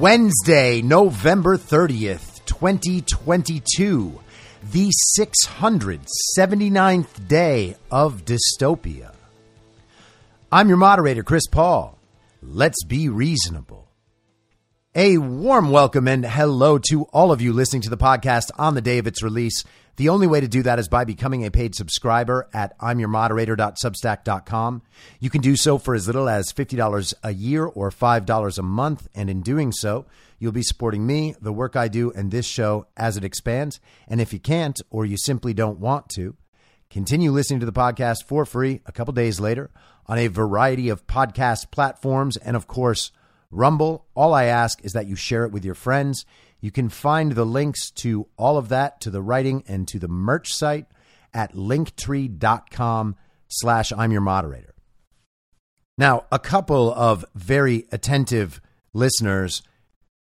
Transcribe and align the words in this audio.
Wednesday, 0.00 0.80
November 0.80 1.58
30th, 1.58 2.42
2022, 2.46 4.18
the 4.72 4.90
679th 5.18 7.28
day 7.28 7.76
of 7.90 8.24
dystopia. 8.24 9.14
I'm 10.50 10.68
your 10.68 10.78
moderator, 10.78 11.22
Chris 11.22 11.46
Paul. 11.46 11.98
Let's 12.42 12.82
be 12.84 13.10
reasonable. 13.10 13.90
A 14.94 15.18
warm 15.18 15.70
welcome 15.70 16.08
and 16.08 16.24
hello 16.24 16.78
to 16.88 17.02
all 17.12 17.30
of 17.30 17.42
you 17.42 17.52
listening 17.52 17.82
to 17.82 17.90
the 17.90 17.98
podcast 17.98 18.50
on 18.56 18.72
the 18.72 18.80
day 18.80 18.96
of 18.96 19.06
its 19.06 19.22
release. 19.22 19.64
The 19.96 20.08
only 20.08 20.26
way 20.26 20.40
to 20.40 20.48
do 20.48 20.62
that 20.62 20.78
is 20.78 20.88
by 20.88 21.04
becoming 21.04 21.44
a 21.44 21.50
paid 21.50 21.74
subscriber 21.74 22.48
at 22.54 22.78
imyourmoderator.substack.com. 22.78 24.82
You 25.18 25.30
can 25.30 25.40
do 25.40 25.56
so 25.56 25.78
for 25.78 25.94
as 25.94 26.06
little 26.06 26.28
as 26.28 26.52
$50 26.52 27.14
a 27.22 27.32
year 27.32 27.66
or 27.66 27.90
$5 27.90 28.58
a 28.58 28.62
month. 28.62 29.08
And 29.14 29.28
in 29.28 29.42
doing 29.42 29.72
so, 29.72 30.06
you'll 30.38 30.52
be 30.52 30.62
supporting 30.62 31.06
me, 31.06 31.34
the 31.40 31.52
work 31.52 31.76
I 31.76 31.88
do, 31.88 32.12
and 32.12 32.30
this 32.30 32.46
show 32.46 32.86
as 32.96 33.16
it 33.16 33.24
expands. 33.24 33.80
And 34.08 34.20
if 34.20 34.32
you 34.32 34.38
can't 34.38 34.80
or 34.90 35.04
you 35.04 35.16
simply 35.16 35.52
don't 35.52 35.80
want 35.80 36.08
to, 36.10 36.36
continue 36.88 37.30
listening 37.30 37.60
to 37.60 37.66
the 37.66 37.72
podcast 37.72 38.24
for 38.24 38.44
free 38.44 38.80
a 38.86 38.92
couple 38.92 39.14
days 39.14 39.38
later 39.38 39.70
on 40.06 40.18
a 40.18 40.26
variety 40.26 40.88
of 40.88 41.06
podcast 41.06 41.70
platforms 41.70 42.36
and, 42.36 42.56
of 42.56 42.66
course, 42.66 43.12
Rumble. 43.50 44.06
All 44.14 44.32
I 44.32 44.44
ask 44.44 44.84
is 44.84 44.92
that 44.92 45.08
you 45.08 45.16
share 45.16 45.44
it 45.44 45.52
with 45.52 45.64
your 45.64 45.74
friends. 45.74 46.24
You 46.60 46.70
can 46.70 46.88
find 46.88 47.32
the 47.32 47.46
links 47.46 47.90
to 47.92 48.26
all 48.36 48.58
of 48.58 48.68
that, 48.68 49.00
to 49.02 49.10
the 49.10 49.22
writing 49.22 49.64
and 49.66 49.88
to 49.88 49.98
the 49.98 50.08
merch 50.08 50.52
site 50.52 50.86
at 51.32 51.54
linktree.com 51.54 53.16
slash 53.48 53.92
I'm 53.92 54.12
your 54.12 54.20
moderator. 54.20 54.74
Now, 55.96 56.24
a 56.32 56.38
couple 56.38 56.92
of 56.92 57.24
very 57.34 57.86
attentive 57.92 58.60
listeners 58.92 59.62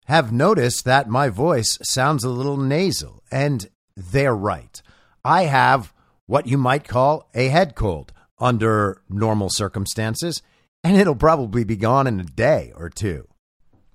have 0.06 0.32
noticed 0.32 0.86
that 0.86 1.10
my 1.10 1.30
voice 1.30 1.78
sounds 1.82 2.24
a 2.24 2.30
little 2.30 2.58
nasal, 2.58 3.24
and 3.32 3.68
they're 3.96 4.36
right. 4.36 4.82
I 5.24 5.44
have 5.44 5.94
what 6.26 6.48
you 6.48 6.58
might 6.58 6.88
call 6.88 7.30
a 7.34 7.48
head 7.48 7.76
cold 7.76 8.12
under 8.40 9.02
normal 9.10 9.50
circumstances, 9.50 10.42
and 10.84 10.98
it'll 10.98 11.16
probably 11.16 11.64
be 11.64 11.78
gone 11.78 12.08
in 12.08 12.20
a 12.20 12.26
day 12.26 12.74
or 12.76 12.90
two. 12.90 13.28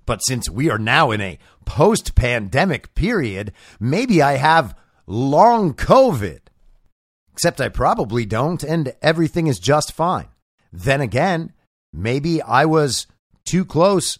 But 0.09 0.25
since 0.25 0.49
we 0.49 0.71
are 0.71 0.79
now 0.79 1.11
in 1.11 1.21
a 1.21 1.37
post 1.65 2.15
pandemic 2.15 2.95
period, 2.95 3.53
maybe 3.79 4.23
I 4.23 4.37
have 4.37 4.75
long 5.05 5.75
COVID. 5.75 6.39
Except 7.31 7.61
I 7.61 7.69
probably 7.69 8.25
don't, 8.25 8.63
and 8.63 8.95
everything 9.03 9.45
is 9.45 9.59
just 9.59 9.91
fine. 9.91 10.29
Then 10.73 10.99
again, 10.99 11.53
maybe 11.93 12.41
I 12.41 12.65
was 12.65 13.05
too 13.45 13.63
close 13.63 14.17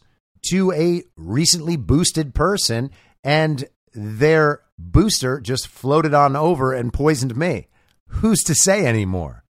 to 0.51 0.71
a 0.73 1.01
recently 1.17 1.75
boosted 1.75 2.35
person 2.35 2.91
and 3.23 3.65
their 3.91 4.61
booster 4.77 5.41
just 5.41 5.67
floated 5.67 6.13
on 6.13 6.35
over 6.35 6.71
and 6.71 6.93
poisoned 6.93 7.35
me. 7.35 7.65
Who's 8.09 8.43
to 8.43 8.53
say 8.53 8.85
anymore? 8.85 9.43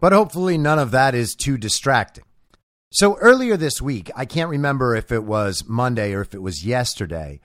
But 0.00 0.12
hopefully, 0.12 0.58
none 0.58 0.80
of 0.80 0.90
that 0.90 1.14
is 1.14 1.36
too 1.36 1.56
distracting. 1.56 2.24
So, 2.92 3.16
earlier 3.16 3.56
this 3.56 3.82
week, 3.82 4.10
I 4.16 4.24
can't 4.24 4.50
remember 4.50 4.94
if 4.94 5.10
it 5.10 5.24
was 5.24 5.64
Monday 5.66 6.14
or 6.14 6.20
if 6.20 6.34
it 6.34 6.42
was 6.42 6.64
yesterday, 6.64 7.40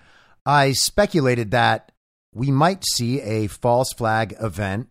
I 0.46 0.74
speculated 0.74 1.52
that 1.52 1.92
we 2.34 2.52
might 2.52 2.84
see 2.94 3.22
a 3.22 3.48
false 3.48 3.92
flag 3.94 4.36
event 4.40 4.90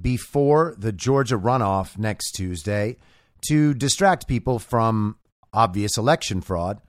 before 0.00 0.74
the 0.78 0.92
Georgia 0.92 1.36
runoff 1.36 1.98
next 1.98 2.32
Tuesday 2.32 2.96
to 3.48 3.74
distract 3.74 4.28
people 4.28 4.58
from 4.58 5.16
obvious 5.52 5.96
election 5.98 6.40
fraud. 6.40 6.80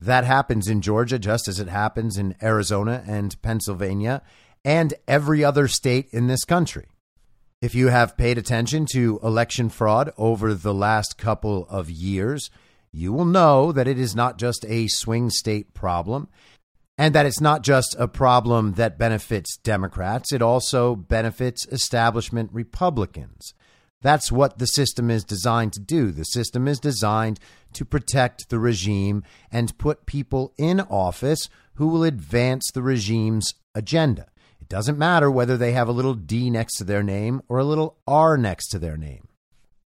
That 0.00 0.24
happens 0.24 0.68
in 0.68 0.80
Georgia 0.80 1.18
just 1.18 1.48
as 1.48 1.58
it 1.58 1.68
happens 1.68 2.16
in 2.16 2.36
Arizona 2.42 3.02
and 3.06 3.40
Pennsylvania 3.42 4.22
and 4.64 4.94
every 5.08 5.42
other 5.42 5.68
state 5.68 6.08
in 6.12 6.26
this 6.26 6.44
country. 6.44 6.86
If 7.60 7.74
you 7.74 7.88
have 7.88 8.16
paid 8.16 8.38
attention 8.38 8.86
to 8.92 9.18
election 9.20 9.68
fraud 9.68 10.12
over 10.16 10.54
the 10.54 10.72
last 10.72 11.18
couple 11.18 11.66
of 11.68 11.90
years, 11.90 12.50
you 12.92 13.12
will 13.12 13.24
know 13.24 13.72
that 13.72 13.88
it 13.88 13.98
is 13.98 14.14
not 14.14 14.38
just 14.38 14.64
a 14.68 14.86
swing 14.86 15.28
state 15.28 15.74
problem. 15.74 16.28
And 16.96 17.14
that 17.16 17.26
it's 17.26 17.40
not 17.40 17.62
just 17.62 17.96
a 17.98 18.06
problem 18.06 18.74
that 18.74 18.98
benefits 18.98 19.56
Democrats, 19.56 20.32
it 20.32 20.42
also 20.42 20.94
benefits 20.94 21.66
establishment 21.66 22.50
Republicans. 22.52 23.54
That's 24.02 24.30
what 24.30 24.58
the 24.58 24.66
system 24.66 25.10
is 25.10 25.24
designed 25.24 25.72
to 25.72 25.80
do. 25.80 26.12
The 26.12 26.24
system 26.24 26.68
is 26.68 26.78
designed 26.78 27.40
to 27.72 27.84
protect 27.84 28.50
the 28.50 28.60
regime 28.60 29.24
and 29.50 29.76
put 29.78 30.06
people 30.06 30.52
in 30.56 30.80
office 30.80 31.48
who 31.74 31.88
will 31.88 32.04
advance 32.04 32.70
the 32.72 32.82
regime's 32.82 33.54
agenda. 33.74 34.28
It 34.68 34.74
doesn't 34.74 34.98
matter 34.98 35.30
whether 35.30 35.56
they 35.56 35.72
have 35.72 35.88
a 35.88 35.92
little 35.92 36.12
D 36.12 36.50
next 36.50 36.74
to 36.74 36.84
their 36.84 37.02
name 37.02 37.40
or 37.48 37.56
a 37.56 37.64
little 37.64 37.96
R 38.06 38.36
next 38.36 38.68
to 38.68 38.78
their 38.78 38.98
name. 38.98 39.26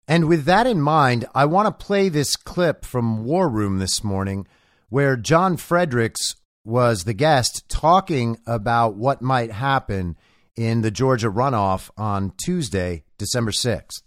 And 0.07 0.29
with 0.29 0.45
that 0.45 0.65
in 0.65 0.79
mind, 0.79 1.25
I 1.35 1.43
want 1.43 1.67
to 1.67 1.85
play 1.85 2.07
this 2.07 2.37
clip 2.37 2.85
from 2.85 3.25
War 3.25 3.49
Room 3.49 3.79
this 3.79 4.01
morning 4.01 4.47
where 4.87 5.17
John 5.17 5.57
Fredericks 5.57 6.35
was 6.63 7.03
the 7.03 7.13
guest 7.13 7.67
talking 7.67 8.37
about 8.47 8.95
what 8.95 9.21
might 9.21 9.51
happen 9.51 10.15
in 10.55 10.83
the 10.83 10.91
Georgia 10.91 11.29
runoff 11.29 11.89
on 11.97 12.31
Tuesday, 12.41 13.03
December 13.17 13.51
6th. 13.51 14.03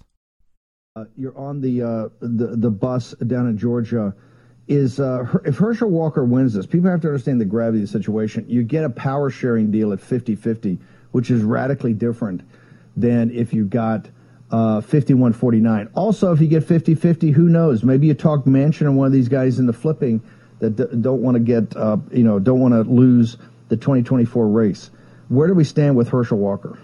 Uh, 0.97 1.05
you're 1.15 1.37
on 1.37 1.61
the, 1.61 1.83
uh, 1.83 2.09
the 2.23 2.57
the 2.57 2.71
bus 2.71 3.15
down 3.27 3.49
in 3.49 3.59
Georgia. 3.59 4.15
Is 4.67 4.99
uh, 4.99 5.27
if 5.45 5.59
Herschel 5.59 5.91
Walker 5.91 6.25
wins 6.25 6.55
this, 6.55 6.65
people 6.65 6.91
have 6.91 7.03
to 7.03 7.09
understand 7.09 7.41
the 7.41 7.45
gravity 7.45 7.83
of 7.83 7.87
the 7.87 7.93
situation. 7.93 8.47
You 8.49 8.63
get 8.63 8.85
a 8.85 8.91
power 8.91 9.29
sharing 9.29 9.71
deal 9.71 9.93
at 9.93 10.01
50 10.01 10.37
50, 10.37 10.79
which 11.13 11.31
is 11.31 11.43
radically 11.43 11.93
different 11.93 12.41
than 12.97 13.31
if 13.31 13.53
you 13.53 13.67
got 13.67 14.09
uh, 14.51 14.81
51 14.81 15.35
49. 15.35 15.89
Also, 15.95 16.33
if 16.33 16.41
you 16.41 16.47
get 16.47 16.65
50 16.65 16.95
50, 16.95 17.31
who 17.33 17.49
knows? 17.49 17.85
Maybe 17.85 18.07
you 18.07 18.15
talk 18.15 18.45
Manchin 18.45 18.83
and 18.83 18.97
one 18.97 19.07
of 19.07 19.13
these 19.13 19.29
guys 19.29 19.59
in 19.59 19.67
the 19.67 19.73
flipping 19.73 20.23
that 20.61 20.77
d- 20.77 20.97
don't 21.01 21.21
want 21.21 21.35
to 21.35 21.41
get, 21.41 21.77
uh, 21.77 21.99
you 22.11 22.23
know, 22.23 22.39
don't 22.39 22.61
want 22.61 22.73
to 22.73 22.83
lose 22.83 23.37
the 23.69 23.77
2024 23.77 24.49
race. 24.49 24.91
Where 25.29 25.49
do 25.49 25.55
we 25.55 25.65
stand 25.65 25.97
with 25.97 26.09
Herschel 26.09 26.39
Walker? 26.39 26.79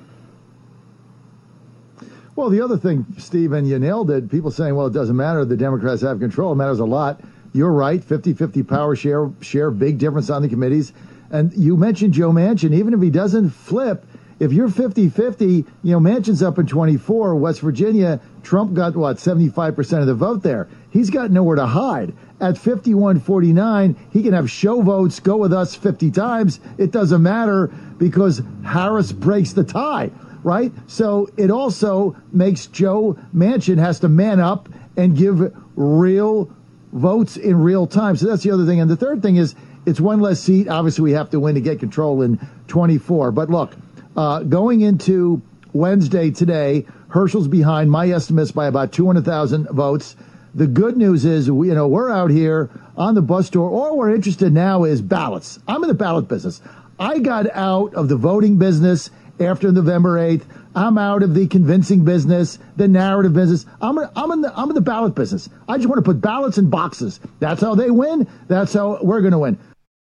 Well, 2.36 2.48
the 2.48 2.62
other 2.62 2.78
thing, 2.78 3.06
Stephen, 3.18 3.66
you 3.66 3.78
nailed 3.78 4.10
it. 4.10 4.30
People 4.30 4.50
saying, 4.50 4.74
well, 4.74 4.86
it 4.86 4.92
doesn't 4.92 5.16
matter. 5.16 5.44
The 5.44 5.56
Democrats 5.56 6.02
have 6.02 6.20
control. 6.20 6.52
It 6.52 6.56
matters 6.56 6.80
a 6.80 6.84
lot. 6.84 7.20
You're 7.52 7.72
right. 7.72 8.02
50 8.02 8.34
50 8.34 8.62
power 8.62 8.94
share, 8.94 9.30
share, 9.40 9.70
big 9.70 9.98
difference 9.98 10.30
on 10.30 10.42
the 10.42 10.48
committees. 10.48 10.92
And 11.30 11.52
you 11.54 11.76
mentioned 11.76 12.14
Joe 12.14 12.30
Manchin. 12.30 12.74
Even 12.74 12.94
if 12.94 13.00
he 13.00 13.10
doesn't 13.10 13.50
flip, 13.50 14.04
if 14.38 14.52
you're 14.52 14.68
50 14.68 15.08
50, 15.10 15.44
you 15.44 15.64
know, 15.82 16.00
Manchin's 16.00 16.42
up 16.42 16.58
in 16.58 16.66
24. 16.66 17.34
West 17.36 17.60
Virginia, 17.60 18.20
Trump 18.42 18.74
got, 18.74 18.96
what, 18.96 19.16
75% 19.16 20.00
of 20.00 20.06
the 20.06 20.14
vote 20.14 20.42
there. 20.42 20.68
He's 20.90 21.10
got 21.10 21.30
nowhere 21.30 21.56
to 21.56 21.66
hide. 21.66 22.14
At 22.40 22.56
51 22.56 23.20
49, 23.20 23.96
he 24.12 24.22
can 24.22 24.32
have 24.32 24.50
show 24.50 24.80
votes, 24.80 25.20
go 25.20 25.36
with 25.36 25.52
us 25.52 25.74
50 25.74 26.10
times. 26.10 26.58
It 26.78 26.90
doesn't 26.90 27.22
matter 27.22 27.66
because 27.98 28.42
Harris 28.64 29.12
breaks 29.12 29.52
the 29.52 29.64
tie 29.64 30.10
right? 30.42 30.72
So 30.86 31.28
it 31.36 31.50
also 31.50 32.16
makes 32.32 32.66
Joe 32.66 33.18
Manchin 33.34 33.78
has 33.78 34.00
to 34.00 34.08
man 34.08 34.40
up 34.40 34.68
and 34.96 35.16
give 35.16 35.54
real 35.76 36.50
votes 36.92 37.36
in 37.36 37.60
real 37.60 37.86
time. 37.86 38.16
So 38.16 38.26
that's 38.26 38.42
the 38.42 38.50
other 38.50 38.66
thing. 38.66 38.80
And 38.80 38.90
the 38.90 38.96
third 38.96 39.22
thing 39.22 39.36
is 39.36 39.54
it's 39.86 40.00
one 40.00 40.20
less 40.20 40.40
seat. 40.40 40.68
Obviously, 40.68 41.02
we 41.04 41.12
have 41.12 41.30
to 41.30 41.40
win 41.40 41.54
to 41.54 41.60
get 41.60 41.78
control 41.78 42.22
in 42.22 42.38
24. 42.68 43.32
But 43.32 43.50
look, 43.50 43.74
uh, 44.16 44.40
going 44.42 44.80
into 44.80 45.42
Wednesday 45.72 46.30
today, 46.30 46.86
Herschel's 47.08 47.48
behind 47.48 47.90
my 47.90 48.10
estimates 48.10 48.52
by 48.52 48.66
about 48.66 48.92
200,000 48.92 49.68
votes. 49.68 50.16
The 50.54 50.66
good 50.66 50.96
news 50.96 51.24
is, 51.24 51.50
we, 51.50 51.68
you 51.68 51.74
know, 51.74 51.86
we're 51.86 52.10
out 52.10 52.30
here 52.30 52.70
on 52.96 53.14
the 53.14 53.22
bus 53.22 53.50
tour. 53.50 53.70
All 53.70 53.96
we're 53.96 54.14
interested 54.14 54.52
now 54.52 54.84
is 54.84 55.00
ballots. 55.00 55.60
I'm 55.68 55.82
in 55.82 55.88
the 55.88 55.94
ballot 55.94 56.28
business. 56.28 56.60
I 56.98 57.20
got 57.20 57.48
out 57.52 57.94
of 57.94 58.08
the 58.08 58.16
voting 58.16 58.58
business 58.58 59.10
after 59.38 59.72
November 59.72 60.18
8th. 60.18 60.42
I'm 60.74 60.98
out 60.98 61.22
of 61.22 61.34
the 61.34 61.46
convincing 61.46 62.04
business, 62.04 62.58
the 62.76 62.88
narrative 62.88 63.32
business. 63.32 63.66
I'm, 63.80 63.98
in, 63.98 64.08
I'm, 64.16 64.30
in 64.30 64.40
the, 64.42 64.52
I'm 64.56 64.68
in 64.68 64.74
the 64.74 64.80
ballot 64.80 65.14
business. 65.14 65.48
I 65.68 65.76
just 65.76 65.88
want 65.88 65.98
to 65.98 66.08
put 66.08 66.20
ballots 66.20 66.58
in 66.58 66.70
boxes. 66.70 67.20
That's 67.40 67.60
how 67.60 67.74
they 67.74 67.90
win. 67.90 68.28
That's 68.48 68.72
how 68.72 68.98
we're 69.02 69.20
going 69.20 69.32
to 69.32 69.38
win. 69.38 69.58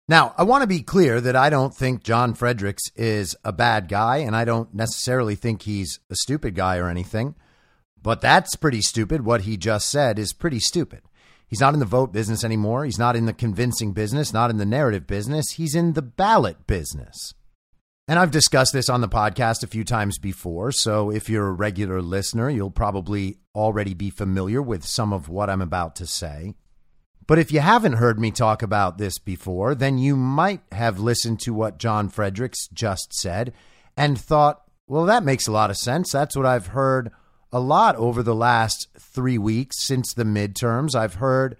Now, 0.09 0.35
I 0.37 0.43
want 0.43 0.63
to 0.63 0.67
be 0.67 0.83
clear 0.83 1.21
that 1.21 1.37
I 1.37 1.49
don't 1.49 1.75
think 1.75 2.03
John 2.03 2.35
Fredericks 2.35 2.83
is 2.97 3.37
a 3.45 3.53
bad 3.53 3.89
guy, 3.89 4.19
and 4.19 4.37
I 4.37 4.45
don't 4.45 4.75
necessarily 4.75 5.37
think 5.37 5.63
he's 5.63 6.01
a 6.11 6.17
stupid 6.17 6.55
guy 6.55 6.77
or 6.77 6.89
anything. 6.89 7.35
But 8.03 8.21
that's 8.21 8.57
pretty 8.57 8.83
stupid. 8.83 9.25
What 9.25 9.43
he 9.43 9.57
just 9.57 9.89
said 9.89 10.19
is 10.19 10.33
pretty 10.33 10.59
stupid. 10.59 11.03
He's 11.47 11.61
not 11.61 11.75
in 11.75 11.81
the 11.81 11.87
vote 11.87 12.13
business 12.13 12.45
anymore. 12.45 12.85
He's 12.85 12.99
not 12.99 13.15
in 13.15 13.27
the 13.27 13.33
convincing 13.33 13.93
business, 13.93 14.33
not 14.33 14.51
in 14.51 14.57
the 14.57 14.67
narrative 14.67 15.07
business. 15.07 15.53
He's 15.53 15.75
in 15.75 15.93
the 15.93 16.03
ballot 16.03 16.67
business. 16.67 17.35
And 18.09 18.19
I've 18.19 18.33
discussed 18.33 18.73
this 18.73 18.89
on 18.89 19.01
the 19.01 19.09
podcast 19.09 19.63
a 19.63 19.69
few 19.69 19.85
times 19.85 20.19
before. 20.19 20.73
So 20.73 21.11
if 21.11 21.31
you're 21.31 21.47
a 21.47 21.53
regular 21.53 22.03
listener, 22.03 22.51
you'll 22.51 22.71
probably 22.71 23.39
already 23.55 23.95
be 23.95 24.11
familiar 24.11 24.61
with 24.61 24.85
some 24.85 25.13
of 25.13 25.29
what 25.29 25.49
I'm 25.49 25.63
about 25.63 25.95
to 25.97 26.07
say. 26.07 26.55
But 27.29 27.39
if 27.39 27.53
you 27.53 27.61
haven't 27.61 27.95
heard 27.95 28.19
me 28.19 28.33
talk 28.33 28.63
about 28.63 28.99
this 28.99 29.19
before, 29.19 29.77
then 29.77 29.99
you 29.99 30.17
might 30.17 30.63
have 30.73 30.99
listened 30.99 31.39
to 31.41 31.55
what 31.55 31.79
John 31.79 32.09
Fredericks 32.09 32.67
just 32.69 33.15
said 33.15 33.53
and 33.97 34.21
thought, 34.21 34.63
well, 34.89 35.07
that 35.07 35.23
makes 35.23 35.47
a 35.47 35.53
lot 35.53 35.71
of 35.71 35.77
sense. 35.77 36.11
That's 36.11 36.37
what 36.37 36.47
I've 36.47 36.69
heard 36.69 37.13
a 37.53 37.61
lot 37.61 37.95
over 37.97 38.23
the 38.23 38.35
last 38.35 38.89
three 38.99 39.39
weeks 39.39 39.87
since 39.87 40.13
the 40.13 40.25
midterms. 40.25 40.97
I've 40.97 41.15
heard 41.15 41.57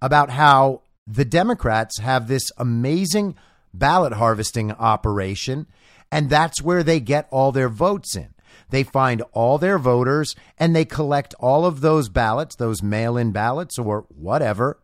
about 0.00 0.30
how 0.30 0.82
the 1.06 1.24
Democrats 1.26 1.98
have 1.98 2.26
this 2.26 2.50
amazing 2.56 3.34
ballot 3.78 4.14
harvesting 4.14 4.72
operation, 4.72 5.66
and 6.10 6.30
that's 6.30 6.62
where 6.62 6.82
they 6.82 7.00
get 7.00 7.28
all 7.30 7.52
their 7.52 7.68
votes 7.68 8.16
in. 8.16 8.34
They 8.70 8.82
find 8.82 9.22
all 9.32 9.58
their 9.58 9.78
voters 9.78 10.34
and 10.58 10.74
they 10.74 10.84
collect 10.84 11.34
all 11.38 11.66
of 11.66 11.80
those 11.80 12.08
ballots, 12.08 12.56
those 12.56 12.82
mail 12.82 13.16
in 13.16 13.32
ballots 13.32 13.78
or 13.78 14.06
whatever, 14.08 14.80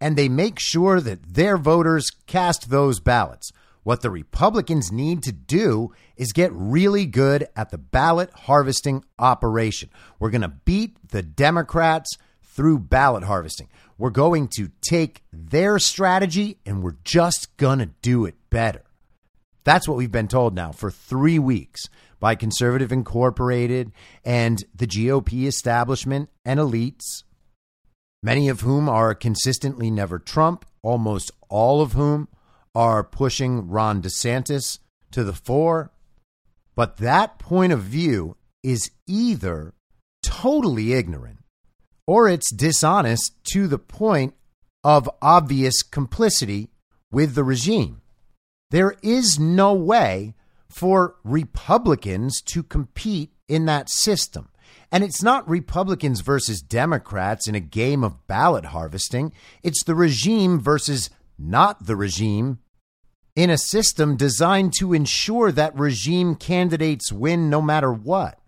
and 0.00 0.16
they 0.16 0.28
make 0.28 0.58
sure 0.58 1.00
that 1.00 1.34
their 1.34 1.56
voters 1.56 2.10
cast 2.26 2.70
those 2.70 3.00
ballots. 3.00 3.52
What 3.84 4.02
the 4.02 4.10
Republicans 4.10 4.92
need 4.92 5.22
to 5.24 5.32
do 5.32 5.92
is 6.16 6.32
get 6.32 6.52
really 6.52 7.04
good 7.04 7.48
at 7.56 7.70
the 7.70 7.78
ballot 7.78 8.30
harvesting 8.32 9.04
operation. 9.18 9.90
We're 10.20 10.30
going 10.30 10.42
to 10.42 10.48
beat 10.64 10.96
the 11.08 11.22
Democrats 11.22 12.16
through 12.52 12.78
ballot 12.78 13.24
harvesting. 13.24 13.68
We're 13.98 14.10
going 14.10 14.48
to 14.56 14.70
take 14.80 15.22
their 15.32 15.78
strategy 15.78 16.58
and 16.66 16.82
we're 16.82 16.96
just 17.04 17.56
going 17.56 17.78
to 17.78 17.90
do 18.02 18.26
it 18.26 18.34
better. 18.50 18.82
That's 19.64 19.86
what 19.86 19.96
we've 19.96 20.12
been 20.12 20.28
told 20.28 20.54
now 20.54 20.72
for 20.72 20.90
three 20.90 21.38
weeks 21.38 21.88
by 22.20 22.34
Conservative 22.34 22.92
Incorporated 22.92 23.92
and 24.24 24.62
the 24.74 24.86
GOP 24.86 25.46
establishment 25.46 26.30
and 26.44 26.58
elites, 26.58 27.22
many 28.22 28.48
of 28.48 28.60
whom 28.60 28.88
are 28.88 29.14
consistently 29.14 29.90
never 29.90 30.18
Trump, 30.18 30.64
almost 30.82 31.30
all 31.48 31.80
of 31.80 31.92
whom 31.92 32.28
are 32.74 33.04
pushing 33.04 33.68
Ron 33.68 34.02
DeSantis 34.02 34.78
to 35.12 35.24
the 35.24 35.32
fore. 35.32 35.90
But 36.74 36.98
that 36.98 37.38
point 37.38 37.72
of 37.72 37.80
view 37.80 38.36
is 38.62 38.90
either 39.06 39.74
totally 40.22 40.92
ignorant 40.92 41.41
or 42.06 42.28
it's 42.28 42.52
dishonest 42.52 43.32
to 43.52 43.66
the 43.66 43.78
point 43.78 44.34
of 44.84 45.08
obvious 45.20 45.82
complicity 45.82 46.70
with 47.10 47.34
the 47.34 47.44
regime. 47.44 48.00
There 48.70 48.96
is 49.02 49.38
no 49.38 49.74
way 49.74 50.34
for 50.68 51.16
Republicans 51.22 52.40
to 52.46 52.62
compete 52.62 53.30
in 53.48 53.66
that 53.66 53.90
system. 53.90 54.48
And 54.90 55.04
it's 55.04 55.22
not 55.22 55.48
Republicans 55.48 56.20
versus 56.20 56.60
Democrats 56.60 57.46
in 57.46 57.54
a 57.54 57.60
game 57.60 58.02
of 58.02 58.26
ballot 58.26 58.66
harvesting. 58.66 59.32
It's 59.62 59.84
the 59.84 59.94
regime 59.94 60.60
versus 60.60 61.10
not 61.38 61.86
the 61.86 61.96
regime 61.96 62.58
in 63.34 63.50
a 63.50 63.58
system 63.58 64.16
designed 64.16 64.74
to 64.78 64.92
ensure 64.92 65.50
that 65.52 65.76
regime 65.76 66.34
candidates 66.34 67.10
win 67.10 67.48
no 67.48 67.62
matter 67.62 67.92
what. 67.92 68.38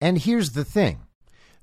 And 0.00 0.18
here's 0.18 0.50
the 0.50 0.64
thing 0.64 1.05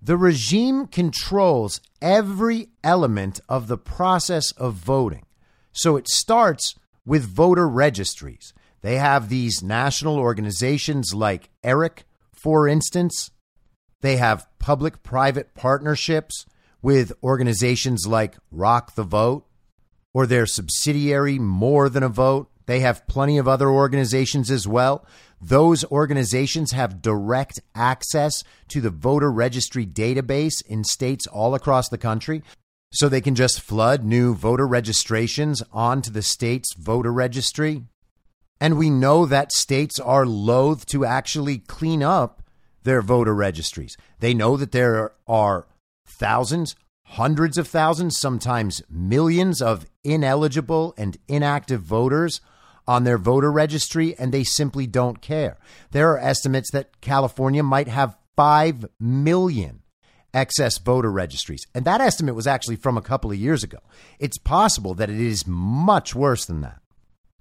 the 0.05 0.17
regime 0.17 0.85
controls 0.85 1.79
every 2.01 2.67
element 2.83 3.39
of 3.47 3.67
the 3.67 3.77
process 3.77 4.51
of 4.51 4.73
voting. 4.73 5.25
So 5.71 5.95
it 5.95 6.09
starts 6.09 6.75
with 7.05 7.23
voter 7.23 7.69
registries. 7.69 8.53
They 8.81 8.97
have 8.97 9.29
these 9.29 9.63
national 9.63 10.19
organizations 10.19 11.13
like 11.13 11.51
ERIC, 11.63 12.03
for 12.33 12.67
instance. 12.67 13.31
They 14.01 14.17
have 14.17 14.47
public 14.59 15.03
private 15.03 15.53
partnerships 15.53 16.45
with 16.81 17.13
organizations 17.23 18.05
like 18.05 18.35
Rock 18.51 18.95
the 18.95 19.03
Vote 19.03 19.45
or 20.13 20.27
their 20.27 20.45
subsidiary 20.45 21.39
More 21.39 21.87
Than 21.87 22.03
a 22.03 22.09
Vote. 22.09 22.51
They 22.65 22.79
have 22.79 23.07
plenty 23.07 23.37
of 23.37 23.47
other 23.47 23.69
organizations 23.69 24.49
as 24.49 24.67
well. 24.67 25.05
Those 25.41 25.83
organizations 25.85 26.71
have 26.71 27.01
direct 27.01 27.59
access 27.75 28.43
to 28.69 28.79
the 28.79 28.89
voter 28.89 29.31
registry 29.31 29.85
database 29.85 30.65
in 30.65 30.83
states 30.83 31.27
all 31.27 31.55
across 31.55 31.89
the 31.89 31.97
country. 31.97 32.41
so 32.93 33.09
they 33.09 33.21
can 33.21 33.33
just 33.35 33.59
flood 33.59 34.03
new 34.03 34.35
voter 34.35 34.67
registrations 34.67 35.63
onto 35.71 36.11
the 36.11 36.21
state's 36.21 36.73
voter 36.75 37.11
registry. 37.11 37.81
And 38.61 38.77
we 38.77 38.89
know 38.89 39.25
that 39.25 39.51
states 39.51 39.99
are 39.99 40.27
loath 40.27 40.85
to 40.87 41.03
actually 41.03 41.57
clean 41.57 42.03
up 42.03 42.43
their 42.83 43.01
voter 43.01 43.33
registries. 43.33 43.97
They 44.19 44.33
know 44.33 44.57
that 44.57 44.71
there 44.71 45.13
are 45.27 45.67
thousands, 46.05 46.75
hundreds 47.05 47.57
of 47.57 47.67
thousands, 47.67 48.19
sometimes 48.19 48.83
millions 48.89 49.61
of 49.61 49.87
ineligible 50.03 50.93
and 50.95 51.17
inactive 51.27 51.81
voters 51.81 52.41
on 52.87 53.03
their 53.03 53.17
voter 53.17 53.51
registry, 53.51 54.15
and 54.17 54.31
they 54.31 54.43
simply 54.43 54.87
don't 54.87 55.21
care. 55.21 55.57
There 55.91 56.11
are 56.11 56.19
estimates 56.19 56.71
that 56.71 57.01
California 57.01 57.63
might 57.63 57.87
have 57.87 58.17
5 58.35 58.85
million 58.99 59.81
excess 60.33 60.77
voter 60.77 61.11
registries. 61.11 61.65
And 61.73 61.85
that 61.85 62.01
estimate 62.01 62.35
was 62.35 62.47
actually 62.47 62.77
from 62.77 62.97
a 62.97 63.01
couple 63.01 63.31
of 63.31 63.37
years 63.37 63.63
ago. 63.63 63.79
It's 64.19 64.37
possible 64.37 64.93
that 64.95 65.09
it 65.09 65.19
is 65.19 65.45
much 65.45 66.15
worse 66.15 66.45
than 66.45 66.61
that. 66.61 66.79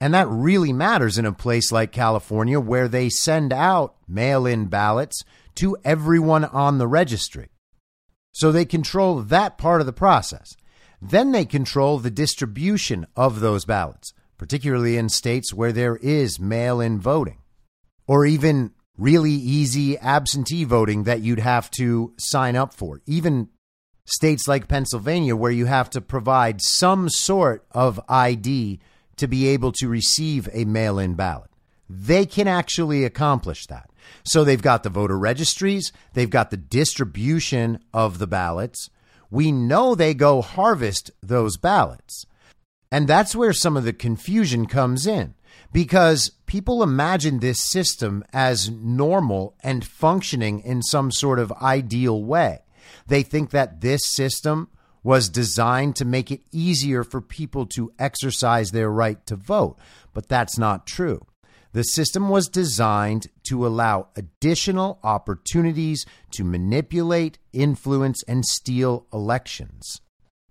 And 0.00 0.12
that 0.14 0.28
really 0.28 0.72
matters 0.72 1.16
in 1.16 1.24
a 1.24 1.32
place 1.32 1.70
like 1.70 1.92
California 1.92 2.58
where 2.58 2.88
they 2.88 3.08
send 3.08 3.52
out 3.52 3.94
mail 4.08 4.46
in 4.46 4.66
ballots 4.66 5.22
to 5.56 5.76
everyone 5.84 6.44
on 6.44 6.78
the 6.78 6.88
registry. 6.88 7.48
So 8.32 8.50
they 8.50 8.64
control 8.64 9.20
that 9.22 9.58
part 9.58 9.80
of 9.80 9.86
the 9.86 9.92
process. 9.92 10.56
Then 11.00 11.32
they 11.32 11.44
control 11.44 11.98
the 11.98 12.10
distribution 12.10 13.06
of 13.16 13.40
those 13.40 13.64
ballots, 13.64 14.12
particularly 14.42 14.96
in 14.96 15.08
states 15.08 15.54
where 15.54 15.70
there 15.70 15.94
is 15.94 16.40
mail 16.40 16.80
in 16.80 16.98
voting 16.98 17.38
or 18.08 18.26
even 18.26 18.72
really 18.98 19.30
easy 19.30 19.96
absentee 19.98 20.64
voting 20.64 21.04
that 21.04 21.20
you'd 21.20 21.38
have 21.38 21.70
to 21.70 22.12
sign 22.18 22.56
up 22.56 22.74
for. 22.74 23.00
Even 23.06 23.48
states 24.04 24.48
like 24.48 24.66
Pennsylvania, 24.66 25.36
where 25.36 25.52
you 25.52 25.66
have 25.66 25.88
to 25.90 26.00
provide 26.00 26.60
some 26.60 27.08
sort 27.08 27.64
of 27.70 28.00
ID 28.08 28.80
to 29.14 29.28
be 29.28 29.46
able 29.46 29.70
to 29.70 29.86
receive 29.86 30.48
a 30.52 30.64
mail 30.64 30.98
in 30.98 31.14
ballot. 31.14 31.50
They 31.88 32.26
can 32.26 32.48
actually 32.48 33.04
accomplish 33.04 33.66
that. 33.66 33.90
So 34.24 34.42
they've 34.42 34.60
got 34.60 34.82
the 34.82 34.90
voter 34.90 35.16
registries, 35.16 35.92
they've 36.14 36.28
got 36.28 36.50
the 36.50 36.56
distribution 36.56 37.78
of 37.94 38.18
the 38.18 38.26
ballots. 38.26 38.90
We 39.30 39.52
know 39.52 39.94
they 39.94 40.14
go 40.14 40.42
harvest 40.42 41.12
those 41.22 41.56
ballots. 41.56 42.26
And 42.92 43.08
that's 43.08 43.34
where 43.34 43.54
some 43.54 43.78
of 43.78 43.84
the 43.84 43.94
confusion 43.94 44.66
comes 44.66 45.06
in 45.06 45.34
because 45.72 46.30
people 46.44 46.82
imagine 46.82 47.38
this 47.38 47.58
system 47.58 48.22
as 48.34 48.68
normal 48.68 49.56
and 49.60 49.82
functioning 49.82 50.60
in 50.60 50.82
some 50.82 51.10
sort 51.10 51.38
of 51.38 51.50
ideal 51.52 52.22
way. 52.22 52.58
They 53.06 53.22
think 53.22 53.48
that 53.50 53.80
this 53.80 54.02
system 54.12 54.68
was 55.02 55.30
designed 55.30 55.96
to 55.96 56.04
make 56.04 56.30
it 56.30 56.42
easier 56.52 57.02
for 57.02 57.22
people 57.22 57.64
to 57.66 57.94
exercise 57.98 58.70
their 58.72 58.90
right 58.90 59.24
to 59.24 59.36
vote, 59.36 59.78
but 60.12 60.28
that's 60.28 60.58
not 60.58 60.86
true. 60.86 61.24
The 61.72 61.84
system 61.84 62.28
was 62.28 62.46
designed 62.46 63.28
to 63.44 63.66
allow 63.66 64.08
additional 64.16 65.00
opportunities 65.02 66.04
to 66.32 66.44
manipulate, 66.44 67.38
influence, 67.54 68.22
and 68.24 68.44
steal 68.44 69.06
elections. 69.14 70.02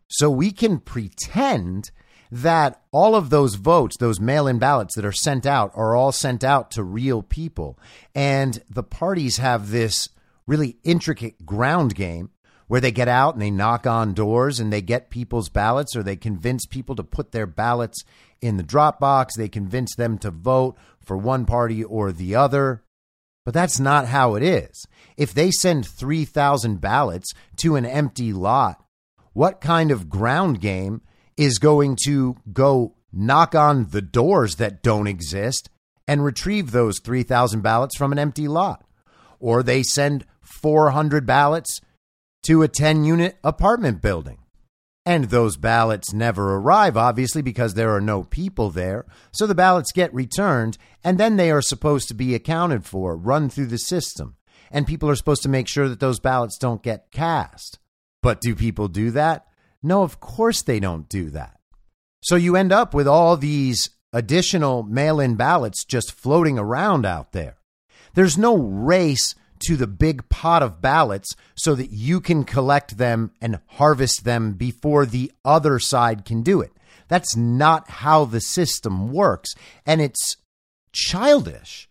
So 0.07 0.31
we 0.31 0.51
can 0.51 0.79
pretend 0.79 1.91
that 2.31 2.81
all 2.91 3.15
of 3.15 3.29
those 3.29 3.55
votes, 3.55 3.97
those 3.97 4.19
mail 4.19 4.47
in 4.47 4.57
ballots 4.57 4.95
that 4.95 5.05
are 5.05 5.11
sent 5.11 5.45
out, 5.45 5.71
are 5.75 5.95
all 5.95 6.11
sent 6.11 6.43
out 6.43 6.71
to 6.71 6.83
real 6.83 7.21
people. 7.21 7.77
And 8.15 8.61
the 8.69 8.83
parties 8.83 9.37
have 9.37 9.69
this 9.69 10.09
really 10.47 10.77
intricate 10.83 11.45
ground 11.45 11.93
game 11.93 12.29
where 12.67 12.79
they 12.79 12.91
get 12.91 13.09
out 13.09 13.33
and 13.33 13.41
they 13.41 13.51
knock 13.51 13.85
on 13.85 14.13
doors 14.13 14.59
and 14.59 14.71
they 14.71 14.81
get 14.81 15.09
people's 15.09 15.49
ballots 15.49 15.93
or 15.93 16.03
they 16.03 16.15
convince 16.15 16.65
people 16.65 16.95
to 16.95 17.03
put 17.03 17.33
their 17.33 17.45
ballots 17.45 18.05
in 18.39 18.55
the 18.55 18.63
drop 18.63 18.97
box. 18.97 19.35
They 19.35 19.49
convince 19.49 19.93
them 19.95 20.17
to 20.19 20.31
vote 20.31 20.77
for 21.01 21.17
one 21.17 21.45
party 21.45 21.83
or 21.83 22.13
the 22.13 22.35
other. 22.35 22.81
But 23.43 23.53
that's 23.53 23.79
not 23.79 24.07
how 24.07 24.35
it 24.35 24.43
is. 24.43 24.85
If 25.17 25.33
they 25.33 25.51
send 25.51 25.85
3,000 25.85 26.79
ballots 26.79 27.33
to 27.57 27.75
an 27.75 27.85
empty 27.85 28.31
lot, 28.31 28.81
what 29.33 29.59
kind 29.59 29.91
of 29.91 30.09
ground 30.09 30.61
game 30.61 31.01
is 31.41 31.57
going 31.57 31.97
to 32.05 32.35
go 32.53 32.93
knock 33.11 33.55
on 33.55 33.87
the 33.89 34.01
doors 34.01 34.57
that 34.57 34.83
don't 34.83 35.07
exist 35.07 35.71
and 36.07 36.23
retrieve 36.23 36.69
those 36.69 36.99
3,000 36.99 37.61
ballots 37.61 37.97
from 37.97 38.11
an 38.11 38.19
empty 38.19 38.47
lot. 38.47 38.85
Or 39.39 39.63
they 39.63 39.81
send 39.81 40.23
400 40.43 41.25
ballots 41.25 41.81
to 42.43 42.61
a 42.61 42.67
10 42.67 43.05
unit 43.05 43.39
apartment 43.43 44.03
building. 44.03 44.37
And 45.03 45.25
those 45.25 45.57
ballots 45.57 46.13
never 46.13 46.57
arrive, 46.57 46.95
obviously, 46.95 47.41
because 47.41 47.73
there 47.73 47.95
are 47.95 48.01
no 48.01 48.23
people 48.23 48.69
there. 48.69 49.07
So 49.31 49.47
the 49.47 49.55
ballots 49.55 49.91
get 49.91 50.13
returned, 50.13 50.77
and 51.03 51.17
then 51.17 51.37
they 51.37 51.49
are 51.49 51.63
supposed 51.63 52.07
to 52.09 52.13
be 52.13 52.35
accounted 52.35 52.85
for, 52.85 53.17
run 53.17 53.49
through 53.49 53.65
the 53.65 53.79
system. 53.79 54.35
And 54.69 54.85
people 54.85 55.09
are 55.09 55.15
supposed 55.15 55.41
to 55.41 55.49
make 55.49 55.67
sure 55.67 55.89
that 55.89 55.99
those 55.99 56.19
ballots 56.19 56.59
don't 56.59 56.83
get 56.83 57.11
cast. 57.11 57.79
But 58.21 58.41
do 58.41 58.55
people 58.55 58.87
do 58.87 59.09
that? 59.09 59.47
No, 59.83 60.03
of 60.03 60.19
course 60.19 60.61
they 60.61 60.79
don't 60.79 61.09
do 61.09 61.29
that. 61.31 61.57
So 62.21 62.35
you 62.35 62.55
end 62.55 62.71
up 62.71 62.93
with 62.93 63.07
all 63.07 63.35
these 63.35 63.89
additional 64.13 64.83
mail 64.83 65.19
in 65.19 65.35
ballots 65.35 65.83
just 65.83 66.11
floating 66.11 66.59
around 66.59 67.05
out 67.05 67.31
there. 67.31 67.57
There's 68.13 68.37
no 68.37 68.57
race 68.57 69.35
to 69.67 69.77
the 69.77 69.87
big 69.87 70.27
pot 70.29 70.63
of 70.63 70.81
ballots 70.81 71.35
so 71.55 71.75
that 71.75 71.91
you 71.91 72.19
can 72.19 72.43
collect 72.43 72.97
them 72.97 73.31
and 73.41 73.59
harvest 73.67 74.23
them 74.23 74.53
before 74.53 75.05
the 75.05 75.31
other 75.45 75.79
side 75.79 76.25
can 76.25 76.41
do 76.41 76.61
it. 76.61 76.71
That's 77.07 77.35
not 77.35 77.89
how 77.89 78.25
the 78.25 78.41
system 78.41 79.11
works. 79.11 79.53
And 79.85 80.01
it's 80.01 80.37
childish 80.91 81.89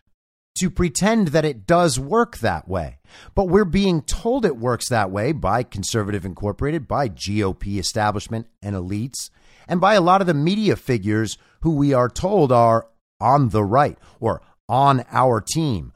to 0.60 0.70
pretend 0.70 1.28
that 1.28 1.44
it 1.44 1.66
does 1.66 1.98
work 1.98 2.38
that 2.38 2.68
way. 2.68 2.98
But 3.34 3.48
we're 3.48 3.64
being 3.64 4.02
told 4.02 4.44
it 4.44 4.56
works 4.56 4.88
that 4.88 5.10
way 5.10 5.32
by 5.32 5.62
Conservative 5.62 6.24
Incorporated, 6.24 6.86
by 6.86 7.08
GOP 7.08 7.78
establishment 7.78 8.46
and 8.62 8.76
elites, 8.76 9.30
and 9.66 9.80
by 9.80 9.94
a 9.94 10.00
lot 10.00 10.20
of 10.20 10.26
the 10.26 10.34
media 10.34 10.76
figures 10.76 11.38
who 11.62 11.74
we 11.74 11.92
are 11.92 12.08
told 12.08 12.52
are 12.52 12.86
on 13.20 13.48
the 13.48 13.64
right 13.64 13.98
or 14.20 14.42
on 14.68 15.04
our 15.10 15.40
team 15.40 15.92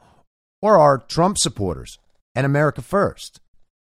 or 0.61 0.77
are 0.77 0.97
Trump 0.97 1.37
supporters 1.37 1.97
and 2.33 2.45
America 2.45 2.81
First. 2.81 3.39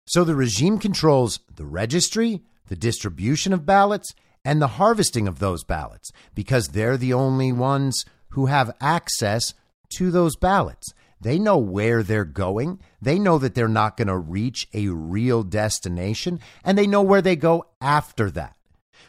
So 0.06 0.24
the 0.24 0.34
regime 0.34 0.78
controls 0.78 1.40
the 1.54 1.66
registry, 1.66 2.42
the 2.68 2.76
distribution 2.76 3.52
of 3.52 3.66
ballots, 3.66 4.14
and 4.44 4.60
the 4.60 4.68
harvesting 4.68 5.26
of 5.26 5.38
those 5.38 5.64
ballots 5.64 6.12
because 6.34 6.68
they're 6.68 6.96
the 6.96 7.12
only 7.12 7.52
ones 7.52 8.04
who 8.30 8.46
have 8.46 8.76
access 8.80 9.54
to 9.96 10.10
those 10.10 10.36
ballots. 10.36 10.92
They 11.20 11.38
know 11.38 11.56
where 11.56 12.02
they're 12.02 12.24
going. 12.24 12.80
They 13.00 13.18
know 13.18 13.38
that 13.38 13.54
they're 13.54 13.68
not 13.68 13.96
going 13.96 14.08
to 14.08 14.16
reach 14.16 14.68
a 14.74 14.88
real 14.88 15.42
destination, 15.42 16.40
and 16.62 16.76
they 16.76 16.86
know 16.86 17.02
where 17.02 17.22
they 17.22 17.36
go 17.36 17.66
after 17.80 18.30
that. 18.32 18.54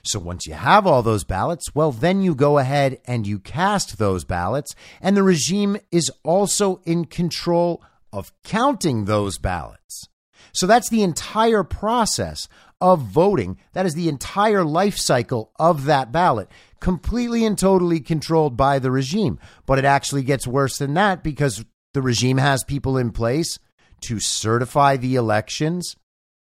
So 0.03 0.19
once 0.19 0.45
you 0.45 0.53
have 0.53 0.87
all 0.87 1.03
those 1.03 1.25
ballots, 1.25 1.75
well, 1.75 1.91
then 1.91 2.21
you 2.21 2.33
go 2.33 2.59
ahead 2.59 2.99
and 3.05 3.27
you 3.27 3.39
cast 3.39 3.97
those 3.97 4.23
ballots, 4.23 4.73
and 5.01 5.17
the 5.17 5.23
regime 5.23 5.77
is 5.91 6.09
also 6.23 6.81
in 6.85 7.05
control 7.05 7.83
of 8.13 8.31
counting 8.43 9.05
those 9.05 9.37
ballots. 9.37 10.07
So 10.53 10.65
that's 10.65 10.89
the 10.89 11.03
entire 11.03 11.63
process 11.63 12.47
of 12.79 13.01
voting. 13.01 13.57
That 13.73 13.85
is 13.85 13.95
the 13.95 14.09
entire 14.09 14.63
life 14.63 14.97
cycle 14.97 15.51
of 15.57 15.85
that 15.85 16.11
ballot, 16.11 16.49
completely 16.79 17.45
and 17.45 17.57
totally 17.57 17.99
controlled 17.99 18.55
by 18.55 18.79
the 18.79 18.91
regime. 18.91 19.39
But 19.65 19.79
it 19.79 19.85
actually 19.85 20.23
gets 20.23 20.47
worse 20.47 20.77
than 20.77 20.93
that 20.95 21.23
because 21.23 21.65
the 21.93 22.01
regime 22.01 22.37
has 22.37 22.63
people 22.63 22.97
in 22.97 23.11
place 23.11 23.59
to 24.01 24.19
certify 24.19 24.97
the 24.97 25.15
elections 25.15 25.95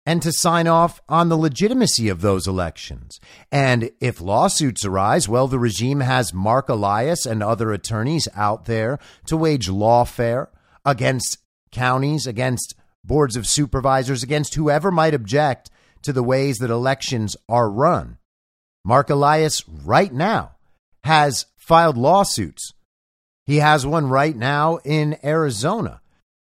and 0.07 0.21
to 0.23 0.33
sign 0.33 0.67
off 0.67 1.01
on 1.09 1.29
the 1.29 1.37
legitimacy 1.37 2.09
of 2.09 2.21
those 2.21 2.47
elections. 2.47 3.19
And 3.51 3.91
if 4.01 4.21
lawsuits 4.21 4.85
arise, 4.85 5.29
well, 5.29 5.49
the 5.49 5.59
regime 5.59 6.01
has 6.01 6.35
Mark 6.35 6.69
Elias 6.69 7.25
and 7.25 7.43
other 7.43 7.73
attorneys 7.73 8.29
out 8.35 8.67
there 8.67 8.99
to 9.27 9.37
wage 9.37 9.69
lawfare 9.69 10.49
against 10.85 11.39
counties, 11.71 12.27
against 12.27 12.75
boards 13.03 13.37
of 13.37 13.47
supervisors, 13.47 14.23
against 14.23 14.55
whoever 14.55 14.91
might 14.91 15.15
object 15.15 15.71
to 16.05 16.13
the 16.13 16.23
ways 16.23 16.59
that 16.59 16.71
elections 16.71 17.37
are 17.49 17.71
run. 17.71 18.19
Mark 18.85 19.11
Elias, 19.11 19.67
right 19.69 20.13
now, 20.13 20.53
has 21.05 21.47
filed 21.57 21.97
lawsuits. 21.97 22.73
He 23.47 23.57
has 23.57 23.87
one 23.87 24.09
right 24.09 24.37
now 24.37 24.79
in 24.85 25.19
Arizona 25.25 26.01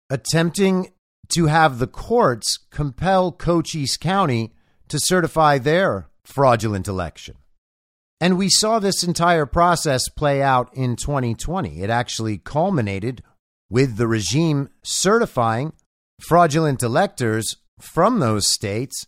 attempting 0.10 0.92
to 1.30 1.48
have 1.48 1.80
the 1.80 1.88
courts 1.88 2.60
compel 2.70 3.32
Cochise 3.32 3.98
County 3.98 4.54
to 4.88 5.00
certify 5.00 5.58
their 5.58 6.10
fraudulent 6.24 6.88
election. 6.88 7.36
And 8.22 8.38
we 8.38 8.50
saw 8.50 8.80
this 8.80 9.04
entire 9.04 9.46
process 9.46 10.08
play 10.10 10.42
out 10.42 10.70
in 10.74 10.96
2020. 10.96 11.82
It 11.82 11.90
actually 11.90 12.38
culminated 12.38 13.24
with 13.70 13.98
the 13.98 14.08
regime 14.08 14.70
certifying 14.84 15.74
fraudulent 16.22 16.82
electors 16.82 17.58
from 17.80 18.20
those 18.20 18.50
states 18.50 19.08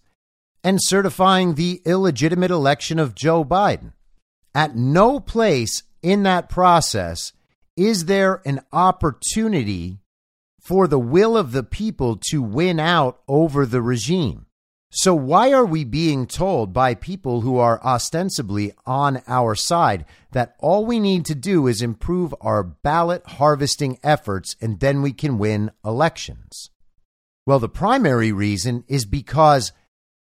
and 0.68 0.84
certifying 0.84 1.56
the 1.56 1.82
illegitimate 1.86 2.52
election 2.52 3.00
of 3.00 3.16
Joe 3.16 3.46
Biden. 3.46 3.94
At 4.54 4.76
no 4.76 5.18
place 5.18 5.84
in 6.02 6.24
that 6.24 6.50
process 6.50 7.32
is 7.78 8.04
there 8.04 8.42
an 8.46 8.60
opportunity 8.74 10.00
for 10.60 10.86
the 10.86 11.00
will 11.00 11.38
of 11.38 11.54
the 11.54 11.64
people 11.64 12.20
to 12.32 12.42
win 12.42 12.82
out 12.82 13.22
over 13.30 13.66
the 13.66 13.82
regime. 13.82 14.46
So, 14.92 15.16
why 15.16 15.54
are 15.54 15.66
we 15.66 15.86
being 15.86 16.28
told 16.28 16.74
by 16.74 16.96
people 16.96 17.40
who 17.40 17.58
are 17.58 17.82
ostensibly 17.82 18.74
on 18.86 19.22
our 19.26 19.56
side 19.56 20.04
that 20.34 20.58
all 20.60 20.86
we 20.86 21.00
need 21.00 21.24
to 21.28 21.36
do 21.36 21.68
is 21.68 21.82
improve 21.82 22.36
our 22.42 22.62
ballot 22.62 23.26
harvesting 23.26 24.00
efforts 24.04 24.58
and 24.60 24.82
then 24.82 25.02
we 25.02 25.14
can 25.14 25.38
win 25.38 25.72
elections? 25.86 26.72
Well, 27.46 27.60
the 27.60 27.70
primary 27.70 28.34
reason 28.34 28.84
is 28.90 29.06
because 29.06 29.72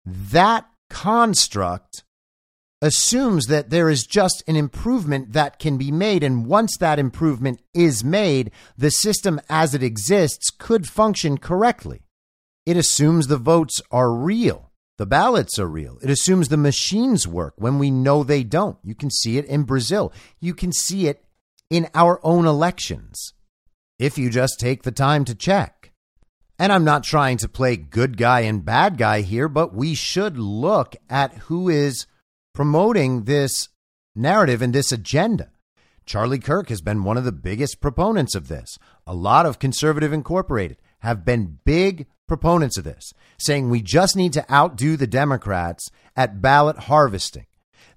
that 0.07 0.67
construct 0.89 2.05
assumes 2.81 3.47
that 3.47 3.71
there 3.71 3.89
is 3.89 4.07
just 4.07 4.43
an 4.47 4.55
improvement 4.55 5.33
that 5.33 5.59
can 5.59 5.77
be 5.77 5.91
made. 5.91 6.23
And 6.23 6.47
once 6.47 6.77
that 6.79 6.99
improvement 6.99 7.61
is 7.75 8.05
made, 8.05 8.51
the 8.77 8.91
system 8.91 9.41
as 9.49 9.75
it 9.75 9.83
exists 9.83 10.51
could 10.51 10.89
function 10.89 11.39
correctly. 11.39 12.03
It 12.65 12.77
assumes 12.77 13.27
the 13.27 13.37
votes 13.37 13.81
are 13.91 14.13
real. 14.13 14.71
The 14.99 15.07
ballots 15.07 15.59
are 15.59 15.69
real. 15.69 15.99
It 16.03 16.11
assumes 16.11 16.49
the 16.49 16.57
machines 16.57 17.29
work 17.29 17.55
when 17.57 17.79
we 17.79 17.91
know 17.91 18.23
they 18.23 18.45
don't. 18.45 18.79
You 18.83 18.95
can 18.95 19.11
see 19.11 19.37
it 19.39 19.45
in 19.45 19.65
Brazil. 19.65 20.13
You 20.41 20.55
can 20.55 20.73
see 20.73 21.07
it 21.07 21.23
in 21.69 21.89
our 21.95 22.21
own 22.23 22.47
elections 22.47 23.35
if 23.99 24.17
you 24.17 24.31
just 24.31 24.59
take 24.59 24.83
the 24.83 24.93
time 24.93 25.25
to 25.27 25.35
check. 25.35 25.76
And 26.59 26.73
I'm 26.73 26.85
not 26.85 27.05
trying 27.05 27.37
to 27.39 27.49
play 27.49 27.77
good 27.77 28.17
guy 28.17 28.41
and 28.41 28.65
bad 28.65 28.97
guy 28.97 29.21
here, 29.21 29.49
but 29.49 29.75
we 29.75 29.95
should 29.95 30.39
look 30.39 30.97
at 31.11 31.35
who 31.35 31.69
is 31.69 32.07
promoting 32.55 33.25
this 33.25 33.69
narrative 34.15 34.63
and 34.63 34.75
this 34.75 34.91
agenda. 34.91 35.51
Charlie 36.07 36.39
Kirk 36.39 36.69
has 36.69 36.81
been 36.81 37.05
one 37.05 37.17
of 37.17 37.25
the 37.25 37.33
biggest 37.33 37.81
proponents 37.81 38.35
of 38.35 38.49
this. 38.49 38.79
A 39.07 39.15
lot 39.15 39.45
of 39.45 39.59
Conservative 39.59 40.13
Incorporated 40.13 40.79
have 41.01 41.25
been 41.25 41.59
big 41.65 42.07
proponents 42.27 42.79
of 42.79 42.85
this, 42.85 43.13
saying 43.39 43.69
we 43.69 43.83
just 43.83 44.17
need 44.17 44.33
to 44.33 44.53
outdo 44.53 44.97
the 44.97 45.07
Democrats 45.07 45.91
at 46.17 46.41
ballot 46.41 46.79
harvesting. 46.79 47.47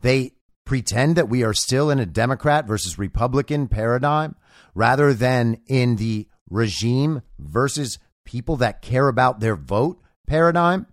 They 0.01 0.34
pretend 0.66 1.16
that 1.16 1.30
we 1.30 1.44
are 1.44 1.54
still 1.54 1.89
in 1.89 2.00
a 2.00 2.06
Democrat 2.06 2.68
versus 2.68 3.00
Republican 3.00 3.68
paradigm 3.68 4.36
rather 4.75 5.13
than 5.13 5.62
in 5.68 5.96
the 5.96 6.28
regime 6.50 7.22
versus 7.39 8.00
people 8.29 8.57
that 8.57 8.83
care 8.83 9.07
about 9.07 9.39
their 9.39 9.55
vote 9.55 10.00
paradigm. 10.27 10.86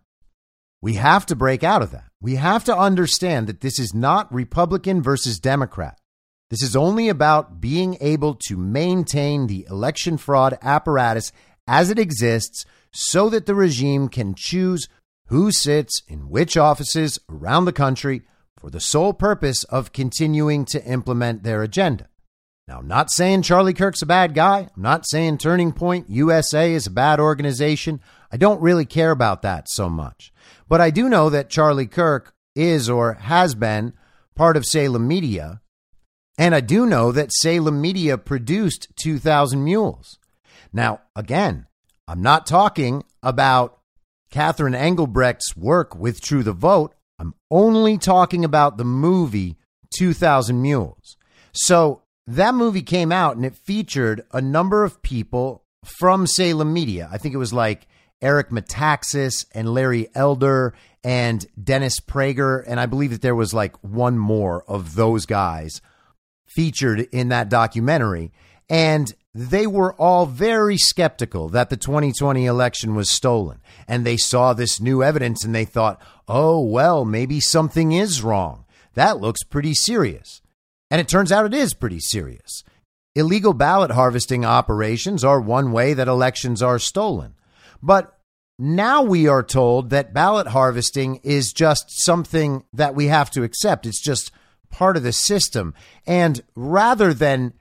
We 0.81 0.95
have 0.95 1.27
to 1.27 1.37
break 1.37 1.63
out 1.63 1.83
of 1.83 1.91
that. 1.91 2.09
We 2.19 2.37
have 2.37 2.65
to 2.65 2.75
understand 2.75 3.47
that 3.47 3.61
this 3.61 3.79
is 3.79 3.93
not 3.93 4.33
Republican 4.33 5.03
versus 5.03 5.39
Democrat. 5.39 6.01
This 6.49 6.63
is 6.63 6.75
only 6.75 7.11
about 7.11 7.61
being 7.61 7.99
able 8.01 8.37
to 8.47 8.57
maintain 8.57 9.49
the 9.49 9.67
election 9.69 10.17
fraud 10.17 10.57
apparatus 10.63 11.31
as 11.67 11.91
it 11.91 11.99
exists 11.99 12.65
so 12.91 13.29
that 13.29 13.45
the 13.45 13.55
regime 13.55 14.09
can 14.09 14.35
choose 14.35 14.89
who 15.27 15.53
sits 15.53 16.01
in 16.09 16.31
which 16.31 16.57
offices 16.57 17.19
around 17.29 17.67
the 17.67 17.73
country 17.73 18.23
for 18.59 18.71
the 18.71 18.81
sole 18.81 19.13
purpose 19.13 19.63
of 19.65 19.93
continuing 19.93 20.65
to 20.65 20.83
implement 20.87 21.43
their 21.43 21.63
agenda. 21.63 22.09
Now, 22.69 22.79
I'm 22.79 22.89
not 22.89 23.13
saying 23.13 23.43
Charlie 23.43 23.75
Kirk's 23.75 24.03
a 24.03 24.07
bad 24.07 24.35
guy. 24.35 24.69
I'm 24.75 24.83
not 24.83 25.07
saying 25.07 25.39
Turning 25.39 25.71
Point 25.71 26.11
USA 26.11 26.73
is 26.73 26.89
a 26.89 26.91
bad 26.91 27.21
organization. 27.21 28.01
I 28.33 28.37
don't 28.37 28.61
really 28.61 28.85
care 28.85 29.13
about 29.13 29.43
that 29.43 29.69
so 29.69 29.89
much. 29.89 30.33
But 30.69 30.81
I 30.81 30.91
do 30.91 31.09
know 31.09 31.31
that 31.31 31.49
Charlie 31.49 31.87
Kirk 31.87 32.35
is 32.57 32.91
or 32.91 33.15
has 33.15 33.55
been 33.55 33.93
part 34.35 34.57
of 34.57 34.67
Salem 34.67 35.07
Media. 35.07 35.61
And 36.37 36.57
I 36.57 36.61
do 36.61 36.87
know 36.87 37.13
that 37.13 37.33
Salem 37.33 37.81
Media 37.81 38.19
produced 38.19 38.89
2,000 38.97 39.63
Mules. 39.63 40.19
Now, 40.73 41.03
again, 41.15 41.67
I'm 42.09 42.21
not 42.21 42.47
talking 42.47 43.05
about 43.23 43.79
Catherine 44.31 44.75
Engelbrecht's 44.75 45.57
work 45.57 45.95
with 45.95 46.21
True 46.21 46.43
the 46.43 46.53
Vote. 46.53 46.97
I'm 47.17 47.35
only 47.49 47.97
talking 47.97 48.45
about 48.45 48.77
the 48.77 48.85
movie 48.85 49.57
2,000 49.97 50.61
Mules. 50.61 51.17
So 51.53 52.03
that 52.27 52.55
movie 52.55 52.83
came 52.83 53.13
out 53.13 53.37
and 53.37 53.45
it 53.45 53.55
featured 53.55 54.25
a 54.33 54.41
number 54.41 54.85
of 54.85 55.03
people 55.03 55.65
from 55.85 56.27
Salem 56.27 56.73
Media. 56.73 57.09
I 57.13 57.19
think 57.19 57.35
it 57.35 57.39
was 57.39 57.53
like 57.53 57.87
Eric 58.21 58.51
Metaxas 58.51 59.47
and 59.53 59.73
Larry 59.73 60.09
Elder 60.15 60.75
and 61.05 61.47
Dennis 61.63 62.01
Prager. 62.01 62.65
And 62.67 62.81
I 62.81 62.87
believe 62.87 63.11
that 63.13 63.23
there 63.23 63.35
was 63.35 63.55
like 63.55 63.77
one 63.85 64.19
more 64.19 64.65
of 64.69 64.95
those 64.95 65.27
guys 65.27 65.81
featured 66.47 67.01
in 67.13 67.29
that 67.29 67.49
documentary. 67.49 68.33
And 68.69 69.15
they 69.33 69.67
were 69.67 69.95
all 69.95 70.27
very 70.27 70.77
skeptical 70.77 71.49
that 71.51 71.71
the 71.71 71.77
2020 71.77 72.47
election 72.47 72.95
was 72.97 73.09
stolen. 73.09 73.61
And 73.87 74.05
they 74.05 74.17
saw 74.17 74.53
this 74.53 74.81
new 74.81 75.03
evidence 75.03 75.45
and 75.45 75.55
they 75.55 75.65
thought, 75.65 76.01
oh, 76.27 76.61
well, 76.61 77.05
maybe 77.05 77.39
something 77.39 77.93
is 77.93 78.23
wrong. 78.23 78.65
That 78.95 79.21
looks 79.21 79.45
pretty 79.45 79.75
serious. 79.75 80.41
And 80.91 81.01
it 81.01 81.09
turns 81.09 81.33
out 81.33 81.47
it 81.47 81.55
is 81.55 81.75
pretty 81.75 82.01
serious. 82.01 82.63
Illegal 83.15 83.55
ballot 83.55 83.91
harvesting 83.91 84.45
operations 84.45 85.25
are 85.25 85.41
one 85.41 85.73
way 85.73 85.95
that 85.95 86.09
elections 86.09 86.63
are 86.63 86.79
stolen. 86.79 87.35
But 87.83 88.17
now 88.59 89.03
we 89.03 89.27
are 89.27 89.43
told 89.43 89.91
that 89.91 90.15
ballot 90.15 90.49
harvesting 90.49 91.17
is 91.23 91.53
just 91.53 91.91
something 91.91 92.65
that 92.73 92.95
we 92.95 93.07
have 93.07 93.31
to 93.33 93.43
accept. 93.43 93.87
It's 93.87 94.03
just 94.03 94.31
part 94.71 94.97
of 94.97 95.03
the 95.03 95.13
system. 95.13 95.75
And 96.07 96.43
rather 96.55 97.13
than 97.13 97.55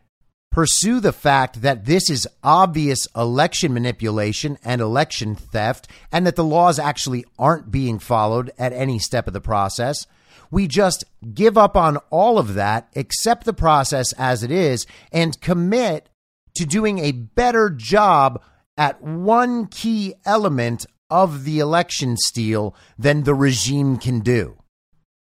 pursue 0.52 1.02
the 1.02 1.12
fact 1.12 1.64
that 1.64 1.84
this 1.84 2.10
is 2.10 2.28
obvious 2.42 3.08
election 3.14 3.74
manipulation 3.74 4.58
and 4.64 4.80
election 4.80 5.36
theft, 5.36 5.86
and 6.14 6.26
that 6.26 6.38
the 6.38 6.44
laws 6.46 6.80
actually 6.80 7.26
aren't 7.38 7.72
being 7.72 8.00
followed 8.00 8.52
at 8.58 8.72
any 8.72 8.98
step 8.98 9.28
of 9.28 9.34
the 9.34 9.42
process, 9.42 10.08
we 10.52 10.68
just 10.68 11.04
give 11.34 11.58
up 11.58 11.76
on 11.76 11.98
all 12.10 12.38
of 12.38 12.54
that, 12.54 12.90
accept 12.96 13.46
the 13.46 13.54
process 13.54 14.14
as 14.14 14.44
it 14.44 14.52
is, 14.52 14.86
and 15.12 15.40
commit 15.42 16.10
to 16.56 16.66
doing 16.66 17.00
a 17.00 17.12
better 17.12 17.70
job 17.70 18.42
at 18.78 19.02
one 19.02 19.68
key 19.68 20.14
element 20.26 20.86
of 21.10 21.44
the 21.44 21.60
election 21.60 22.18
steal 22.18 22.76
than 22.98 23.24
the 23.24 23.36
regime 23.36 23.98
can 23.98 24.20
do. 24.20 24.58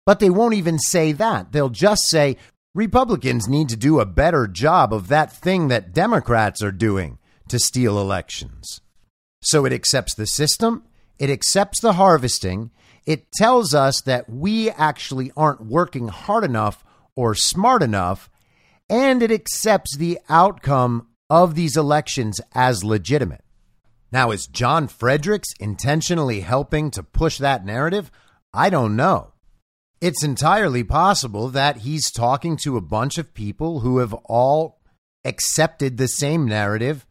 But 0.05 0.19
they 0.19 0.29
won't 0.29 0.53
even 0.53 0.79
say 0.79 1.11
that. 1.13 1.51
They'll 1.51 1.69
just 1.69 2.09
say 2.09 2.37
Republicans 2.75 3.47
need 3.47 3.69
to 3.69 3.77
do 3.77 3.99
a 3.99 4.05
better 4.05 4.47
job 4.47 4.93
of 4.93 5.07
that 5.07 5.31
thing 5.31 5.67
that 5.67 5.93
Democrats 5.93 6.63
are 6.63 6.71
doing 6.71 7.19
to 7.47 7.59
steal 7.59 7.99
elections. 7.99 8.81
So 9.41 9.65
it 9.65 9.73
accepts 9.73 10.15
the 10.15 10.25
system, 10.25 10.83
it 11.23 11.29
accepts 11.29 11.79
the 11.79 11.93
harvesting, 11.93 12.69
it 13.05 13.31
tells 13.31 13.73
us 13.73 14.01
that 14.01 14.29
we 14.29 14.69
actually 14.69 15.31
aren't 15.37 15.65
working 15.65 16.09
hard 16.09 16.43
enough 16.43 16.83
or 17.15 17.33
smart 17.33 17.81
enough, 17.81 18.29
and 18.89 19.23
it 19.23 19.31
accepts 19.31 19.95
the 19.95 20.19
outcome 20.27 21.07
of 21.29 21.55
these 21.55 21.77
elections 21.77 22.41
as 22.53 22.83
legitimate. 22.83 23.39
Now, 24.11 24.31
is 24.31 24.47
John 24.47 24.89
Fredericks 24.89 25.47
intentionally 25.61 26.41
helping 26.41 26.91
to 26.91 27.03
push 27.03 27.37
that 27.37 27.63
narrative? 27.63 28.11
I 28.53 28.69
don't 28.69 28.97
know. 28.97 29.31
It's 30.01 30.25
entirely 30.25 30.83
possible 30.83 31.47
that 31.51 31.77
he's 31.77 32.11
talking 32.11 32.57
to 32.63 32.75
a 32.75 32.81
bunch 32.81 33.17
of 33.17 33.33
people 33.33 33.79
who 33.79 33.99
have 33.99 34.13
all 34.25 34.81
accepted 35.23 35.95
the 35.95 36.07
same 36.07 36.45
narrative 36.45 37.05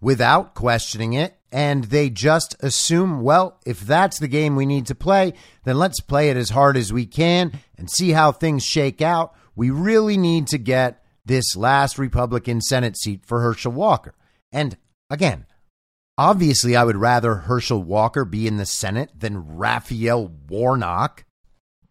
without 0.00 0.56
questioning 0.56 1.12
it, 1.12 1.38
and 1.52 1.84
they 1.84 2.10
just 2.10 2.56
assume, 2.60 3.22
well, 3.22 3.60
if 3.64 3.80
that's 3.80 4.18
the 4.18 4.28
game 4.28 4.56
we 4.56 4.66
need 4.66 4.86
to 4.86 4.94
play, 4.94 5.34
then 5.64 5.78
let's 5.78 6.00
play 6.00 6.30
it 6.30 6.36
as 6.36 6.50
hard 6.50 6.76
as 6.76 6.92
we 6.92 7.06
can 7.06 7.52
and 7.76 7.90
see 7.90 8.10
how 8.10 8.32
things 8.32 8.64
shake 8.64 9.00
out. 9.00 9.34
We 9.54 9.70
really 9.70 10.16
need 10.16 10.48
to 10.48 10.58
get 10.58 11.04
this 11.24 11.54
last 11.54 11.98
Republican 11.98 12.60
Senate 12.60 12.96
seat 12.96 13.24
for 13.26 13.40
Herschel 13.40 13.72
Walker. 13.72 14.14
And 14.50 14.76
again, 15.10 15.46
Obviously, 16.18 16.76
I 16.76 16.84
would 16.84 16.96
rather 16.96 17.34
Herschel 17.34 17.82
Walker 17.82 18.24
be 18.24 18.46
in 18.46 18.58
the 18.58 18.66
Senate 18.66 19.10
than 19.18 19.56
Raphael 19.56 20.30
Warnock. 20.48 21.24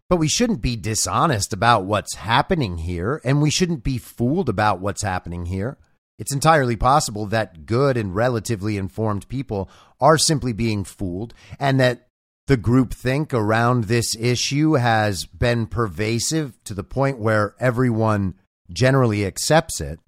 But 0.08 0.16
we 0.16 0.28
shouldn't 0.28 0.62
be 0.62 0.76
dishonest 0.76 1.52
about 1.52 1.84
what's 1.84 2.14
happening 2.14 2.78
here, 2.78 3.20
and 3.24 3.42
we 3.42 3.50
shouldn't 3.50 3.82
be 3.82 3.98
fooled 3.98 4.48
about 4.48 4.80
what's 4.80 5.02
happening 5.02 5.46
here. 5.46 5.76
It's 6.18 6.32
entirely 6.32 6.76
possible 6.76 7.26
that 7.26 7.66
good 7.66 7.96
and 7.96 8.14
relatively 8.14 8.76
informed 8.76 9.28
people 9.28 9.68
are 10.00 10.18
simply 10.18 10.52
being 10.52 10.84
fooled, 10.84 11.34
and 11.58 11.80
that 11.80 12.08
the 12.46 12.56
groupthink 12.56 13.32
around 13.32 13.84
this 13.84 14.16
issue 14.16 14.74
has 14.74 15.24
been 15.24 15.66
pervasive 15.66 16.62
to 16.64 16.74
the 16.74 16.84
point 16.84 17.18
where 17.18 17.54
everyone 17.58 18.34
generally 18.70 19.24
accepts 19.24 19.80
it. 19.80 20.00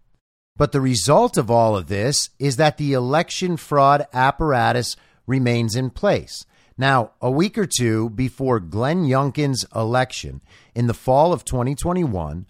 But 0.56 0.72
the 0.72 0.80
result 0.80 1.36
of 1.36 1.50
all 1.50 1.76
of 1.76 1.86
this 1.86 2.30
is 2.38 2.56
that 2.56 2.76
the 2.76 2.92
election 2.92 3.56
fraud 3.56 4.06
apparatus 4.12 4.96
remains 5.26 5.74
in 5.74 5.90
place. 5.90 6.44
Now, 6.76 7.12
a 7.20 7.30
week 7.30 7.56
or 7.56 7.66
two 7.66 8.10
before 8.10 8.60
Glenn 8.60 9.04
Youngkin's 9.04 9.64
election 9.74 10.42
in 10.74 10.86
the 10.86 10.94
fall 10.94 11.32
of 11.32 11.44
2021, 11.44 12.46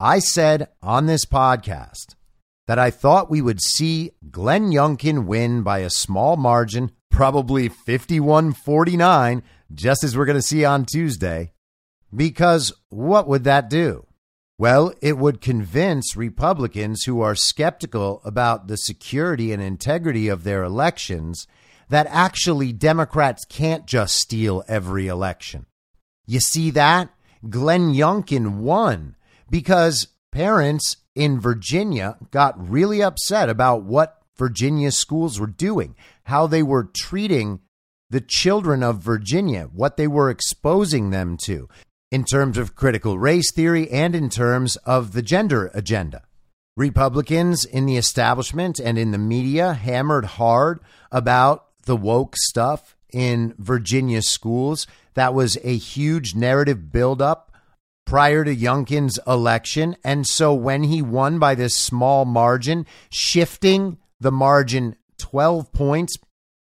I 0.00 0.18
said 0.18 0.68
on 0.82 1.06
this 1.06 1.24
podcast 1.24 2.15
that 2.66 2.78
I 2.78 2.90
thought 2.90 3.30
we 3.30 3.40
would 3.40 3.60
see 3.60 4.10
Glenn 4.30 4.70
Youngkin 4.70 5.26
win 5.26 5.62
by 5.62 5.78
a 5.78 5.90
small 5.90 6.36
margin, 6.36 6.90
probably 7.10 7.68
51 7.68 8.52
49, 8.52 9.42
just 9.74 10.04
as 10.04 10.16
we're 10.16 10.26
going 10.26 10.38
to 10.38 10.42
see 10.42 10.64
on 10.64 10.84
Tuesday. 10.84 11.52
Because 12.14 12.72
what 12.88 13.28
would 13.28 13.44
that 13.44 13.68
do? 13.70 14.06
Well, 14.58 14.94
it 15.02 15.18
would 15.18 15.42
convince 15.42 16.16
Republicans 16.16 17.04
who 17.04 17.20
are 17.20 17.34
skeptical 17.34 18.22
about 18.24 18.68
the 18.68 18.78
security 18.78 19.52
and 19.52 19.62
integrity 19.62 20.28
of 20.28 20.44
their 20.44 20.64
elections 20.64 21.46
that 21.88 22.06
actually 22.10 22.72
Democrats 22.72 23.44
can't 23.44 23.86
just 23.86 24.14
steal 24.14 24.64
every 24.66 25.08
election. 25.08 25.66
You 26.26 26.40
see 26.40 26.70
that? 26.70 27.10
Glenn 27.48 27.92
Youngkin 27.92 28.58
won 28.58 29.14
because 29.50 30.08
parents 30.32 30.96
in 31.16 31.40
Virginia 31.40 32.16
got 32.30 32.70
really 32.70 33.02
upset 33.02 33.48
about 33.48 33.82
what 33.82 34.22
Virginia 34.36 34.92
schools 34.92 35.40
were 35.40 35.46
doing, 35.46 35.96
how 36.24 36.46
they 36.46 36.62
were 36.62 36.84
treating 36.84 37.60
the 38.10 38.20
children 38.20 38.82
of 38.82 39.02
Virginia, 39.02 39.68
what 39.72 39.96
they 39.96 40.06
were 40.06 40.30
exposing 40.30 41.10
them 41.10 41.36
to 41.36 41.68
in 42.12 42.24
terms 42.24 42.56
of 42.56 42.76
critical 42.76 43.18
race 43.18 43.50
theory 43.52 43.90
and 43.90 44.14
in 44.14 44.28
terms 44.28 44.76
of 44.84 45.12
the 45.12 45.22
gender 45.22 45.70
agenda. 45.74 46.22
Republicans 46.76 47.64
in 47.64 47.86
the 47.86 47.96
establishment 47.96 48.78
and 48.78 48.98
in 48.98 49.10
the 49.10 49.18
media 49.18 49.72
hammered 49.72 50.26
hard 50.26 50.78
about 51.10 51.66
the 51.86 51.96
woke 51.96 52.36
stuff 52.36 52.94
in 53.12 53.54
Virginia 53.58 54.20
schools. 54.20 54.86
That 55.14 55.32
was 55.32 55.56
a 55.64 55.76
huge 55.76 56.34
narrative 56.34 56.92
buildup 56.92 57.50
prior 58.06 58.44
to 58.44 58.56
Youngkin's 58.56 59.18
election. 59.26 59.96
And 60.02 60.26
so 60.26 60.54
when 60.54 60.84
he 60.84 61.02
won 61.02 61.38
by 61.38 61.54
this 61.54 61.76
small 61.76 62.24
margin, 62.24 62.86
shifting 63.10 63.98
the 64.18 64.32
margin 64.32 64.96
12 65.18 65.70
points, 65.72 66.16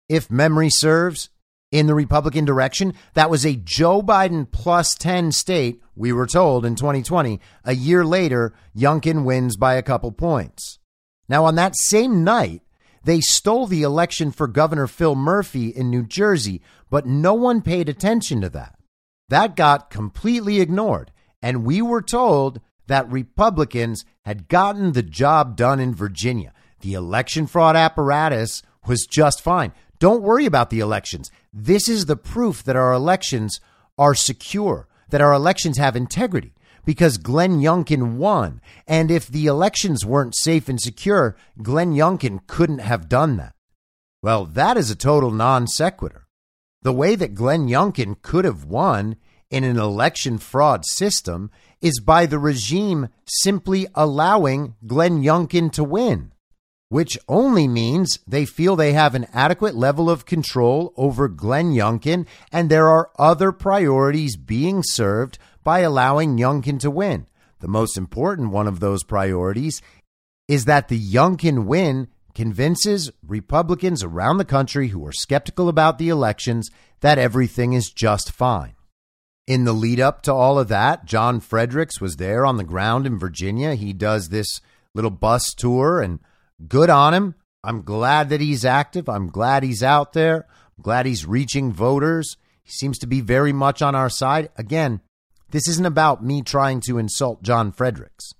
if 0.08 0.30
memory 0.30 0.70
serves, 0.70 1.30
in 1.74 1.88
the 1.88 1.94
Republican 1.94 2.44
direction. 2.44 2.94
That 3.14 3.30
was 3.30 3.44
a 3.44 3.56
Joe 3.56 4.00
Biden 4.00 4.48
plus 4.48 4.94
10 4.94 5.32
state, 5.32 5.82
we 5.96 6.12
were 6.12 6.28
told 6.28 6.64
in 6.64 6.76
2020. 6.76 7.40
A 7.64 7.74
year 7.74 8.04
later, 8.04 8.54
Youngkin 8.76 9.24
wins 9.24 9.56
by 9.56 9.74
a 9.74 9.82
couple 9.82 10.12
points. 10.12 10.78
Now, 11.28 11.46
on 11.46 11.56
that 11.56 11.74
same 11.76 12.22
night, 12.22 12.62
they 13.02 13.20
stole 13.20 13.66
the 13.66 13.82
election 13.82 14.30
for 14.30 14.46
Governor 14.46 14.86
Phil 14.86 15.16
Murphy 15.16 15.68
in 15.68 15.90
New 15.90 16.04
Jersey, 16.04 16.62
but 16.90 17.06
no 17.06 17.34
one 17.34 17.60
paid 17.60 17.88
attention 17.88 18.40
to 18.42 18.48
that. 18.50 18.78
That 19.28 19.56
got 19.56 19.90
completely 19.90 20.60
ignored, 20.60 21.10
and 21.44 21.62
we 21.62 21.82
were 21.82 22.00
told 22.00 22.58
that 22.86 23.12
Republicans 23.12 24.06
had 24.24 24.48
gotten 24.48 24.92
the 24.92 25.02
job 25.02 25.56
done 25.56 25.78
in 25.78 25.94
Virginia. 25.94 26.54
The 26.80 26.94
election 26.94 27.46
fraud 27.46 27.76
apparatus 27.76 28.62
was 28.86 29.06
just 29.06 29.42
fine. 29.42 29.72
Don't 29.98 30.22
worry 30.22 30.46
about 30.46 30.70
the 30.70 30.80
elections. 30.80 31.30
This 31.52 31.86
is 31.86 32.06
the 32.06 32.16
proof 32.16 32.62
that 32.64 32.76
our 32.76 32.94
elections 32.94 33.60
are 33.98 34.14
secure, 34.14 34.88
that 35.10 35.20
our 35.20 35.34
elections 35.34 35.76
have 35.76 35.96
integrity, 35.96 36.54
because 36.86 37.18
Glenn 37.18 37.60
Youngkin 37.60 38.16
won. 38.16 38.62
And 38.88 39.10
if 39.10 39.28
the 39.28 39.44
elections 39.44 40.02
weren't 40.02 40.34
safe 40.34 40.66
and 40.66 40.80
secure, 40.80 41.36
Glenn 41.62 41.92
Youngkin 41.92 42.46
couldn't 42.46 42.78
have 42.78 43.06
done 43.06 43.36
that. 43.36 43.54
Well, 44.22 44.46
that 44.46 44.78
is 44.78 44.90
a 44.90 44.96
total 44.96 45.30
non 45.30 45.66
sequitur. 45.66 46.26
The 46.80 46.94
way 46.94 47.16
that 47.16 47.34
Glenn 47.34 47.68
Youngkin 47.68 48.22
could 48.22 48.46
have 48.46 48.64
won 48.64 49.16
in 49.54 49.64
an 49.64 49.78
election 49.78 50.38
fraud 50.38 50.84
system 50.84 51.50
is 51.80 52.00
by 52.00 52.26
the 52.26 52.38
regime 52.38 53.08
simply 53.26 53.86
allowing 53.94 54.74
Glenn 54.86 55.22
Youngkin 55.22 55.70
to 55.72 55.84
win 55.84 56.32
which 56.94 57.18
only 57.26 57.66
means 57.66 58.20
they 58.24 58.44
feel 58.44 58.76
they 58.76 58.92
have 58.92 59.16
an 59.16 59.26
adequate 59.32 59.74
level 59.74 60.08
of 60.08 60.26
control 60.26 60.92
over 60.96 61.26
Glenn 61.26 61.72
Youngkin, 61.72 62.24
and 62.52 62.70
there 62.70 62.86
are 62.86 63.10
other 63.18 63.50
priorities 63.50 64.36
being 64.36 64.80
served 64.84 65.36
by 65.64 65.80
allowing 65.80 66.38
Youngkin 66.38 66.78
to 66.78 66.92
win. 66.92 67.26
The 67.58 67.66
most 67.66 67.96
important 67.96 68.52
one 68.52 68.68
of 68.68 68.78
those 68.78 69.02
priorities 69.02 69.82
is 70.46 70.66
that 70.66 70.86
the 70.86 71.00
Youngkin 71.00 71.64
win 71.64 72.06
convinces 72.32 73.10
Republicans 73.26 74.04
around 74.04 74.36
the 74.36 74.44
country 74.44 74.88
who 74.88 75.04
are 75.04 75.12
skeptical 75.12 75.68
about 75.68 75.98
the 75.98 76.10
elections 76.10 76.70
that 77.00 77.18
everything 77.18 77.72
is 77.72 77.90
just 77.90 78.30
fine. 78.30 78.74
In 79.46 79.64
the 79.64 79.74
lead 79.74 80.00
up 80.00 80.22
to 80.22 80.32
all 80.32 80.58
of 80.58 80.68
that, 80.68 81.04
John 81.04 81.38
Fredericks 81.38 82.00
was 82.00 82.16
there 82.16 82.46
on 82.46 82.56
the 82.56 82.64
ground 82.64 83.06
in 83.06 83.18
Virginia. 83.18 83.74
He 83.74 83.92
does 83.92 84.28
this 84.28 84.60
little 84.94 85.10
bus 85.10 85.52
tour 85.52 86.00
and 86.00 86.20
good 86.66 86.88
on 86.88 87.12
him. 87.12 87.34
I'm 87.62 87.82
glad 87.82 88.30
that 88.30 88.40
he's 88.40 88.64
active. 88.64 89.08
I'm 89.08 89.28
glad 89.28 89.62
he's 89.62 89.82
out 89.82 90.14
there. 90.14 90.46
I'm 90.76 90.82
glad 90.82 91.04
he's 91.04 91.26
reaching 91.26 91.72
voters. 91.72 92.36
He 92.62 92.72
seems 92.72 92.98
to 92.98 93.06
be 93.06 93.20
very 93.20 93.52
much 93.52 93.82
on 93.82 93.94
our 93.94 94.08
side. 94.08 94.48
Again, 94.56 95.00
this 95.50 95.68
isn't 95.68 95.86
about 95.86 96.24
me 96.24 96.40
trying 96.40 96.80
to 96.86 96.98
insult 96.98 97.42
John 97.42 97.70
Fredericks, 97.70 98.32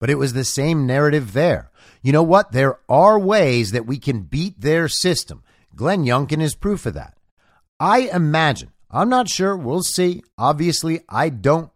but 0.00 0.08
it 0.08 0.16
was 0.16 0.32
the 0.32 0.44
same 0.44 0.86
narrative 0.86 1.34
there. 1.34 1.70
You 2.02 2.12
know 2.12 2.22
what? 2.22 2.52
There 2.52 2.78
are 2.88 3.18
ways 3.18 3.72
that 3.72 3.86
we 3.86 3.98
can 3.98 4.22
beat 4.22 4.60
their 4.60 4.88
system. 4.88 5.42
Glenn 5.74 6.04
Youngkin 6.04 6.40
is 6.40 6.54
proof 6.54 6.86
of 6.86 6.94
that. 6.94 7.18
I 7.78 8.08
imagine, 8.12 8.72
I'm 8.90 9.08
not 9.08 9.28
sure, 9.28 9.56
we'll 9.56 9.82
see. 9.82 10.22
Obviously, 10.38 11.00
I 11.08 11.28
don't 11.28 11.70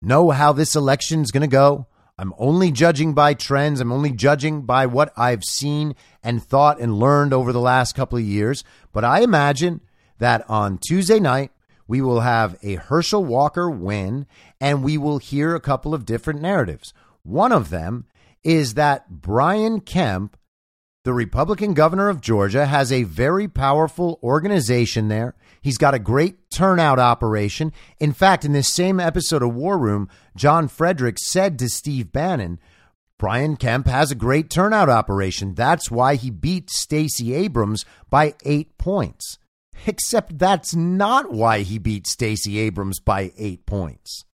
know 0.00 0.30
how 0.30 0.52
this 0.52 0.74
election's 0.74 1.30
going 1.30 1.42
to 1.42 1.46
go. 1.46 1.86
I'm 2.16 2.32
only 2.38 2.70
judging 2.70 3.12
by 3.12 3.34
trends. 3.34 3.80
I'm 3.80 3.92
only 3.92 4.12
judging 4.12 4.62
by 4.62 4.86
what 4.86 5.12
I've 5.16 5.42
seen 5.44 5.94
and 6.22 6.42
thought 6.42 6.80
and 6.80 6.98
learned 6.98 7.32
over 7.32 7.52
the 7.52 7.60
last 7.60 7.94
couple 7.94 8.18
of 8.18 8.24
years. 8.24 8.62
But 8.92 9.04
I 9.04 9.20
imagine 9.20 9.80
that 10.18 10.48
on 10.48 10.78
Tuesday 10.78 11.18
night, 11.18 11.50
we 11.86 12.00
will 12.00 12.20
have 12.20 12.56
a 12.62 12.76
Herschel 12.76 13.24
Walker 13.24 13.68
win 13.68 14.26
and 14.60 14.84
we 14.84 14.96
will 14.96 15.18
hear 15.18 15.54
a 15.54 15.60
couple 15.60 15.92
of 15.92 16.06
different 16.06 16.40
narratives. 16.40 16.94
One 17.24 17.52
of 17.52 17.70
them 17.70 18.06
is 18.42 18.74
that 18.74 19.10
Brian 19.10 19.80
Kemp, 19.80 20.36
the 21.02 21.12
Republican 21.12 21.74
governor 21.74 22.08
of 22.08 22.20
Georgia, 22.20 22.66
has 22.66 22.92
a 22.92 23.02
very 23.02 23.48
powerful 23.48 24.18
organization 24.22 25.08
there. 25.08 25.34
He's 25.64 25.78
got 25.78 25.94
a 25.94 25.98
great 25.98 26.50
turnout 26.50 26.98
operation. 26.98 27.72
In 27.98 28.12
fact, 28.12 28.44
in 28.44 28.52
this 28.52 28.70
same 28.70 29.00
episode 29.00 29.42
of 29.42 29.54
War 29.54 29.78
Room, 29.78 30.10
John 30.36 30.68
Frederick 30.68 31.18
said 31.18 31.58
to 31.58 31.70
Steve 31.70 32.12
Bannon, 32.12 32.60
Brian 33.18 33.56
Kemp 33.56 33.86
has 33.86 34.10
a 34.10 34.14
great 34.14 34.50
turnout 34.50 34.90
operation. 34.90 35.54
That's 35.54 35.90
why 35.90 36.16
he 36.16 36.28
beat 36.28 36.68
Stacey 36.68 37.32
Abrams 37.32 37.86
by 38.10 38.34
eight 38.44 38.76
points. 38.76 39.38
Except 39.86 40.38
that's 40.38 40.74
not 40.74 41.32
why 41.32 41.60
he 41.60 41.78
beat 41.78 42.06
Stacey 42.06 42.58
Abrams 42.58 43.00
by 43.00 43.32
eight 43.38 43.64
points. 43.64 44.26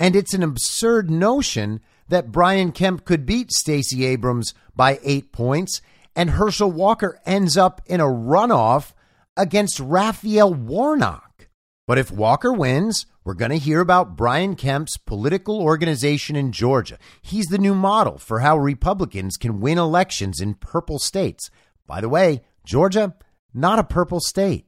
And 0.00 0.16
it's 0.16 0.32
an 0.32 0.42
absurd 0.42 1.10
notion 1.10 1.80
that 2.08 2.32
Brian 2.32 2.72
Kemp 2.72 3.04
could 3.04 3.26
beat 3.26 3.52
Stacey 3.52 4.06
Abrams 4.06 4.54
by 4.74 4.98
eight 5.02 5.32
points 5.32 5.82
and 6.14 6.30
Herschel 6.30 6.70
Walker 6.70 7.18
ends 7.24 7.56
up 7.56 7.80
in 7.86 8.00
a 8.00 8.04
runoff 8.04 8.92
against 9.36 9.80
Raphael 9.80 10.52
Warnock. 10.52 11.48
But 11.86 11.98
if 11.98 12.10
Walker 12.10 12.52
wins, 12.52 13.06
we're 13.24 13.34
going 13.34 13.50
to 13.50 13.58
hear 13.58 13.80
about 13.80 14.16
Brian 14.16 14.56
Kemp's 14.56 14.96
political 14.96 15.60
organization 15.60 16.36
in 16.36 16.52
Georgia. 16.52 16.98
He's 17.20 17.46
the 17.46 17.58
new 17.58 17.74
model 17.74 18.18
for 18.18 18.40
how 18.40 18.56
Republicans 18.56 19.36
can 19.36 19.60
win 19.60 19.78
elections 19.78 20.40
in 20.40 20.54
purple 20.54 20.98
states. 20.98 21.50
By 21.86 22.00
the 22.00 22.08
way, 22.08 22.42
Georgia, 22.64 23.14
not 23.52 23.78
a 23.78 23.84
purple 23.84 24.20
state. 24.20 24.66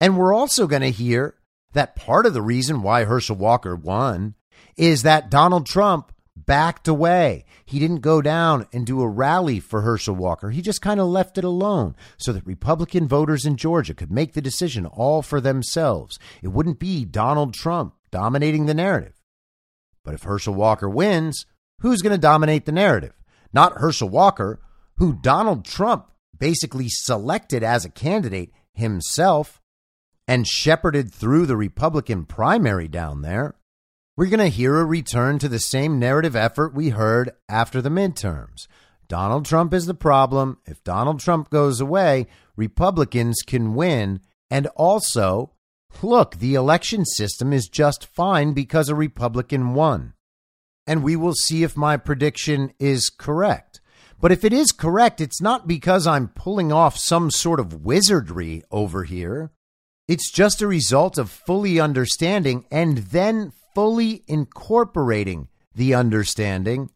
And 0.00 0.16
we're 0.16 0.34
also 0.34 0.66
going 0.66 0.82
to 0.82 0.90
hear 0.90 1.36
that 1.72 1.96
part 1.96 2.26
of 2.26 2.34
the 2.34 2.42
reason 2.42 2.82
why 2.82 3.04
Herschel 3.04 3.36
Walker 3.36 3.76
won 3.76 4.34
is 4.76 5.02
that 5.02 5.30
Donald 5.30 5.66
Trump 5.66 6.12
backed 6.46 6.88
away. 6.88 7.44
He 7.64 7.78
didn't 7.78 8.00
go 8.00 8.22
down 8.22 8.66
and 8.72 8.86
do 8.86 9.00
a 9.00 9.08
rally 9.08 9.60
for 9.60 9.82
Herschel 9.82 10.14
Walker. 10.14 10.50
He 10.50 10.62
just 10.62 10.82
kind 10.82 11.00
of 11.00 11.06
left 11.08 11.38
it 11.38 11.44
alone 11.44 11.96
so 12.16 12.32
that 12.32 12.46
Republican 12.46 13.08
voters 13.08 13.44
in 13.44 13.56
Georgia 13.56 13.94
could 13.94 14.10
make 14.10 14.32
the 14.32 14.42
decision 14.42 14.86
all 14.86 15.22
for 15.22 15.40
themselves. 15.40 16.18
It 16.42 16.48
wouldn't 16.48 16.78
be 16.78 17.04
Donald 17.04 17.54
Trump 17.54 17.94
dominating 18.10 18.66
the 18.66 18.74
narrative. 18.74 19.22
But 20.04 20.14
if 20.14 20.24
Herschel 20.24 20.54
Walker 20.54 20.88
wins, 20.88 21.46
who's 21.80 22.02
going 22.02 22.14
to 22.14 22.18
dominate 22.18 22.66
the 22.66 22.72
narrative? 22.72 23.14
Not 23.52 23.78
Herschel 23.78 24.08
Walker, 24.08 24.60
who 24.96 25.12
Donald 25.12 25.64
Trump 25.64 26.10
basically 26.38 26.88
selected 26.88 27.62
as 27.62 27.84
a 27.84 27.90
candidate 27.90 28.52
himself 28.72 29.60
and 30.26 30.46
shepherded 30.46 31.12
through 31.12 31.46
the 31.46 31.56
Republican 31.56 32.24
primary 32.24 32.88
down 32.88 33.22
there 33.22 33.54
we're 34.16 34.26
going 34.26 34.40
to 34.40 34.48
hear 34.48 34.78
a 34.78 34.84
return 34.84 35.38
to 35.38 35.48
the 35.48 35.58
same 35.58 35.98
narrative 35.98 36.36
effort 36.36 36.74
we 36.74 36.90
heard 36.90 37.30
after 37.48 37.80
the 37.80 37.88
midterms. 37.88 38.66
Donald 39.08 39.46
Trump 39.46 39.72
is 39.72 39.86
the 39.86 39.94
problem. 39.94 40.58
If 40.66 40.84
Donald 40.84 41.20
Trump 41.20 41.50
goes 41.50 41.80
away, 41.80 42.26
Republicans 42.56 43.42
can 43.46 43.74
win 43.74 44.20
And 44.50 44.66
also, 44.76 45.52
look, 46.02 46.36
the 46.36 46.54
election 46.54 47.06
system 47.06 47.54
is 47.54 47.68
just 47.68 48.04
fine 48.04 48.52
because 48.52 48.90
a 48.90 48.94
Republican 48.94 49.72
won. 49.72 50.12
And 50.86 51.02
we 51.02 51.16
will 51.16 51.32
see 51.32 51.62
if 51.62 51.74
my 51.74 51.96
prediction 51.96 52.74
is 52.78 53.08
correct. 53.08 53.80
But 54.20 54.30
if 54.30 54.44
it 54.44 54.52
is 54.52 54.72
correct, 54.72 55.22
it's 55.22 55.40
not 55.40 55.66
because 55.66 56.06
I'm 56.06 56.28
pulling 56.28 56.70
off 56.70 56.98
some 56.98 57.30
sort 57.30 57.60
of 57.60 57.82
wizardry 57.82 58.62
over 58.70 59.04
here. 59.04 59.52
It's 60.06 60.30
just 60.30 60.60
a 60.60 60.66
result 60.66 61.16
of 61.16 61.30
fully 61.30 61.80
understanding 61.80 62.66
and 62.70 62.98
then 62.98 63.52
fully 63.74 64.22
incorporating 64.26 65.48
the 65.74 65.94
understanding 65.94 66.90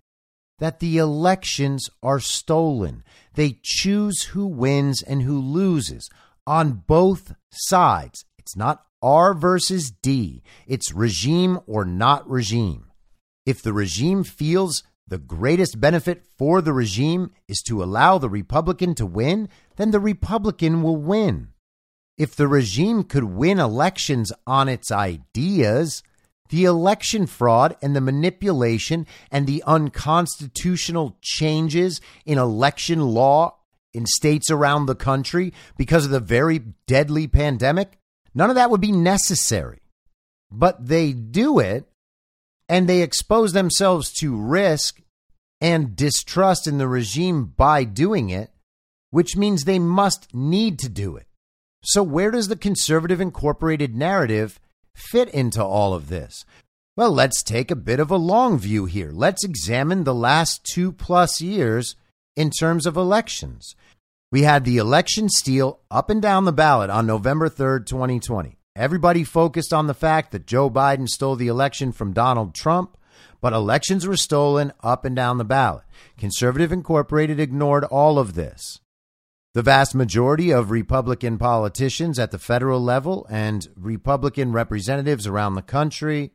that 0.58 0.80
the 0.80 0.98
elections 0.98 1.90
are 2.02 2.20
stolen. 2.20 3.04
They 3.34 3.58
choose 3.62 4.22
who 4.24 4.46
wins 4.46 5.02
and 5.02 5.22
who 5.22 5.38
loses 5.38 6.08
on 6.46 6.84
both 6.86 7.34
sides. 7.50 8.24
It's 8.38 8.56
not 8.56 8.84
R 9.02 9.34
versus 9.34 9.90
D, 9.90 10.42
it's 10.66 10.92
regime 10.92 11.60
or 11.66 11.84
not 11.84 12.28
regime. 12.28 12.86
If 13.44 13.62
the 13.62 13.72
regime 13.72 14.24
feels 14.24 14.82
the 15.06 15.18
greatest 15.18 15.80
benefit 15.80 16.24
for 16.36 16.60
the 16.60 16.72
regime 16.72 17.30
is 17.46 17.62
to 17.66 17.82
allow 17.82 18.18
the 18.18 18.30
Republican 18.30 18.94
to 18.96 19.06
win, 19.06 19.48
then 19.76 19.92
the 19.92 20.00
Republican 20.00 20.82
will 20.82 20.96
win. 20.96 21.48
If 22.18 22.34
the 22.34 22.48
regime 22.48 23.04
could 23.04 23.24
win 23.24 23.60
elections 23.60 24.32
on 24.46 24.68
its 24.68 24.90
ideas, 24.90 26.02
the 26.48 26.64
election 26.64 27.26
fraud 27.26 27.76
and 27.82 27.94
the 27.94 28.00
manipulation 28.00 29.06
and 29.30 29.46
the 29.46 29.62
unconstitutional 29.66 31.16
changes 31.20 32.00
in 32.24 32.38
election 32.38 33.00
law 33.00 33.56
in 33.92 34.06
states 34.06 34.50
around 34.50 34.86
the 34.86 34.94
country 34.94 35.52
because 35.76 36.04
of 36.04 36.10
the 36.10 36.20
very 36.20 36.60
deadly 36.86 37.26
pandemic, 37.26 37.98
none 38.34 38.50
of 38.50 38.56
that 38.56 38.70
would 38.70 38.80
be 38.80 38.92
necessary. 38.92 39.80
But 40.50 40.86
they 40.86 41.12
do 41.12 41.58
it 41.58 41.86
and 42.68 42.88
they 42.88 43.02
expose 43.02 43.52
themselves 43.52 44.12
to 44.20 44.36
risk 44.36 45.00
and 45.60 45.96
distrust 45.96 46.66
in 46.66 46.78
the 46.78 46.88
regime 46.88 47.46
by 47.56 47.84
doing 47.84 48.30
it, 48.30 48.50
which 49.10 49.36
means 49.36 49.64
they 49.64 49.78
must 49.78 50.34
need 50.34 50.78
to 50.80 50.88
do 50.88 51.16
it. 51.16 51.26
So, 51.82 52.02
where 52.02 52.30
does 52.30 52.48
the 52.48 52.56
conservative 52.56 53.20
incorporated 53.20 53.94
narrative 53.94 54.60
fit 54.96 55.28
into 55.28 55.62
all 55.62 55.94
of 55.94 56.08
this? 56.08 56.44
Well, 56.96 57.12
let's 57.12 57.42
take 57.42 57.70
a 57.70 57.76
bit 57.76 58.00
of 58.00 58.10
a 58.10 58.16
long 58.16 58.58
view 58.58 58.86
here. 58.86 59.10
Let's 59.12 59.44
examine 59.44 60.04
the 60.04 60.14
last 60.14 60.64
two 60.64 60.92
plus 60.92 61.40
years 61.42 61.94
in 62.34 62.50
terms 62.50 62.86
of 62.86 62.96
elections. 62.96 63.74
We 64.32 64.42
had 64.42 64.64
the 64.64 64.78
election 64.78 65.28
steal 65.28 65.80
up 65.90 66.10
and 66.10 66.22
down 66.22 66.46
the 66.46 66.52
ballot 66.52 66.90
on 66.90 67.06
November 67.06 67.48
3rd, 67.48 67.86
2020. 67.86 68.56
Everybody 68.74 69.24
focused 69.24 69.72
on 69.72 69.86
the 69.86 69.94
fact 69.94 70.32
that 70.32 70.46
Joe 70.46 70.70
Biden 70.70 71.06
stole 71.06 71.36
the 71.36 71.48
election 71.48 71.92
from 71.92 72.12
Donald 72.12 72.54
Trump, 72.54 72.96
but 73.40 73.52
elections 73.52 74.06
were 74.06 74.16
stolen 74.16 74.72
up 74.82 75.04
and 75.04 75.14
down 75.14 75.38
the 75.38 75.44
ballot. 75.44 75.84
Conservative 76.18 76.72
Incorporated 76.72 77.38
ignored 77.38 77.84
all 77.84 78.18
of 78.18 78.34
this. 78.34 78.80
The 79.56 79.62
vast 79.62 79.94
majority 79.94 80.50
of 80.50 80.70
Republican 80.70 81.38
politicians 81.38 82.18
at 82.18 82.30
the 82.30 82.38
federal 82.38 82.78
level 82.78 83.26
and 83.30 83.66
Republican 83.74 84.52
representatives 84.52 85.26
around 85.26 85.54
the 85.54 85.62
country, 85.62 86.32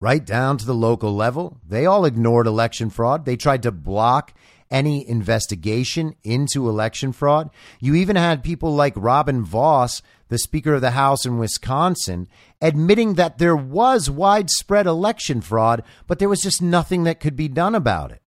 right 0.00 0.24
down 0.24 0.56
to 0.56 0.64
the 0.64 0.72
local 0.72 1.14
level, 1.14 1.60
they 1.62 1.84
all 1.84 2.06
ignored 2.06 2.46
election 2.46 2.88
fraud. 2.88 3.26
They 3.26 3.36
tried 3.36 3.64
to 3.64 3.70
block 3.70 4.32
any 4.70 5.06
investigation 5.06 6.14
into 6.24 6.70
election 6.70 7.12
fraud. 7.12 7.50
You 7.80 7.94
even 7.96 8.16
had 8.16 8.42
people 8.42 8.74
like 8.74 8.94
Robin 8.96 9.44
Vos, 9.44 10.00
the 10.28 10.38
Speaker 10.38 10.72
of 10.72 10.80
the 10.80 10.92
House 10.92 11.26
in 11.26 11.36
Wisconsin, 11.36 12.28
admitting 12.62 13.16
that 13.16 13.36
there 13.36 13.56
was 13.56 14.08
widespread 14.08 14.86
election 14.86 15.42
fraud, 15.42 15.82
but 16.06 16.18
there 16.18 16.30
was 16.30 16.40
just 16.40 16.62
nothing 16.62 17.04
that 17.04 17.20
could 17.20 17.36
be 17.36 17.48
done 17.48 17.74
about 17.74 18.10
it. 18.10 18.22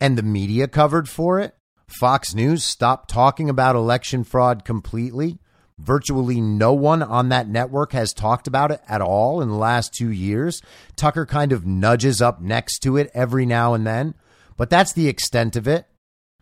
And 0.00 0.16
the 0.16 0.22
media 0.22 0.68
covered 0.68 1.08
for 1.08 1.40
it. 1.40 1.56
Fox 1.88 2.34
News 2.34 2.64
stopped 2.64 3.08
talking 3.08 3.48
about 3.48 3.74
election 3.74 4.22
fraud 4.22 4.64
completely. 4.64 5.38
Virtually 5.78 6.40
no 6.40 6.72
one 6.74 7.02
on 7.02 7.30
that 7.30 7.48
network 7.48 7.92
has 7.92 8.12
talked 8.12 8.46
about 8.46 8.70
it 8.70 8.80
at 8.88 9.00
all 9.00 9.40
in 9.40 9.48
the 9.48 9.54
last 9.54 9.94
two 9.94 10.10
years. 10.10 10.60
Tucker 10.96 11.24
kind 11.24 11.50
of 11.50 11.66
nudges 11.66 12.20
up 12.20 12.40
next 12.40 12.80
to 12.80 12.96
it 12.96 13.10
every 13.14 13.46
now 13.46 13.74
and 13.74 13.86
then, 13.86 14.14
but 14.56 14.68
that's 14.68 14.92
the 14.92 15.08
extent 15.08 15.56
of 15.56 15.66
it 15.66 15.86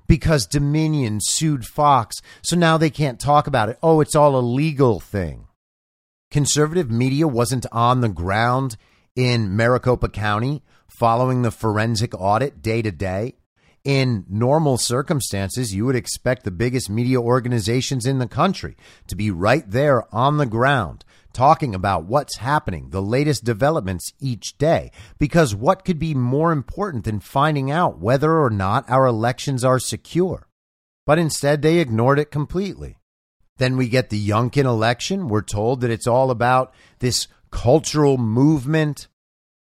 because 0.08 0.46
Dominion 0.46 1.20
sued 1.20 1.64
Fox, 1.64 2.16
so 2.42 2.56
now 2.56 2.76
they 2.76 2.90
can't 2.90 3.20
talk 3.20 3.46
about 3.46 3.68
it. 3.68 3.78
Oh, 3.82 4.00
it's 4.00 4.16
all 4.16 4.36
a 4.36 4.40
legal 4.40 5.00
thing. 5.00 5.46
Conservative 6.30 6.90
media 6.90 7.28
wasn't 7.28 7.66
on 7.70 8.00
the 8.00 8.08
ground 8.08 8.76
in 9.14 9.56
Maricopa 9.56 10.08
County 10.08 10.62
following 10.88 11.42
the 11.42 11.50
forensic 11.50 12.14
audit 12.18 12.62
day 12.62 12.82
to 12.82 12.90
day 12.90 13.36
in 13.86 14.24
normal 14.28 14.78
circumstances, 14.78 15.72
you 15.72 15.86
would 15.86 15.94
expect 15.94 16.42
the 16.42 16.50
biggest 16.50 16.90
media 16.90 17.20
organizations 17.20 18.04
in 18.04 18.18
the 18.18 18.26
country 18.26 18.76
to 19.06 19.14
be 19.14 19.30
right 19.30 19.70
there 19.70 20.12
on 20.12 20.38
the 20.38 20.44
ground 20.44 21.04
talking 21.32 21.74
about 21.74 22.06
what's 22.06 22.38
happening, 22.38 22.90
the 22.90 23.02
latest 23.02 23.44
developments 23.44 24.12
each 24.18 24.58
day. 24.58 24.90
Because 25.18 25.54
what 25.54 25.84
could 25.84 26.00
be 26.00 26.14
more 26.14 26.50
important 26.50 27.04
than 27.04 27.20
finding 27.20 27.70
out 27.70 28.00
whether 28.00 28.40
or 28.40 28.50
not 28.50 28.90
our 28.90 29.06
elections 29.06 29.62
are 29.62 29.78
secure? 29.78 30.48
But 31.04 31.18
instead, 31.20 31.62
they 31.62 31.78
ignored 31.78 32.18
it 32.18 32.32
completely. 32.32 32.98
Then 33.58 33.76
we 33.76 33.88
get 33.88 34.10
the 34.10 34.28
Youngkin 34.28 34.64
election. 34.64 35.28
We're 35.28 35.42
told 35.42 35.82
that 35.82 35.90
it's 35.90 36.08
all 36.08 36.32
about 36.32 36.74
this 36.98 37.28
cultural 37.50 38.18
movement 38.18 39.06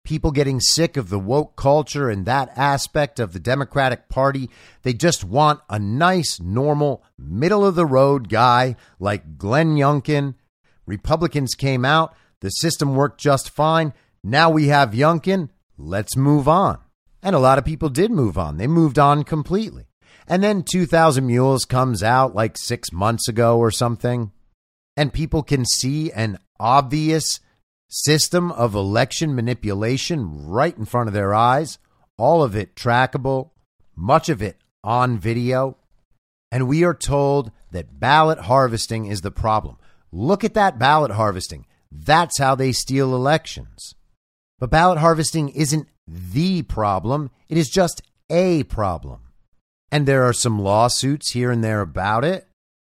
people 0.04 0.32
getting 0.32 0.60
sick 0.60 0.98
of 0.98 1.10
the 1.10 1.20
woke 1.20 1.56
culture 1.56 2.10
and 2.10 2.26
that 2.26 2.52
aspect 2.56 3.20
of 3.20 3.34
the 3.34 3.40
Democratic 3.40 4.10
Party. 4.10 4.50
They 4.84 4.94
just 4.94 5.24
want 5.24 5.62
a 5.70 5.80
nice, 5.80 6.40
normal, 6.40 7.04
middle 7.18 7.66
of 7.66 7.76
the 7.76 7.86
road 7.86 8.30
guy 8.30 8.76
like 9.00 9.38
Glenn 9.38 9.76
Youngkin. 9.76 10.36
Republicans 10.86 11.54
came 11.54 11.86
out, 11.86 12.16
the 12.42 12.50
system 12.50 12.96
worked 12.96 13.20
just 13.20 13.50
fine. 13.50 13.94
Now 14.24 14.50
we 14.50 14.68
have 14.68 14.92
Youngkin. 14.92 15.50
Let's 15.78 16.18
move 16.18 16.48
on. 16.48 16.80
And 17.24 17.36
a 17.36 17.40
lot 17.40 17.58
of 17.58 17.66
people 17.66 17.90
did 17.90 18.12
move 18.12 18.38
on. 18.38 18.58
They 18.58 18.68
moved 18.68 18.98
on 18.98 19.24
completely. 19.24 19.88
And 20.28 20.44
then 20.44 20.64
2000 20.64 21.26
Mules 21.26 21.66
comes 21.66 22.02
out 22.04 22.36
like 22.36 22.58
six 22.58 22.92
months 22.92 23.28
ago 23.28 23.58
or 23.58 23.72
something. 23.72 24.32
And 24.98 25.14
people 25.14 25.44
can 25.44 25.66
see 25.66 26.12
an 26.12 26.38
obvious 26.60 27.40
system 27.92 28.52
of 28.54 28.74
election 28.74 29.36
manipulation 29.36 30.48
right 30.48 30.76
in 30.78 30.86
front 30.86 31.10
of 31.10 31.14
their 31.14 31.34
eyes, 31.34 31.78
all 32.18 32.42
of 32.42 32.56
it 32.56 32.74
trackable, 32.74 33.52
much 33.96 34.30
of 34.30 34.42
it 34.42 34.58
on 34.84 35.20
video. 35.20 35.78
And 36.52 36.68
we 36.68 36.84
are 36.84 36.94
told 36.94 37.52
that 37.72 38.00
ballot 38.00 38.40
harvesting 38.40 39.06
is 39.06 39.22
the 39.22 39.32
problem. 39.32 39.78
Look 40.12 40.44
at 40.44 40.54
that 40.54 40.80
ballot 40.80 41.12
harvesting. 41.12 41.66
That's 41.92 42.40
how 42.40 42.56
they 42.56 42.72
steal 42.72 43.14
elections. 43.14 43.96
But 44.58 44.70
ballot 44.70 45.00
harvesting 45.00 45.50
isn't 45.50 45.88
the 46.08 46.62
problem, 46.64 47.30
it 47.50 47.58
is 47.58 47.70
just 47.70 48.02
a 48.30 48.64
problem. 48.64 49.22
And 49.92 50.08
there 50.08 50.24
are 50.24 50.34
some 50.34 50.60
lawsuits 50.60 51.32
here 51.32 51.52
and 51.52 51.64
there 51.64 51.82
about 51.82 52.24
it. 52.24 52.48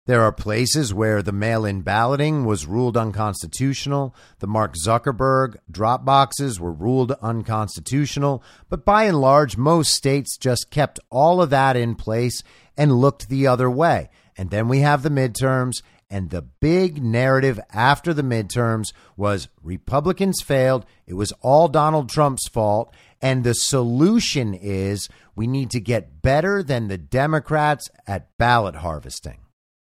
There 0.09 0.23
are 0.23 0.31
places 0.31 0.91
where 0.91 1.21
the 1.21 1.31
mail 1.31 1.65
in 1.65 1.81
balloting 1.81 2.43
was 2.43 2.65
ruled 2.65 2.97
unconstitutional. 2.97 4.15
The 4.39 4.47
Mark 4.47 4.73
Zuckerberg 4.73 5.57
drop 5.69 6.03
boxes 6.03 6.59
were 6.59 6.71
ruled 6.71 7.11
unconstitutional. 7.21 8.41
But 8.69 8.83
by 8.83 9.03
and 9.03 9.21
large, 9.21 9.55
most 9.55 9.93
states 9.93 10.35
just 10.35 10.71
kept 10.71 10.99
all 11.11 11.43
of 11.43 11.51
that 11.51 11.77
in 11.77 11.93
place 11.93 12.41
and 12.75 12.99
looked 12.99 13.29
the 13.29 13.45
other 13.45 13.69
way. 13.69 14.09
And 14.35 14.49
then 14.49 14.67
we 14.67 14.79
have 14.79 15.03
the 15.03 15.11
midterms. 15.11 15.83
And 16.09 16.31
the 16.31 16.41
big 16.41 17.03
narrative 17.03 17.59
after 17.71 18.11
the 18.11 18.23
midterms 18.23 18.87
was 19.15 19.47
Republicans 19.61 20.41
failed. 20.41 20.87
It 21.05 21.13
was 21.13 21.33
all 21.41 21.67
Donald 21.67 22.09
Trump's 22.09 22.47
fault. 22.47 22.95
And 23.21 23.43
the 23.43 23.53
solution 23.53 24.55
is 24.55 25.07
we 25.35 25.45
need 25.45 25.69
to 25.69 25.79
get 25.79 26.23
better 26.23 26.63
than 26.63 26.87
the 26.87 26.97
Democrats 26.97 27.91
at 28.07 28.35
ballot 28.39 28.77
harvesting. 28.77 29.41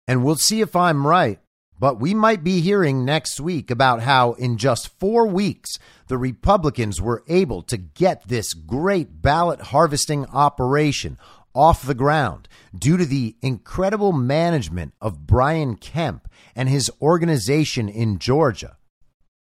And 0.07 0.23
we'll 0.23 0.35
see 0.35 0.61
if 0.61 0.75
I'm 0.75 1.05
right. 1.05 1.39
But 1.79 1.99
we 1.99 2.13
might 2.13 2.43
be 2.43 2.61
hearing 2.61 3.05
next 3.05 3.39
week 3.39 3.69
about 3.69 4.01
how, 4.01 4.33
in 4.33 4.57
just 4.57 4.97
four 4.99 5.27
weeks, 5.27 5.77
the 6.07 6.17
Republicans 6.17 6.99
were 6.99 7.23
able 7.27 7.61
to 7.63 7.77
get 7.77 8.27
this 8.27 8.53
great 8.53 9.21
ballot 9.21 9.61
harvesting 9.61 10.25
operation 10.27 11.17
off 11.53 11.85
the 11.85 11.95
ground 11.95 12.47
due 12.77 12.97
to 12.97 13.05
the 13.05 13.35
incredible 13.41 14.11
management 14.11 14.93
of 15.01 15.27
Brian 15.27 15.75
Kemp 15.75 16.27
and 16.55 16.67
his 16.67 16.89
organization 17.01 17.89
in 17.89 18.17
Georgia. 18.17 18.77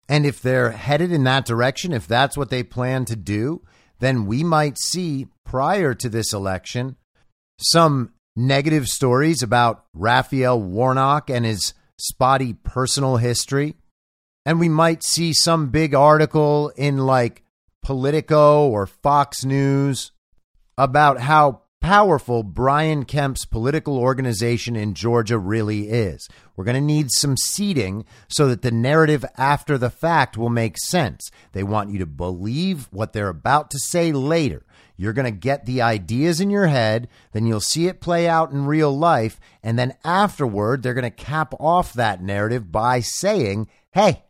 And 0.08 0.26
if 0.26 0.40
they're 0.40 0.70
headed 0.70 1.12
in 1.12 1.24
that 1.24 1.46
direction, 1.46 1.92
if 1.92 2.06
that's 2.06 2.36
what 2.36 2.50
they 2.50 2.62
plan 2.62 3.04
to 3.06 3.16
do, 3.16 3.62
then 3.98 4.26
we 4.26 4.44
might 4.44 4.78
see 4.78 5.26
prior 5.44 5.94
to 5.94 6.08
this 6.08 6.32
election 6.32 6.96
some 7.58 8.12
negative 8.36 8.86
stories 8.86 9.42
about 9.42 9.86
Raphael 9.94 10.60
Warnock 10.60 11.30
and 11.30 11.44
his 11.44 11.72
spotty 11.96 12.52
personal 12.52 13.16
history. 13.16 13.74
And 14.44 14.60
we 14.60 14.68
might 14.68 15.02
see 15.02 15.32
some 15.32 15.70
big 15.70 15.94
article 15.94 16.70
in 16.76 16.98
like 16.98 17.42
Politico 17.82 18.68
or 18.68 18.86
Fox 18.86 19.44
News 19.44 20.12
about 20.78 21.18
how 21.20 21.62
powerful 21.80 22.42
Brian 22.42 23.04
Kemp's 23.04 23.44
political 23.44 23.98
organization 23.98 24.76
in 24.76 24.94
Georgia 24.94 25.38
really 25.38 25.88
is. 25.88 26.28
We're 26.56 26.64
going 26.64 26.74
to 26.74 26.80
need 26.80 27.10
some 27.12 27.36
seeding 27.36 28.04
so 28.28 28.48
that 28.48 28.62
the 28.62 28.70
narrative 28.70 29.24
after 29.36 29.78
the 29.78 29.90
fact 29.90 30.36
will 30.36 30.50
make 30.50 30.78
sense. 30.78 31.30
They 31.52 31.62
want 31.62 31.90
you 31.90 31.98
to 32.00 32.06
believe 32.06 32.88
what 32.90 33.12
they're 33.12 33.28
about 33.28 33.70
to 33.70 33.78
say 33.78 34.12
later. 34.12 34.64
You're 34.96 35.12
going 35.12 35.32
to 35.32 35.38
get 35.38 35.66
the 35.66 35.82
ideas 35.82 36.40
in 36.40 36.50
your 36.50 36.66
head, 36.66 37.08
then 37.32 37.46
you'll 37.46 37.60
see 37.60 37.86
it 37.86 38.00
play 38.00 38.28
out 38.28 38.50
in 38.50 38.66
real 38.66 38.96
life, 38.96 39.38
and 39.62 39.78
then 39.78 39.94
afterward, 40.04 40.82
they're 40.82 40.94
going 40.94 41.04
to 41.04 41.10
cap 41.10 41.54
off 41.60 41.92
that 41.94 42.22
narrative 42.22 42.72
by 42.72 43.00
saying, 43.00 43.68
hey, 43.92 44.24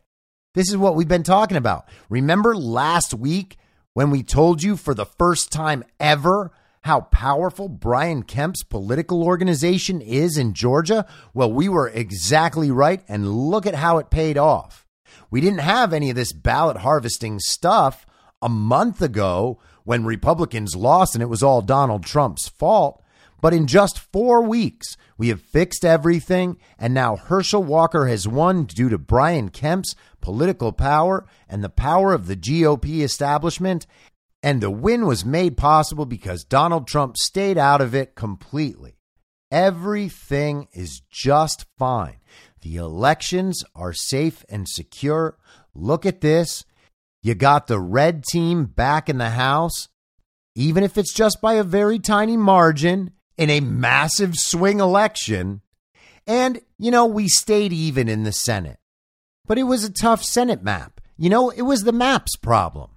this 0.53 0.69
is 0.69 0.77
what 0.77 0.95
we've 0.95 1.07
been 1.07 1.23
talking 1.23 1.57
about. 1.57 1.87
Remember 2.09 2.55
last 2.55 3.13
week 3.13 3.57
when 3.93 4.09
we 4.09 4.23
told 4.23 4.63
you 4.63 4.75
for 4.75 4.93
the 4.93 5.05
first 5.05 5.51
time 5.51 5.83
ever 5.99 6.51
how 6.81 7.01
powerful 7.01 7.67
Brian 7.67 8.23
Kemp's 8.23 8.63
political 8.63 9.23
organization 9.23 10.01
is 10.01 10.37
in 10.37 10.53
Georgia? 10.53 11.05
Well, 11.33 11.51
we 11.51 11.69
were 11.69 11.89
exactly 11.89 12.71
right, 12.71 13.03
and 13.07 13.49
look 13.49 13.65
at 13.65 13.75
how 13.75 13.97
it 13.97 14.09
paid 14.09 14.37
off. 14.37 14.85
We 15.29 15.41
didn't 15.41 15.59
have 15.59 15.93
any 15.93 16.09
of 16.09 16.15
this 16.15 16.31
ballot 16.31 16.77
harvesting 16.77 17.39
stuff 17.39 18.05
a 18.41 18.49
month 18.49 19.01
ago 19.01 19.59
when 19.87 20.03
Republicans 20.03 20.75
lost 20.75 21.15
and 21.15 21.21
it 21.21 21.29
was 21.29 21.41
all 21.41 21.61
Donald 21.61 22.03
Trump's 22.03 22.49
fault. 22.49 23.01
But 23.41 23.53
in 23.53 23.67
just 23.67 23.97
four 23.97 24.41
weeks, 24.41 24.97
we 25.17 25.29
have 25.29 25.39
fixed 25.39 25.85
everything, 25.85 26.57
and 26.77 26.93
now 26.93 27.15
Herschel 27.15 27.63
Walker 27.63 28.05
has 28.07 28.27
won 28.27 28.65
due 28.65 28.89
to 28.89 28.97
Brian 28.97 29.47
Kemp's 29.47 29.95
political 30.19 30.73
power 30.73 31.25
and 31.47 31.63
the 31.63 31.69
power 31.69 32.11
of 32.11 32.27
the 32.27 32.35
GOP 32.35 32.99
establishment. 32.99 33.87
And 34.43 34.59
the 34.59 34.69
win 34.69 35.05
was 35.05 35.23
made 35.23 35.55
possible 35.55 36.05
because 36.05 36.43
Donald 36.43 36.85
Trump 36.85 37.15
stayed 37.15 37.57
out 37.57 37.79
of 37.79 37.95
it 37.95 38.13
completely. 38.13 38.97
Everything 39.49 40.67
is 40.73 41.01
just 41.09 41.65
fine. 41.77 42.17
The 42.59 42.75
elections 42.75 43.63
are 43.73 43.93
safe 43.93 44.43
and 44.49 44.67
secure. 44.67 45.37
Look 45.73 46.05
at 46.05 46.19
this. 46.19 46.65
You 47.27 47.35
got 47.35 47.67
the 47.67 47.77
red 47.77 48.23
team 48.23 48.63
back 48.63 49.09
in 49.09 49.17
the 49.17 49.31
House, 49.31 49.89
even 50.55 50.81
if 50.81 50.97
it's 50.97 51.13
just 51.13 51.41
by 51.41 51.55
a 51.55 51.63
very 51.63 51.99
tiny 51.99 52.37
margin 52.37 53.11
in 53.37 53.49
a 53.49 53.59
massive 53.59 54.35
swing 54.35 54.79
election. 54.79 55.59
And, 56.25 56.61
you 56.79 56.89
know, 56.89 57.05
we 57.05 57.27
stayed 57.27 57.73
even 57.73 58.07
in 58.07 58.23
the 58.23 58.31
Senate. 58.31 58.79
But 59.45 59.57
it 59.57 59.63
was 59.63 59.83
a 59.83 59.91
tough 59.91 60.23
Senate 60.23 60.63
map. 60.63 61.01
You 61.17 61.29
know, 61.29 61.49
it 61.49 61.63
was 61.63 61.81
the 61.81 61.91
map's 61.91 62.37
problem. 62.37 62.91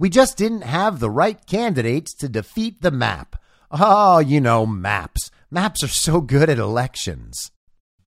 We 0.00 0.10
just 0.10 0.36
didn't 0.36 0.62
have 0.62 0.98
the 0.98 1.08
right 1.08 1.38
candidates 1.46 2.12
to 2.16 2.28
defeat 2.28 2.82
the 2.82 2.90
map. 2.90 3.40
Oh, 3.70 4.18
you 4.18 4.40
know, 4.40 4.66
maps. 4.66 5.30
Maps 5.48 5.84
are 5.84 5.88
so 5.88 6.20
good 6.20 6.50
at 6.50 6.58
elections. 6.58 7.52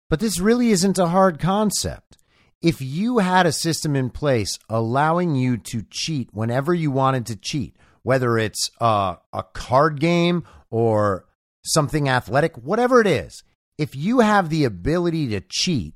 But 0.09 0.19
this 0.19 0.41
really 0.41 0.71
isn't 0.71 0.99
a 0.99 1.07
hard 1.07 1.39
concept. 1.39 2.17
If 2.63 2.81
you 2.81 3.17
had 3.17 3.45
a 3.45 3.51
system 3.51 3.93
in 3.93 4.09
place 4.09 4.57
allowing 4.69 5.35
you 5.35 5.57
to 5.57 5.83
cheat 5.89 6.29
whenever 6.31 6.73
you 6.73 6.91
wanted 6.91 7.25
to 7.25 7.35
cheat, 7.35 7.75
whether 8.03 8.37
it's 8.37 8.71
a, 8.79 9.17
a 9.33 9.43
card 9.53 9.99
game 9.99 10.45
or 10.71 11.25
something 11.65 12.07
athletic, 12.07 12.55
whatever 12.55 13.01
it 13.01 13.07
is, 13.07 13.43
if 13.77 13.97
you 13.97 14.21
have 14.21 14.49
the 14.49 14.63
ability 14.63 15.27
to 15.27 15.41
cheat 15.41 15.93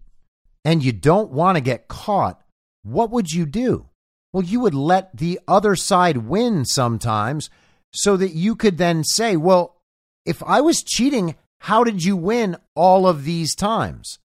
and 0.66 0.84
you 0.84 0.92
don't 0.92 1.32
want 1.32 1.56
to 1.56 1.62
get 1.62 1.88
caught, 1.88 2.42
what 2.84 3.12
would 3.12 3.32
you 3.32 3.46
do? 3.46 3.88
Well, 4.34 4.44
you 4.44 4.60
would 4.60 4.76
let 4.76 5.16
the 5.16 5.40
other 5.48 5.78
side 5.78 6.18
win 6.18 6.66
sometimes 6.66 7.50
so 7.94 8.18
that 8.18 8.34
you 8.34 8.58
could 8.58 8.78
then 8.78 9.06
say, 9.06 9.38
well, 9.38 9.78
if 10.26 10.44
I 10.44 10.60
was 10.60 10.84
cheating, 10.84 11.36
how 11.60 11.86
did 11.86 12.04
you 12.04 12.18
win 12.18 12.58
all 12.76 13.08
of 13.08 13.24
these 13.24 13.56
times? 13.56 14.20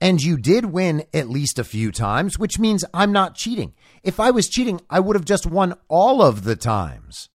And 0.00 0.22
you 0.22 0.36
did 0.36 0.66
win 0.66 1.04
at 1.12 1.28
least 1.28 1.58
a 1.58 1.64
few 1.64 1.90
times, 1.90 2.38
which 2.38 2.58
means 2.58 2.84
I'm 2.94 3.10
not 3.12 3.34
cheating. 3.34 3.74
If 4.02 4.20
I 4.20 4.30
was 4.30 4.48
cheating, 4.48 4.80
I 4.88 5.00
would 5.00 5.16
have 5.16 5.24
just 5.24 5.46
won 5.46 5.74
all 5.88 6.22
of 6.22 6.44
the 6.44 6.56
times. 6.56 7.28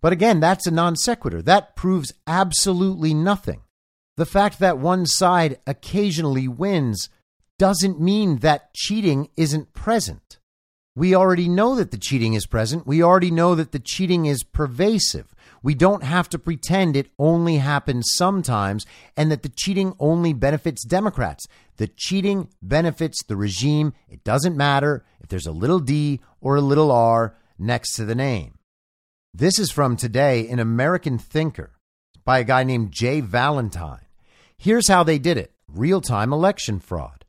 But 0.00 0.12
again, 0.12 0.40
that's 0.40 0.66
a 0.66 0.70
non 0.70 0.96
sequitur. 0.96 1.42
That 1.42 1.76
proves 1.76 2.12
absolutely 2.26 3.14
nothing. 3.14 3.62
The 4.16 4.26
fact 4.26 4.58
that 4.58 4.78
one 4.78 5.06
side 5.06 5.58
occasionally 5.66 6.48
wins 6.48 7.08
doesn't 7.58 8.00
mean 8.00 8.38
that 8.38 8.74
cheating 8.74 9.28
isn't 9.36 9.72
present. 9.72 10.38
We 10.94 11.14
already 11.14 11.48
know 11.48 11.74
that 11.76 11.90
the 11.90 11.98
cheating 11.98 12.34
is 12.34 12.46
present. 12.46 12.86
We 12.86 13.02
already 13.02 13.30
know 13.30 13.54
that 13.54 13.72
the 13.72 13.78
cheating 13.78 14.24
is 14.26 14.42
pervasive. 14.42 15.34
We 15.62 15.74
don't 15.74 16.02
have 16.02 16.28
to 16.30 16.38
pretend 16.38 16.96
it 16.96 17.10
only 17.18 17.56
happens 17.56 18.12
sometimes 18.14 18.86
and 19.16 19.30
that 19.30 19.42
the 19.42 19.48
cheating 19.48 19.94
only 19.98 20.32
benefits 20.32 20.84
Democrats. 20.84 21.46
The 21.76 21.88
cheating 21.88 22.48
benefits 22.62 23.22
the 23.24 23.36
regime. 23.36 23.92
It 24.08 24.24
doesn't 24.24 24.56
matter 24.56 25.04
if 25.20 25.28
there's 25.28 25.46
a 25.46 25.52
little 25.52 25.80
d 25.80 26.20
or 26.40 26.56
a 26.56 26.60
little 26.60 26.90
r 26.90 27.36
next 27.58 27.94
to 27.96 28.04
the 28.04 28.14
name. 28.14 28.58
This 29.34 29.58
is 29.58 29.70
from 29.70 29.96
today 29.96 30.40
in 30.40 30.58
American 30.58 31.18
Thinker 31.18 31.72
by 32.24 32.38
a 32.38 32.44
guy 32.44 32.64
named 32.64 32.92
Jay 32.92 33.20
Valentine. 33.20 34.06
Here's 34.56 34.88
how 34.88 35.02
they 35.02 35.18
did 35.18 35.36
it 35.36 35.52
real 35.68 36.00
time 36.00 36.32
election 36.32 36.80
fraud. 36.80 37.24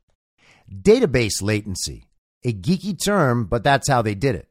Database 0.70 1.42
latency 1.42 2.08
a 2.44 2.52
geeky 2.52 2.96
term, 3.02 3.44
but 3.44 3.64
that's 3.64 3.88
how 3.88 4.02
they 4.02 4.14
did 4.14 4.34
it. 4.34 4.48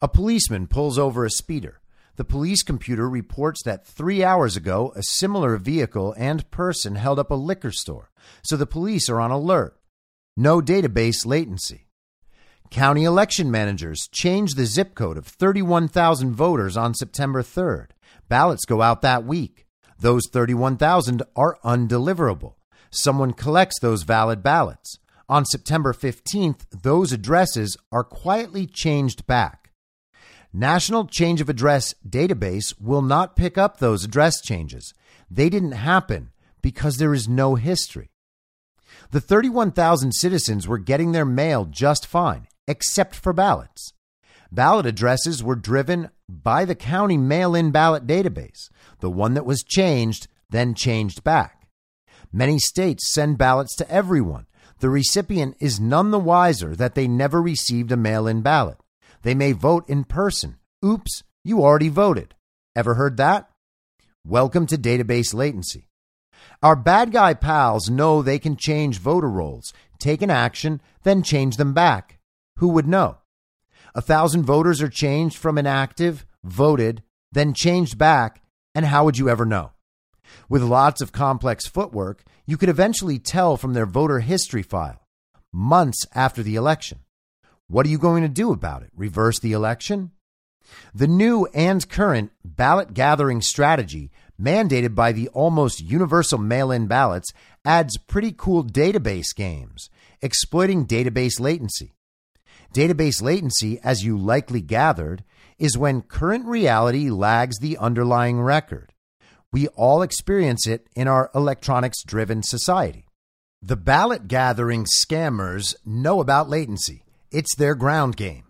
A 0.00 0.08
policeman 0.08 0.66
pulls 0.66 0.98
over 0.98 1.24
a 1.24 1.30
speeder. 1.30 1.80
The 2.16 2.24
police 2.24 2.62
computer 2.62 3.08
reports 3.08 3.62
that 3.64 3.86
three 3.86 4.22
hours 4.22 4.56
ago, 4.56 4.92
a 4.94 5.02
similar 5.02 5.56
vehicle 5.56 6.14
and 6.16 6.48
person 6.50 6.94
held 6.94 7.18
up 7.18 7.30
a 7.30 7.34
liquor 7.34 7.72
store, 7.72 8.10
so 8.44 8.56
the 8.56 8.66
police 8.66 9.08
are 9.08 9.20
on 9.20 9.32
alert. 9.32 9.76
No 10.36 10.60
database 10.60 11.26
latency. 11.26 11.88
County 12.70 13.04
election 13.04 13.50
managers 13.50 14.08
change 14.12 14.54
the 14.54 14.66
zip 14.66 14.94
code 14.94 15.16
of 15.16 15.26
31,000 15.26 16.34
voters 16.34 16.76
on 16.76 16.94
September 16.94 17.42
3rd. 17.42 17.88
Ballots 18.28 18.64
go 18.64 18.80
out 18.82 19.02
that 19.02 19.24
week. 19.24 19.66
Those 19.98 20.28
31,000 20.32 21.22
are 21.36 21.58
undeliverable. 21.64 22.54
Someone 22.90 23.32
collects 23.32 23.78
those 23.80 24.02
valid 24.04 24.42
ballots. 24.42 24.98
On 25.28 25.44
September 25.44 25.92
15th, 25.92 26.66
those 26.70 27.12
addresses 27.12 27.76
are 27.90 28.04
quietly 28.04 28.66
changed 28.66 29.26
back. 29.26 29.63
National 30.56 31.04
Change 31.04 31.40
of 31.40 31.48
Address 31.48 31.96
database 32.08 32.80
will 32.80 33.02
not 33.02 33.34
pick 33.34 33.58
up 33.58 33.78
those 33.78 34.04
address 34.04 34.40
changes. 34.40 34.94
They 35.28 35.48
didn't 35.48 35.72
happen 35.72 36.30
because 36.62 36.96
there 36.96 37.12
is 37.12 37.28
no 37.28 37.56
history. 37.56 38.12
The 39.10 39.20
31,000 39.20 40.12
citizens 40.12 40.68
were 40.68 40.78
getting 40.78 41.10
their 41.10 41.24
mail 41.24 41.64
just 41.64 42.06
fine, 42.06 42.46
except 42.68 43.16
for 43.16 43.32
ballots. 43.32 43.94
Ballot 44.52 44.86
addresses 44.86 45.42
were 45.42 45.56
driven 45.56 46.10
by 46.28 46.64
the 46.64 46.76
county 46.76 47.18
mail 47.18 47.56
in 47.56 47.72
ballot 47.72 48.06
database, 48.06 48.70
the 49.00 49.10
one 49.10 49.34
that 49.34 49.44
was 49.44 49.64
changed, 49.64 50.28
then 50.50 50.74
changed 50.74 51.24
back. 51.24 51.66
Many 52.32 52.60
states 52.60 53.12
send 53.12 53.38
ballots 53.38 53.74
to 53.76 53.90
everyone, 53.90 54.46
the 54.78 54.90
recipient 54.90 55.56
is 55.60 55.80
none 55.80 56.10
the 56.10 56.18
wiser 56.18 56.76
that 56.76 56.94
they 56.94 57.08
never 57.08 57.42
received 57.42 57.90
a 57.90 57.96
mail 57.96 58.26
in 58.28 58.42
ballot. 58.42 58.78
They 59.24 59.34
may 59.34 59.52
vote 59.52 59.88
in 59.88 60.04
person. 60.04 60.58
Oops, 60.84 61.22
you 61.42 61.62
already 61.62 61.88
voted. 61.88 62.34
Ever 62.76 62.92
heard 62.94 63.16
that? 63.16 63.48
Welcome 64.22 64.66
to 64.66 64.76
database 64.76 65.32
latency. 65.32 65.88
Our 66.62 66.76
bad 66.76 67.10
guy 67.10 67.32
pals 67.32 67.88
know 67.88 68.20
they 68.20 68.38
can 68.38 68.56
change 68.56 68.98
voter 68.98 69.30
rolls, 69.30 69.72
take 69.98 70.20
an 70.20 70.28
action, 70.28 70.82
then 71.04 71.22
change 71.22 71.56
them 71.56 71.72
back. 71.72 72.18
Who 72.58 72.68
would 72.68 72.86
know? 72.86 73.16
A 73.94 74.02
thousand 74.02 74.44
voters 74.44 74.82
are 74.82 74.90
changed 74.90 75.38
from 75.38 75.56
inactive, 75.56 76.26
voted, 76.44 77.02
then 77.32 77.54
changed 77.54 77.96
back, 77.96 78.42
and 78.74 78.84
how 78.84 79.06
would 79.06 79.16
you 79.16 79.30
ever 79.30 79.46
know? 79.46 79.72
With 80.50 80.62
lots 80.62 81.00
of 81.00 81.12
complex 81.12 81.66
footwork, 81.66 82.24
you 82.44 82.58
could 82.58 82.68
eventually 82.68 83.18
tell 83.18 83.56
from 83.56 83.72
their 83.72 83.86
voter 83.86 84.20
history 84.20 84.62
file 84.62 85.00
months 85.50 86.04
after 86.14 86.42
the 86.42 86.56
election. 86.56 86.98
What 87.68 87.86
are 87.86 87.88
you 87.88 87.98
going 87.98 88.22
to 88.22 88.28
do 88.28 88.52
about 88.52 88.82
it? 88.82 88.90
Reverse 88.94 89.40
the 89.40 89.52
election? 89.52 90.10
The 90.94 91.06
new 91.06 91.46
and 91.54 91.88
current 91.88 92.32
ballot 92.44 92.94
gathering 92.94 93.40
strategy, 93.40 94.10
mandated 94.40 94.94
by 94.94 95.12
the 95.12 95.28
almost 95.28 95.80
universal 95.80 96.38
mail 96.38 96.70
in 96.70 96.86
ballots, 96.86 97.32
adds 97.64 97.96
pretty 97.96 98.32
cool 98.36 98.64
database 98.64 99.34
games, 99.34 99.88
exploiting 100.20 100.86
database 100.86 101.40
latency. 101.40 101.92
Database 102.74 103.22
latency, 103.22 103.78
as 103.82 104.04
you 104.04 104.18
likely 104.18 104.60
gathered, 104.60 105.24
is 105.58 105.78
when 105.78 106.02
current 106.02 106.44
reality 106.46 107.08
lags 107.08 107.58
the 107.60 107.78
underlying 107.78 108.40
record. 108.40 108.92
We 109.52 109.68
all 109.68 110.02
experience 110.02 110.66
it 110.66 110.88
in 110.94 111.06
our 111.08 111.30
electronics 111.34 112.02
driven 112.02 112.42
society. 112.42 113.06
The 113.62 113.76
ballot 113.76 114.28
gathering 114.28 114.84
scammers 114.84 115.74
know 115.86 116.20
about 116.20 116.50
latency. 116.50 117.03
It's 117.34 117.56
their 117.56 117.74
ground 117.74 118.16
game. 118.16 118.44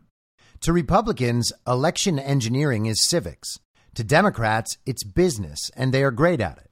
To 0.61 0.71
Republicans, 0.71 1.51
election 1.67 2.19
engineering 2.19 2.85
is 2.85 3.09
civics. 3.09 3.59
To 3.95 4.05
Democrats, 4.05 4.77
it's 4.85 5.03
business, 5.03 5.71
and 5.75 5.91
they 5.91 6.03
are 6.03 6.11
great 6.11 6.39
at 6.39 6.59
it. 6.59 6.71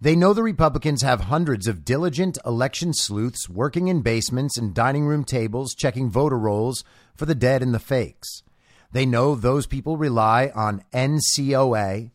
They 0.00 0.16
know 0.16 0.32
the 0.32 0.42
Republicans 0.42 1.02
have 1.02 1.20
hundreds 1.20 1.68
of 1.68 1.84
diligent 1.84 2.36
election 2.44 2.92
sleuths 2.92 3.48
working 3.48 3.86
in 3.86 4.02
basements 4.02 4.58
and 4.58 4.74
dining 4.74 5.06
room 5.06 5.22
tables 5.22 5.76
checking 5.76 6.10
voter 6.10 6.36
rolls 6.36 6.82
for 7.14 7.26
the 7.26 7.34
dead 7.36 7.62
and 7.62 7.72
the 7.72 7.78
fakes. 7.78 8.42
They 8.90 9.06
know 9.06 9.36
those 9.36 9.68
people 9.68 9.96
rely 9.96 10.50
on 10.56 10.82
NCOA, 10.92 12.10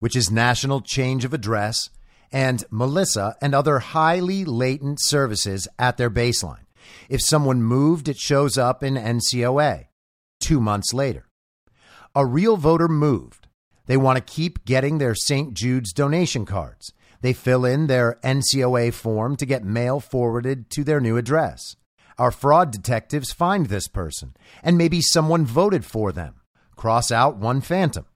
which 0.00 0.16
is 0.16 0.30
National 0.30 0.80
Change 0.80 1.26
of 1.26 1.34
Address, 1.34 1.90
and 2.32 2.64
Melissa 2.70 3.36
and 3.42 3.54
other 3.54 3.78
highly 3.78 4.46
latent 4.46 5.00
services 5.02 5.68
at 5.78 5.98
their 5.98 6.08
baseline. 6.08 6.65
If 7.08 7.20
someone 7.22 7.62
moved, 7.62 8.08
it 8.08 8.18
shows 8.18 8.58
up 8.58 8.82
in 8.82 8.94
NCOA 8.94 9.86
two 10.40 10.60
months 10.60 10.92
later. 10.92 11.26
A 12.14 12.24
real 12.24 12.56
voter 12.56 12.88
moved. 12.88 13.46
They 13.86 13.96
want 13.96 14.16
to 14.16 14.32
keep 14.34 14.64
getting 14.64 14.98
their 14.98 15.14
St. 15.14 15.54
Jude's 15.54 15.92
donation 15.92 16.44
cards. 16.44 16.92
They 17.20 17.32
fill 17.32 17.64
in 17.64 17.86
their 17.86 18.18
NCOA 18.22 18.92
form 18.92 19.36
to 19.36 19.46
get 19.46 19.64
mail 19.64 20.00
forwarded 20.00 20.70
to 20.70 20.84
their 20.84 21.00
new 21.00 21.16
address. 21.16 21.76
Our 22.18 22.30
fraud 22.30 22.70
detectives 22.70 23.32
find 23.32 23.66
this 23.66 23.88
person, 23.88 24.34
and 24.62 24.78
maybe 24.78 25.00
someone 25.00 25.44
voted 25.44 25.84
for 25.84 26.12
them. 26.12 26.40
Cross 26.74 27.10
out 27.12 27.36
one 27.36 27.60
phantom. 27.60 28.06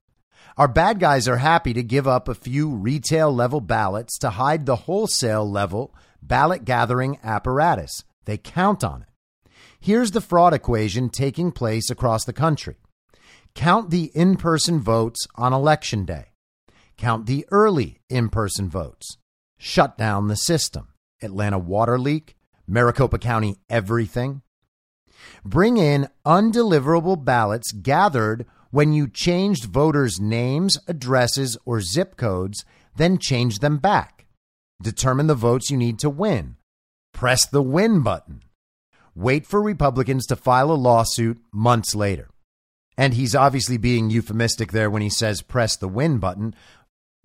Our 0.57 0.67
bad 0.67 0.99
guys 0.99 1.27
are 1.27 1.37
happy 1.37 1.73
to 1.73 1.83
give 1.83 2.07
up 2.07 2.27
a 2.27 2.35
few 2.35 2.69
retail 2.69 3.33
level 3.33 3.61
ballots 3.61 4.17
to 4.19 4.31
hide 4.31 4.65
the 4.65 4.75
wholesale 4.75 5.49
level 5.49 5.95
ballot 6.21 6.65
gathering 6.65 7.17
apparatus. 7.23 8.03
They 8.25 8.37
count 8.37 8.83
on 8.83 9.03
it. 9.03 9.07
Here's 9.79 10.11
the 10.11 10.21
fraud 10.21 10.53
equation 10.53 11.09
taking 11.09 11.51
place 11.51 11.89
across 11.89 12.25
the 12.25 12.33
country 12.33 12.77
count 13.53 13.89
the 13.89 14.11
in 14.15 14.37
person 14.37 14.79
votes 14.79 15.27
on 15.35 15.51
election 15.53 16.05
day, 16.05 16.27
count 16.97 17.25
the 17.25 17.45
early 17.51 17.99
in 18.09 18.29
person 18.29 18.69
votes, 18.69 19.17
shut 19.57 19.97
down 19.97 20.27
the 20.27 20.35
system. 20.35 20.87
Atlanta 21.21 21.59
water 21.59 21.99
leak, 21.99 22.35
Maricopa 22.67 23.19
County 23.19 23.57
everything. 23.69 24.41
Bring 25.43 25.77
in 25.77 26.07
undeliverable 26.25 27.23
ballots 27.23 27.71
gathered 27.71 28.45
when 28.71 28.93
you 28.93 29.07
changed 29.07 29.65
voters' 29.65 30.19
names, 30.19 30.77
addresses, 30.87 31.57
or 31.65 31.81
zip 31.81 32.15
codes, 32.15 32.63
then 32.95 33.17
change 33.17 33.59
them 33.59 33.77
back. 33.77 34.25
Determine 34.81 35.27
the 35.27 35.35
votes 35.35 35.69
you 35.69 35.77
need 35.77 35.99
to 35.99 36.09
win. 36.09 36.55
Press 37.13 37.45
the 37.47 37.61
win 37.61 38.01
button. 38.01 38.41
Wait 39.15 39.45
for 39.45 39.61
Republicans 39.61 40.25
to 40.27 40.35
file 40.35 40.71
a 40.71 40.73
lawsuit 40.73 41.39
months 41.51 41.93
later. 41.93 42.29
And 42.97 43.13
he's 43.13 43.35
obviously 43.35 43.77
being 43.77 44.09
euphemistic 44.09 44.71
there 44.71 44.89
when 44.89 45.01
he 45.01 45.09
says 45.09 45.41
press 45.41 45.75
the 45.75 45.87
win 45.87 46.19
button. 46.19 46.55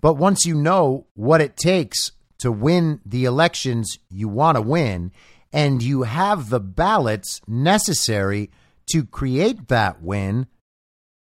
But 0.00 0.14
once 0.14 0.44
you 0.44 0.54
know 0.54 1.06
what 1.14 1.40
it 1.40 1.56
takes 1.56 2.12
to 2.38 2.52
win 2.52 3.00
the 3.04 3.24
elections 3.24 3.98
you 4.10 4.28
want 4.28 4.56
to 4.56 4.62
win, 4.62 5.12
and 5.52 5.82
you 5.82 6.02
have 6.02 6.50
the 6.50 6.60
ballots 6.60 7.40
necessary 7.46 8.50
to 8.90 9.04
create 9.04 9.68
that 9.68 10.02
win, 10.02 10.46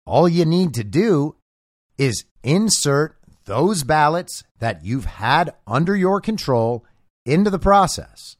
all 0.05 0.28
you 0.28 0.45
need 0.45 0.74
to 0.74 0.84
do 0.84 1.36
is 1.97 2.26
insert 2.43 3.18
those 3.45 3.84
ballots 3.84 4.43
that 4.59 4.84
you've 4.84 5.05
had 5.05 5.53
under 5.66 5.95
your 5.95 6.20
control 6.20 6.86
into 7.26 7.49
the 7.49 7.59
process. 7.59 8.36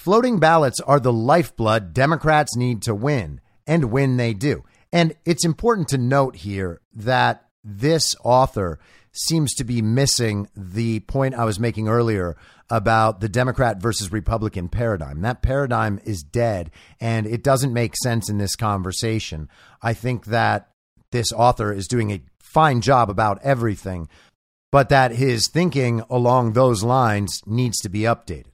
Floating 0.00 0.38
ballots 0.38 0.80
are 0.80 0.98
the 0.98 1.12
lifeblood 1.12 1.92
Democrats 1.92 2.56
need 2.56 2.80
to 2.80 2.94
win, 2.94 3.38
and 3.66 3.92
win 3.92 4.16
they 4.16 4.32
do. 4.32 4.64
And 4.90 5.14
it's 5.26 5.44
important 5.44 5.88
to 5.88 5.98
note 5.98 6.36
here 6.36 6.80
that 6.94 7.44
this 7.62 8.16
author 8.24 8.78
seems 9.12 9.52
to 9.56 9.64
be 9.64 9.82
missing 9.82 10.48
the 10.56 11.00
point 11.00 11.34
I 11.34 11.44
was 11.44 11.60
making 11.60 11.86
earlier 11.86 12.38
about 12.70 13.20
the 13.20 13.28
Democrat 13.28 13.76
versus 13.82 14.10
Republican 14.10 14.70
paradigm. 14.70 15.20
That 15.20 15.42
paradigm 15.42 16.00
is 16.06 16.22
dead 16.22 16.70
and 16.98 17.26
it 17.26 17.44
doesn't 17.44 17.74
make 17.74 17.94
sense 18.02 18.30
in 18.30 18.38
this 18.38 18.56
conversation. 18.56 19.50
I 19.82 19.92
think 19.92 20.24
that 20.26 20.70
this 21.12 21.30
author 21.30 21.74
is 21.74 21.86
doing 21.86 22.10
a 22.10 22.22
fine 22.38 22.80
job 22.80 23.10
about 23.10 23.38
everything, 23.42 24.08
but 24.72 24.88
that 24.88 25.12
his 25.12 25.46
thinking 25.46 26.02
along 26.08 26.54
those 26.54 26.82
lines 26.82 27.42
needs 27.44 27.76
to 27.80 27.90
be 27.90 28.00
updated. 28.00 28.49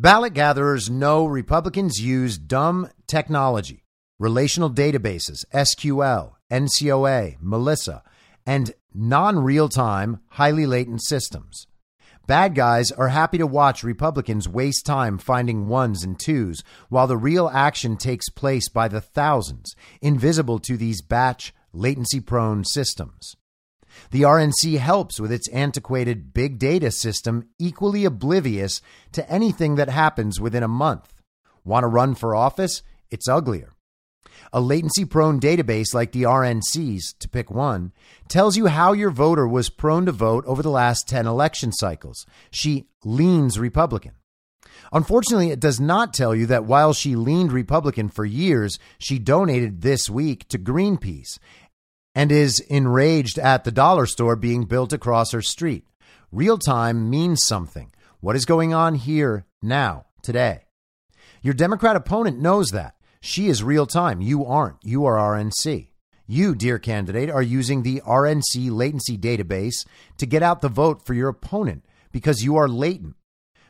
Ballot 0.00 0.32
gatherers 0.32 0.88
know 0.88 1.26
Republicans 1.26 2.00
use 2.00 2.38
dumb 2.38 2.88
technology, 3.08 3.84
relational 4.20 4.70
databases, 4.70 5.44
SQL, 5.52 6.34
NCOA, 6.52 7.38
Melissa, 7.40 8.04
and 8.46 8.72
non 8.94 9.40
real 9.40 9.68
time, 9.68 10.20
highly 10.28 10.66
latent 10.66 11.02
systems. 11.02 11.66
Bad 12.28 12.54
guys 12.54 12.92
are 12.92 13.08
happy 13.08 13.38
to 13.38 13.46
watch 13.48 13.82
Republicans 13.82 14.48
waste 14.48 14.86
time 14.86 15.18
finding 15.18 15.66
ones 15.66 16.04
and 16.04 16.16
twos 16.16 16.62
while 16.88 17.08
the 17.08 17.16
real 17.16 17.48
action 17.48 17.96
takes 17.96 18.30
place 18.30 18.68
by 18.68 18.86
the 18.86 19.00
thousands, 19.00 19.74
invisible 20.00 20.60
to 20.60 20.76
these 20.76 21.02
batch, 21.02 21.52
latency 21.72 22.20
prone 22.20 22.62
systems. 22.64 23.34
The 24.10 24.22
RNC 24.22 24.78
helps 24.78 25.20
with 25.20 25.32
its 25.32 25.48
antiquated 25.48 26.32
big 26.32 26.58
data 26.58 26.90
system, 26.90 27.48
equally 27.58 28.04
oblivious 28.04 28.80
to 29.12 29.30
anything 29.30 29.76
that 29.76 29.88
happens 29.88 30.40
within 30.40 30.62
a 30.62 30.68
month. 30.68 31.14
Want 31.64 31.84
to 31.84 31.88
run 31.88 32.14
for 32.14 32.34
office? 32.34 32.82
It's 33.10 33.28
uglier. 33.28 33.74
A 34.52 34.60
latency 34.60 35.04
prone 35.04 35.40
database 35.40 35.92
like 35.92 36.12
the 36.12 36.22
RNC's, 36.22 37.14
to 37.18 37.28
pick 37.28 37.50
one, 37.50 37.92
tells 38.28 38.56
you 38.56 38.66
how 38.66 38.92
your 38.92 39.10
voter 39.10 39.46
was 39.46 39.68
prone 39.68 40.06
to 40.06 40.12
vote 40.12 40.44
over 40.46 40.62
the 40.62 40.70
last 40.70 41.08
10 41.08 41.26
election 41.26 41.72
cycles. 41.72 42.24
She 42.50 42.88
leans 43.04 43.58
Republican. 43.58 44.12
Unfortunately, 44.92 45.50
it 45.50 45.60
does 45.60 45.80
not 45.80 46.14
tell 46.14 46.34
you 46.34 46.46
that 46.46 46.64
while 46.64 46.92
she 46.92 47.16
leaned 47.16 47.52
Republican 47.52 48.08
for 48.08 48.24
years, 48.24 48.78
she 48.98 49.18
donated 49.18 49.82
this 49.82 50.08
week 50.08 50.48
to 50.48 50.58
Greenpeace 50.58 51.38
and 52.18 52.30
is 52.32 52.58
enraged 52.58 53.38
at 53.38 53.62
the 53.62 53.70
dollar 53.70 54.04
store 54.04 54.34
being 54.34 54.64
built 54.64 54.92
across 54.92 55.30
her 55.30 55.40
street. 55.40 55.84
Real 56.32 56.58
time 56.58 57.08
means 57.08 57.46
something. 57.46 57.92
What 58.18 58.34
is 58.34 58.44
going 58.44 58.74
on 58.74 58.96
here 58.96 59.46
now, 59.62 60.06
today? 60.20 60.64
Your 61.42 61.54
Democrat 61.54 61.94
opponent 61.94 62.40
knows 62.40 62.70
that. 62.70 62.96
She 63.20 63.46
is 63.46 63.62
real 63.62 63.86
time. 63.86 64.20
You 64.20 64.44
aren't. 64.44 64.78
You 64.82 65.04
are 65.04 65.14
RNC. 65.14 65.90
You, 66.26 66.56
dear 66.56 66.80
candidate, 66.80 67.30
are 67.30 67.40
using 67.40 67.84
the 67.84 68.02
RNC 68.04 68.68
latency 68.72 69.16
database 69.16 69.86
to 70.16 70.26
get 70.26 70.42
out 70.42 70.60
the 70.60 70.68
vote 70.68 71.06
for 71.06 71.14
your 71.14 71.28
opponent 71.28 71.84
because 72.10 72.42
you 72.42 72.56
are 72.56 72.66
latent. 72.66 73.14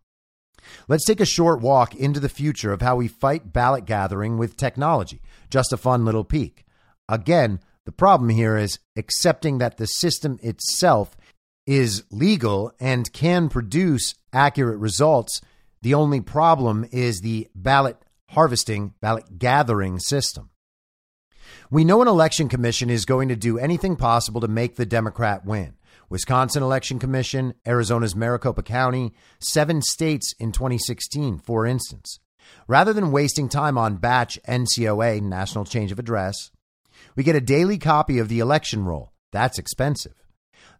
Let's 0.88 1.06
take 1.06 1.20
a 1.20 1.26
short 1.26 1.62
walk 1.62 1.96
into 1.96 2.20
the 2.20 2.30
future 2.30 2.74
of 2.74 2.82
how 2.82 2.96
we 2.96 3.08
fight 3.08 3.54
ballot 3.54 3.86
gathering 3.86 4.38
with 4.38 4.58
technology. 4.58 5.22
Just 5.50 5.74
a 5.74 5.78
fun 5.78 6.06
little 6.06 6.24
peek. 6.24 6.66
Again, 7.10 7.60
the 7.86 7.92
problem 7.92 8.30
here 8.30 8.58
is 8.58 8.80
accepting 8.96 9.58
that 9.58 9.78
the 9.78 9.88
system 9.88 10.40
itself 10.42 11.18
is 11.66 12.04
legal 12.12 12.72
and 12.80 13.12
can 13.14 13.50
produce 13.50 14.16
accurate 14.32 14.80
results. 14.80 15.42
The 15.82 15.94
only 15.94 16.22
problem 16.22 16.86
is 16.92 17.20
the 17.20 17.48
ballot 17.56 17.98
harvesting, 18.30 18.94
ballot 19.02 19.38
gathering 19.38 20.00
system. 20.00 20.50
We 21.70 21.84
know 21.84 22.02
an 22.02 22.08
election 22.08 22.50
commission 22.50 22.90
is 22.90 23.06
going 23.06 23.30
to 23.30 23.36
do 23.36 23.58
anything 23.58 23.96
possible 23.96 24.42
to 24.42 24.48
make 24.48 24.76
the 24.76 24.86
Democrat 24.86 25.46
win. 25.46 25.76
Wisconsin 26.14 26.62
Election 26.62 27.00
Commission, 27.00 27.56
Arizona's 27.66 28.16
Maricopa 28.16 28.62
County, 28.62 29.14
seven 29.40 29.82
states 29.82 30.32
in 30.40 30.52
2016, 30.52 31.40
for 31.40 31.66
instance. 31.66 32.20
Rather 32.68 32.94
than 32.94 33.12
wasting 33.12 33.50
time 33.50 33.80
on 33.80 33.96
batch 33.96 34.38
NCOA, 34.48 35.24
National 35.24 35.66
Change 35.66 35.92
of 35.92 35.98
Address, 35.98 36.52
we 37.16 37.24
get 37.24 37.36
a 37.36 37.42
daily 37.42 37.80
copy 37.80 38.20
of 38.20 38.30
the 38.30 38.38
election 38.38 38.86
roll. 38.86 39.12
That's 39.32 39.58
expensive. 39.58 40.14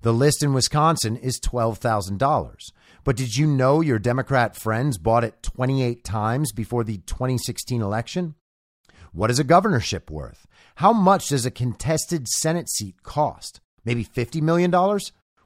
The 0.04 0.14
list 0.14 0.44
in 0.44 0.54
Wisconsin 0.54 1.18
is 1.18 1.40
$12,000. 1.40 2.56
But 3.04 3.18
did 3.18 3.36
you 3.36 3.48
know 3.48 3.82
your 3.82 3.98
Democrat 3.98 4.56
friends 4.56 5.00
bought 5.00 5.24
it 5.24 5.42
28 5.42 6.04
times 6.04 6.52
before 6.52 6.84
the 6.84 6.98
2016 7.08 7.82
election? 7.82 8.36
What 9.14 9.32
is 9.32 9.40
a 9.40 9.44
governorship 9.44 10.12
worth? 10.12 10.46
How 10.76 10.94
much 10.94 11.30
does 11.30 11.48
a 11.48 11.50
contested 11.50 12.28
Senate 12.28 12.70
seat 12.70 13.02
cost? 13.02 13.62
Maybe 13.84 14.06
$50 14.06 14.40
million? 14.44 14.72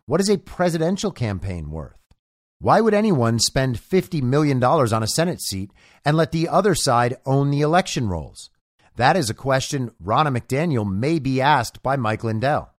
What 0.08 0.22
is 0.22 0.30
a 0.30 0.38
presidential 0.38 1.12
campaign 1.12 1.70
worth? 1.70 1.98
Why 2.60 2.80
would 2.80 2.94
anyone 2.94 3.40
spend 3.40 3.78
$50 3.78 4.24
million 4.24 4.64
on 4.64 5.04
a 5.04 5.08
Senate 5.08 5.42
seat 5.42 5.72
and 6.06 6.16
let 6.16 6.32
the 6.32 6.48
other 6.48 6.76
side 6.76 7.18
own 7.26 7.52
the 7.52 7.60
election 7.60 8.08
rolls? 8.08 8.50
That 8.96 9.18
is 9.18 9.30
a 9.30 9.34
question 9.34 9.92
Ronna 10.02 10.34
McDaniel 10.34 10.90
may 10.90 11.20
be 11.20 11.42
asked 11.42 11.84
by 11.84 11.98
Mike 11.98 12.24
Lindell. 12.24 12.74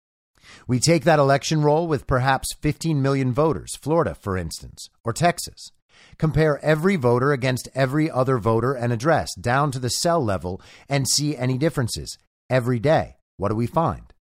We 0.67 0.79
take 0.79 1.03
that 1.03 1.19
election 1.19 1.61
roll 1.61 1.87
with 1.87 2.07
perhaps 2.07 2.47
15 2.61 2.99
million 2.99 3.31
voters, 3.31 3.75
Florida, 3.75 4.15
for 4.15 4.35
instance, 4.35 4.89
or 5.03 5.13
Texas. 5.13 5.69
Compare 6.17 6.57
every 6.65 6.95
voter 6.95 7.31
against 7.31 7.69
every 7.75 8.09
other 8.09 8.39
voter 8.39 8.73
and 8.73 8.91
address 8.91 9.35
down 9.35 9.69
to 9.73 9.77
the 9.77 9.91
cell 9.91 10.25
level 10.25 10.59
and 10.89 11.07
see 11.07 11.37
any 11.37 11.59
differences 11.59 12.17
every 12.49 12.79
day. 12.79 13.17
What 13.37 13.49
do 13.49 13.55
we 13.55 13.67
find? 13.67 14.15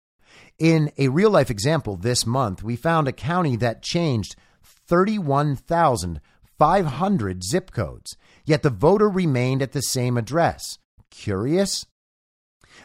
In 0.59 0.91
a 0.97 1.09
real 1.09 1.31
life 1.31 1.51
example 1.51 1.97
this 1.97 2.25
month, 2.25 2.63
we 2.63 2.77
found 2.77 3.09
a 3.09 3.13
county 3.13 3.57
that 3.57 3.83
changed 3.83 4.37
31,500 4.63 7.45
zip 7.45 7.73
codes, 7.73 8.17
yet 8.45 8.63
the 8.63 8.71
voter 8.71 9.09
remained 9.09 9.61
at 9.61 9.73
the 9.73 9.83
same 9.83 10.17
address. 10.17 10.79
Curious? 11.11 11.85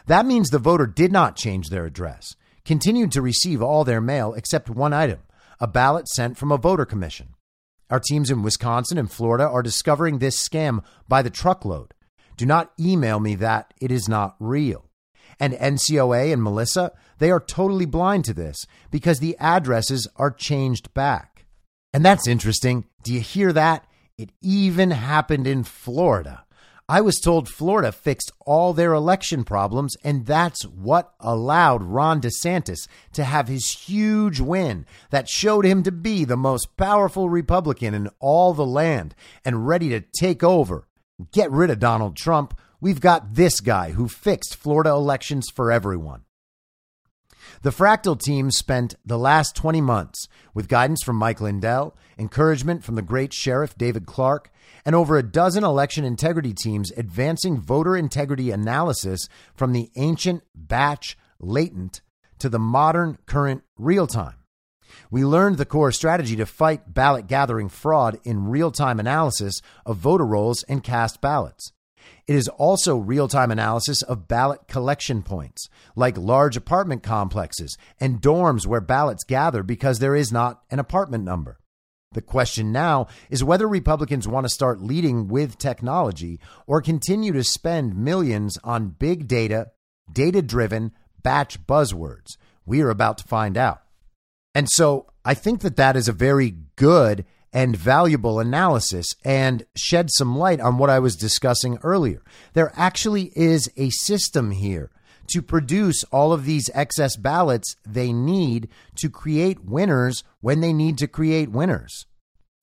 That 0.06 0.26
means 0.26 0.50
the 0.50 0.58
voter 0.58 0.86
did 0.86 1.12
not 1.12 1.36
change 1.36 1.70
their 1.70 1.86
address, 1.86 2.36
continued 2.64 3.12
to 3.12 3.22
receive 3.22 3.62
all 3.62 3.84
their 3.84 4.00
mail 4.00 4.34
except 4.34 4.68
one 4.68 4.92
item 4.92 5.20
a 5.60 5.68
ballot 5.68 6.08
sent 6.08 6.36
from 6.36 6.50
a 6.50 6.58
voter 6.58 6.84
commission. 6.84 7.36
Our 7.88 8.00
teams 8.00 8.30
in 8.30 8.42
Wisconsin 8.42 8.98
and 8.98 9.08
Florida 9.10 9.48
are 9.48 9.62
discovering 9.62 10.18
this 10.18 10.36
scam 10.36 10.82
by 11.08 11.22
the 11.22 11.30
truckload. 11.30 11.94
Do 12.36 12.44
not 12.46 12.72
email 12.80 13.20
me 13.20 13.36
that 13.36 13.72
it 13.80 13.92
is 13.92 14.08
not 14.08 14.34
real. 14.40 14.90
And 15.38 15.54
NCOA 15.54 16.32
and 16.32 16.42
Melissa, 16.42 16.90
they 17.18 17.30
are 17.30 17.40
totally 17.40 17.86
blind 17.86 18.24
to 18.26 18.34
this 18.34 18.66
because 18.90 19.18
the 19.18 19.36
addresses 19.38 20.08
are 20.16 20.30
changed 20.30 20.92
back. 20.94 21.44
And 21.92 22.04
that's 22.04 22.26
interesting. 22.26 22.86
Do 23.02 23.12
you 23.12 23.20
hear 23.20 23.52
that? 23.52 23.86
It 24.18 24.30
even 24.40 24.90
happened 24.90 25.46
in 25.46 25.64
Florida. 25.64 26.44
I 26.88 27.00
was 27.00 27.20
told 27.20 27.48
Florida 27.48 27.92
fixed 27.92 28.32
all 28.44 28.72
their 28.72 28.92
election 28.92 29.44
problems, 29.44 29.96
and 30.04 30.26
that's 30.26 30.64
what 30.66 31.14
allowed 31.20 31.82
Ron 31.82 32.20
DeSantis 32.20 32.88
to 33.14 33.24
have 33.24 33.48
his 33.48 33.70
huge 33.70 34.40
win 34.40 34.84
that 35.10 35.28
showed 35.28 35.64
him 35.64 35.82
to 35.84 35.92
be 35.92 36.24
the 36.24 36.36
most 36.36 36.76
powerful 36.76 37.30
Republican 37.30 37.94
in 37.94 38.10
all 38.20 38.52
the 38.52 38.66
land 38.66 39.14
and 39.44 39.66
ready 39.66 39.88
to 39.90 40.02
take 40.18 40.42
over. 40.42 40.86
Get 41.30 41.50
rid 41.50 41.70
of 41.70 41.78
Donald 41.78 42.16
Trump. 42.16 42.58
We've 42.80 43.00
got 43.00 43.34
this 43.34 43.60
guy 43.60 43.92
who 43.92 44.08
fixed 44.08 44.56
Florida 44.56 44.90
elections 44.90 45.48
for 45.54 45.70
everyone. 45.70 46.24
The 47.62 47.70
Fractal 47.70 48.20
team 48.20 48.50
spent 48.50 48.96
the 49.06 49.16
last 49.16 49.54
20 49.54 49.80
months 49.80 50.26
with 50.52 50.66
guidance 50.66 51.04
from 51.04 51.14
Mike 51.14 51.40
Lindell, 51.40 51.96
encouragement 52.18 52.82
from 52.82 52.96
the 52.96 53.02
great 53.02 53.32
Sheriff 53.32 53.78
David 53.78 54.04
Clarke, 54.04 54.50
and 54.84 54.96
over 54.96 55.16
a 55.16 55.22
dozen 55.22 55.62
election 55.62 56.04
integrity 56.04 56.54
teams 56.54 56.90
advancing 56.96 57.60
voter 57.60 57.96
integrity 57.96 58.50
analysis 58.50 59.28
from 59.54 59.72
the 59.72 59.92
ancient 59.94 60.42
batch 60.56 61.16
latent 61.38 62.00
to 62.40 62.48
the 62.48 62.58
modern 62.58 63.18
current 63.26 63.62
real 63.78 64.08
time. 64.08 64.42
We 65.08 65.24
learned 65.24 65.56
the 65.56 65.64
core 65.64 65.92
strategy 65.92 66.34
to 66.34 66.46
fight 66.46 66.92
ballot 66.92 67.28
gathering 67.28 67.68
fraud 67.68 68.18
in 68.24 68.48
real 68.48 68.72
time 68.72 68.98
analysis 68.98 69.62
of 69.86 69.98
voter 69.98 70.26
rolls 70.26 70.64
and 70.64 70.82
cast 70.82 71.20
ballots. 71.20 71.72
It 72.26 72.36
is 72.36 72.48
also 72.48 72.96
real 72.96 73.28
time 73.28 73.50
analysis 73.50 74.02
of 74.02 74.28
ballot 74.28 74.68
collection 74.68 75.22
points, 75.22 75.68
like 75.96 76.16
large 76.16 76.56
apartment 76.56 77.02
complexes 77.02 77.76
and 78.00 78.20
dorms 78.20 78.66
where 78.66 78.80
ballots 78.80 79.24
gather 79.24 79.62
because 79.62 79.98
there 79.98 80.14
is 80.14 80.32
not 80.32 80.62
an 80.70 80.78
apartment 80.78 81.24
number. 81.24 81.58
The 82.12 82.22
question 82.22 82.72
now 82.72 83.06
is 83.30 83.42
whether 83.42 83.66
Republicans 83.66 84.28
want 84.28 84.44
to 84.44 84.50
start 84.50 84.82
leading 84.82 85.28
with 85.28 85.58
technology 85.58 86.40
or 86.66 86.82
continue 86.82 87.32
to 87.32 87.44
spend 87.44 87.96
millions 87.96 88.58
on 88.62 88.96
big 88.98 89.26
data, 89.26 89.70
data 90.12 90.42
driven, 90.42 90.92
batch 91.22 91.66
buzzwords. 91.66 92.36
We 92.66 92.82
are 92.82 92.90
about 92.90 93.18
to 93.18 93.24
find 93.24 93.56
out. 93.56 93.82
And 94.54 94.68
so 94.70 95.06
I 95.24 95.34
think 95.34 95.60
that 95.62 95.76
that 95.76 95.96
is 95.96 96.08
a 96.08 96.12
very 96.12 96.54
good 96.76 97.24
and 97.52 97.76
valuable 97.76 98.40
analysis 98.40 99.06
and 99.24 99.66
shed 99.76 100.10
some 100.10 100.36
light 100.36 100.60
on 100.60 100.78
what 100.78 100.90
I 100.90 100.98
was 100.98 101.16
discussing 101.16 101.78
earlier. 101.82 102.22
There 102.54 102.72
actually 102.74 103.30
is 103.34 103.70
a 103.76 103.90
system 103.90 104.52
here 104.52 104.90
to 105.28 105.42
produce 105.42 106.04
all 106.04 106.32
of 106.32 106.44
these 106.44 106.70
excess 106.74 107.16
ballots 107.16 107.76
they 107.86 108.12
need 108.12 108.68
to 108.96 109.08
create 109.08 109.64
winners 109.64 110.24
when 110.40 110.60
they 110.60 110.72
need 110.72 110.98
to 110.98 111.06
create 111.06 111.50
winners. 111.50 112.06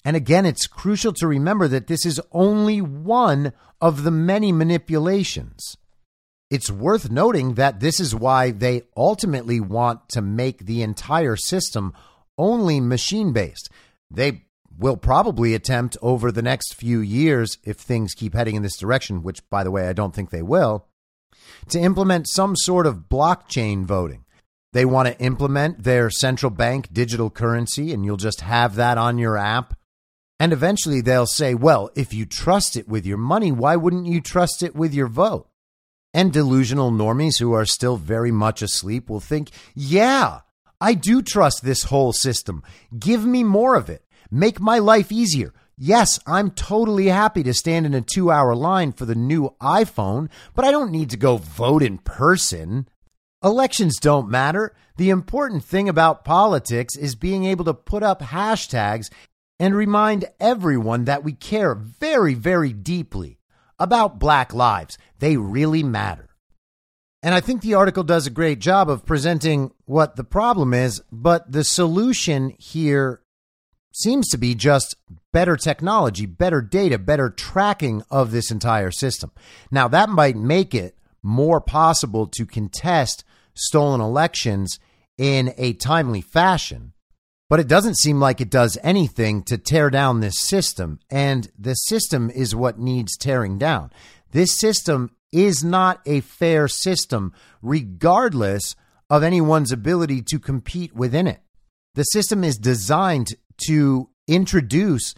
And 0.05 0.15
again, 0.15 0.45
it's 0.45 0.67
crucial 0.67 1.13
to 1.13 1.27
remember 1.27 1.67
that 1.67 1.87
this 1.87 2.05
is 2.05 2.21
only 2.31 2.81
one 2.81 3.53
of 3.81 4.03
the 4.03 4.11
many 4.11 4.51
manipulations. 4.51 5.75
It's 6.49 6.71
worth 6.71 7.11
noting 7.11 7.55
that 7.55 7.79
this 7.79 7.99
is 7.99 8.15
why 8.15 8.51
they 8.51 8.83
ultimately 8.97 9.59
want 9.59 10.09
to 10.09 10.21
make 10.21 10.65
the 10.65 10.81
entire 10.81 11.35
system 11.35 11.93
only 12.37 12.79
machine 12.79 13.33
based. 13.33 13.69
They 14.09 14.45
will 14.79 14.97
probably 14.97 15.53
attempt 15.53 15.97
over 16.01 16.31
the 16.31 16.41
next 16.41 16.73
few 16.73 16.99
years, 16.99 17.57
if 17.63 17.77
things 17.77 18.13
keep 18.13 18.33
heading 18.33 18.55
in 18.55 18.63
this 18.63 18.77
direction, 18.77 19.21
which, 19.21 19.47
by 19.49 19.63
the 19.63 19.71
way, 19.71 19.87
I 19.87 19.93
don't 19.93 20.15
think 20.15 20.29
they 20.29 20.41
will, 20.41 20.87
to 21.67 21.79
implement 21.79 22.29
some 22.29 22.55
sort 22.55 22.87
of 22.87 23.09
blockchain 23.09 23.83
voting. 23.83 24.23
They 24.71 24.85
want 24.85 25.07
to 25.07 25.19
implement 25.19 25.83
their 25.83 26.09
central 26.09 26.49
bank 26.49 26.93
digital 26.93 27.29
currency, 27.29 27.91
and 27.91 28.05
you'll 28.05 28.17
just 28.17 28.41
have 28.41 28.75
that 28.75 28.97
on 28.97 29.17
your 29.17 29.37
app. 29.37 29.75
And 30.39 30.53
eventually 30.53 31.01
they'll 31.01 31.25
say, 31.25 31.53
well, 31.53 31.89
if 31.95 32.13
you 32.13 32.25
trust 32.25 32.77
it 32.77 32.87
with 32.87 33.05
your 33.05 33.17
money, 33.17 33.51
why 33.51 33.75
wouldn't 33.75 34.05
you 34.05 34.21
trust 34.21 34.63
it 34.63 34.75
with 34.75 34.93
your 34.93 35.07
vote? 35.07 35.49
And 36.13 36.31
delusional 36.31 36.91
normies 36.91 37.39
who 37.39 37.51
are 37.53 37.65
still 37.65 37.97
very 37.97 38.31
much 38.31 38.61
asleep 38.61 39.09
will 39.09 39.19
think, 39.19 39.49
yeah, 39.75 40.39
I 40.79 40.93
do 40.93 41.21
trust 41.21 41.63
this 41.63 41.83
whole 41.83 42.13
system. 42.13 42.63
Give 42.97 43.25
me 43.25 43.43
more 43.43 43.75
of 43.75 43.89
it. 43.89 44.05
Make 44.31 44.59
my 44.59 44.79
life 44.79 45.11
easier. 45.11 45.53
Yes, 45.77 46.19
I'm 46.27 46.51
totally 46.51 47.07
happy 47.07 47.41
to 47.43 47.53
stand 47.53 47.85
in 47.85 47.93
a 47.93 48.01
two 48.01 48.29
hour 48.29 48.53
line 48.53 48.91
for 48.91 49.05
the 49.05 49.15
new 49.15 49.55
iPhone, 49.61 50.29
but 50.53 50.65
I 50.65 50.71
don't 50.71 50.91
need 50.91 51.09
to 51.11 51.17
go 51.17 51.37
vote 51.37 51.81
in 51.81 51.99
person. 51.99 52.87
Elections 53.43 53.97
don't 53.97 54.29
matter. 54.29 54.75
The 54.97 55.09
important 55.09 55.63
thing 55.63 55.87
about 55.87 56.25
politics 56.25 56.97
is 56.97 57.15
being 57.15 57.45
able 57.45 57.63
to 57.65 57.73
put 57.73 58.03
up 58.03 58.21
hashtags 58.21 59.09
and 59.57 59.73
remind 59.73 60.25
everyone 60.39 61.05
that 61.05 61.23
we 61.23 61.31
care 61.31 61.73
very, 61.73 62.33
very 62.33 62.73
deeply 62.73 63.39
about 63.79 64.19
black 64.19 64.53
lives. 64.53 64.97
They 65.19 65.37
really 65.37 65.83
matter. 65.83 66.27
And 67.23 67.33
I 67.33 67.39
think 67.41 67.61
the 67.61 67.73
article 67.73 68.03
does 68.03 68.27
a 68.27 68.31
great 68.31 68.59
job 68.59 68.89
of 68.89 69.05
presenting 69.05 69.71
what 69.85 70.17
the 70.17 70.23
problem 70.23 70.73
is, 70.73 71.01
but 71.11 71.51
the 71.51 71.63
solution 71.63 72.53
here 72.57 73.21
seems 74.01 74.29
to 74.29 74.37
be 74.37 74.55
just 74.55 74.95
better 75.31 75.55
technology, 75.55 76.25
better 76.25 76.61
data, 76.61 76.97
better 76.97 77.29
tracking 77.29 78.03
of 78.09 78.31
this 78.31 78.51
entire 78.51 78.91
system. 78.91 79.31
Now, 79.71 79.87
that 79.89 80.09
might 80.09 80.35
make 80.35 80.73
it 80.73 80.95
more 81.21 81.61
possible 81.61 82.27
to 82.27 82.45
contest 82.45 83.23
stolen 83.53 84.01
elections 84.01 84.79
in 85.17 85.53
a 85.57 85.73
timely 85.73 86.21
fashion, 86.21 86.93
but 87.49 87.59
it 87.59 87.67
doesn't 87.67 87.97
seem 87.97 88.19
like 88.19 88.39
it 88.39 88.49
does 88.49 88.77
anything 88.83 89.43
to 89.43 89.57
tear 89.57 89.89
down 89.89 90.19
this 90.19 90.39
system. 90.39 90.99
And 91.09 91.51
the 91.57 91.73
system 91.73 92.29
is 92.29 92.55
what 92.55 92.79
needs 92.79 93.17
tearing 93.17 93.57
down. 93.57 93.91
This 94.31 94.57
system 94.57 95.11
is 95.31 95.63
not 95.63 96.01
a 96.05 96.21
fair 96.21 96.67
system, 96.67 97.33
regardless 97.61 98.75
of 99.09 99.23
anyone's 99.23 99.71
ability 99.71 100.21
to 100.21 100.39
compete 100.39 100.95
within 100.95 101.27
it. 101.27 101.41
The 101.95 102.03
system 102.03 102.43
is 102.43 102.57
designed 102.57 103.33
to 103.67 104.09
introduce 104.27 105.15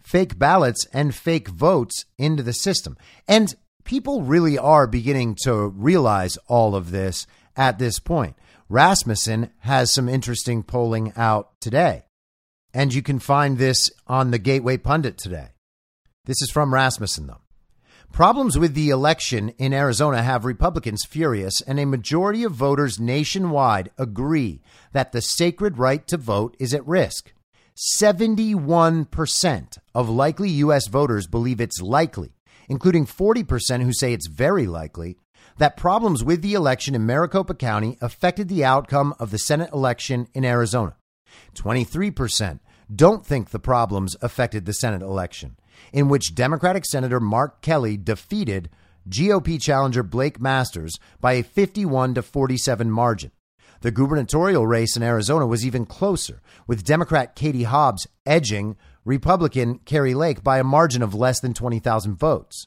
fake 0.00 0.38
ballots 0.38 0.86
and 0.92 1.14
fake 1.14 1.48
votes 1.48 2.04
into 2.18 2.42
the 2.42 2.52
system. 2.52 2.96
And 3.26 3.54
people 3.84 4.22
really 4.22 4.56
are 4.56 4.86
beginning 4.86 5.36
to 5.42 5.68
realize 5.68 6.36
all 6.48 6.74
of 6.74 6.90
this 6.90 7.26
at 7.56 7.78
this 7.78 7.98
point. 7.98 8.36
Rasmussen 8.68 9.50
has 9.60 9.92
some 9.92 10.08
interesting 10.08 10.62
polling 10.62 11.12
out 11.16 11.60
today. 11.60 12.04
And 12.74 12.92
you 12.92 13.02
can 13.02 13.18
find 13.18 13.58
this 13.58 13.90
on 14.06 14.30
the 14.30 14.38
Gateway 14.38 14.76
Pundit 14.76 15.16
today. 15.16 15.48
This 16.26 16.42
is 16.42 16.50
from 16.50 16.74
Rasmussen, 16.74 17.26
though. 17.26 17.40
Problems 18.12 18.58
with 18.58 18.74
the 18.74 18.90
election 18.90 19.50
in 19.58 19.72
Arizona 19.72 20.22
have 20.22 20.44
Republicans 20.44 21.04
furious, 21.08 21.60
and 21.60 21.78
a 21.78 21.86
majority 21.86 22.44
of 22.44 22.52
voters 22.52 22.98
nationwide 22.98 23.90
agree 23.98 24.62
that 24.92 25.12
the 25.12 25.20
sacred 25.20 25.78
right 25.78 26.06
to 26.08 26.16
vote 26.16 26.56
is 26.58 26.74
at 26.74 26.86
risk. 26.86 27.32
71% 27.76 29.78
of 29.94 30.08
likely 30.08 30.48
U.S. 30.50 30.88
voters 30.88 31.26
believe 31.26 31.60
it's 31.60 31.82
likely, 31.82 32.32
including 32.68 33.06
40% 33.06 33.82
who 33.82 33.92
say 33.92 34.12
it's 34.12 34.28
very 34.28 34.66
likely, 34.66 35.18
that 35.58 35.76
problems 35.76 36.24
with 36.24 36.42
the 36.42 36.54
election 36.54 36.94
in 36.94 37.06
Maricopa 37.06 37.54
County 37.54 37.96
affected 38.00 38.48
the 38.48 38.64
outcome 38.64 39.14
of 39.18 39.30
the 39.30 39.38
Senate 39.38 39.70
election 39.72 40.28
in 40.34 40.44
Arizona. 40.44 40.96
23% 41.54 42.60
don't 42.94 43.26
think 43.26 43.50
the 43.50 43.58
problems 43.58 44.16
affected 44.22 44.64
the 44.64 44.72
Senate 44.72 45.02
election, 45.02 45.56
in 45.92 46.08
which 46.08 46.34
Democratic 46.34 46.86
Senator 46.86 47.20
Mark 47.20 47.60
Kelly 47.60 47.96
defeated 47.96 48.70
GOP 49.08 49.60
challenger 49.60 50.02
Blake 50.02 50.40
Masters 50.40 50.98
by 51.20 51.34
a 51.34 51.42
51 51.42 52.14
to 52.14 52.22
47 52.22 52.90
margin. 52.90 53.32
The 53.86 53.92
gubernatorial 53.92 54.66
race 54.66 54.96
in 54.96 55.04
Arizona 55.04 55.46
was 55.46 55.64
even 55.64 55.86
closer, 55.86 56.42
with 56.66 56.82
Democrat 56.82 57.36
Katie 57.36 57.62
Hobbs 57.62 58.08
edging 58.26 58.76
Republican 59.04 59.78
Kari 59.78 60.12
Lake 60.12 60.42
by 60.42 60.58
a 60.58 60.64
margin 60.64 61.02
of 61.02 61.14
less 61.14 61.38
than 61.38 61.54
20,000 61.54 62.16
votes. 62.16 62.66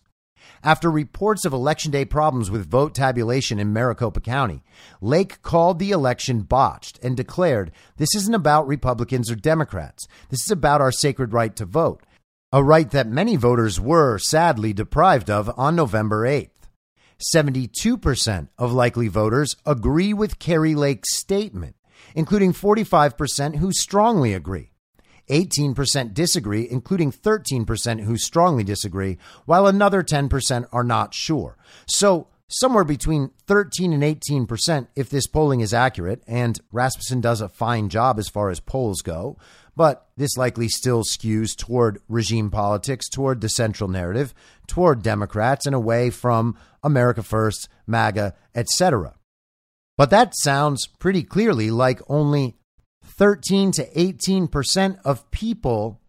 After 0.64 0.90
reports 0.90 1.44
of 1.44 1.52
Election 1.52 1.92
Day 1.92 2.06
problems 2.06 2.50
with 2.50 2.72
vote 2.72 2.96
tabulation 2.96 3.60
in 3.60 3.74
Maricopa 3.74 4.22
County, 4.22 4.64
Lake 5.02 5.42
called 5.42 5.78
the 5.78 5.92
election 5.92 6.44
botched 6.44 6.98
and 7.04 7.18
declared 7.18 7.74
this 7.98 8.16
isn't 8.16 8.34
about 8.34 8.66
Republicans 8.66 9.30
or 9.30 9.36
Democrats. 9.36 10.08
This 10.30 10.46
is 10.46 10.52
about 10.52 10.80
our 10.80 10.94
sacred 10.94 11.34
right 11.34 11.54
to 11.58 11.66
vote, 11.66 12.02
a 12.54 12.64
right 12.64 12.90
that 12.92 13.10
many 13.10 13.36
voters 13.36 13.78
were 13.78 14.20
sadly 14.20 14.72
deprived 14.72 15.30
of 15.30 15.52
on 15.58 15.76
November 15.76 16.26
8th. 16.26 16.59
72% 17.20 18.48
of 18.58 18.74
likely 18.74 19.08
voters 19.08 19.56
agree 19.66 20.14
with 20.14 20.40
Kari 20.40 20.76
Lake's 20.76 21.16
statement, 21.18 21.76
including 22.16 22.54
45% 22.54 23.58
who 23.58 23.72
strongly 23.72 24.34
agree. 24.34 24.72
18% 25.30 26.14
disagree, 26.14 26.68
including 26.70 27.12
13% 27.12 28.02
who 28.02 28.18
strongly 28.18 28.64
disagree, 28.64 29.18
while 29.46 29.68
another 29.68 30.02
10% 30.02 30.66
are 30.72 30.84
not 30.84 31.14
sure. 31.14 31.58
So, 31.88 32.28
somewhere 32.48 32.84
between 32.84 33.30
13 33.46 33.94
and 33.94 34.02
18% 34.02 34.88
if 34.96 35.10
this 35.10 35.28
polling 35.28 35.62
is 35.62 35.74
accurate, 35.74 36.24
and 36.28 36.60
Rasmussen 36.72 37.22
does 37.22 37.42
a 37.42 37.50
fine 37.50 37.90
job 37.90 38.18
as 38.18 38.28
far 38.28 38.50
as 38.50 38.60
polls 38.60 39.02
go, 39.02 39.38
but 39.76 40.10
this 40.18 40.36
likely 40.36 40.68
still 40.68 41.04
skews 41.04 41.56
toward 41.56 42.02
regime 42.10 42.50
politics, 42.50 43.08
toward 43.08 43.40
the 43.40 43.50
central 43.50 43.90
narrative, 43.90 44.34
toward 44.68 45.04
Democrats, 45.04 45.66
and 45.66 45.76
away 45.76 46.10
from 46.10 46.58
America 46.84 47.24
First, 47.24 47.70
MAGA, 47.88 48.36
etc. 48.56 49.16
But 49.98 50.10
that 50.12 50.34
sounds 50.36 50.88
pretty 50.88 51.24
clearly 51.24 51.72
like 51.72 52.02
only 52.08 52.56
13 53.04 53.72
to 53.74 53.86
18% 53.92 55.00
of 55.04 55.30
people 55.32 56.00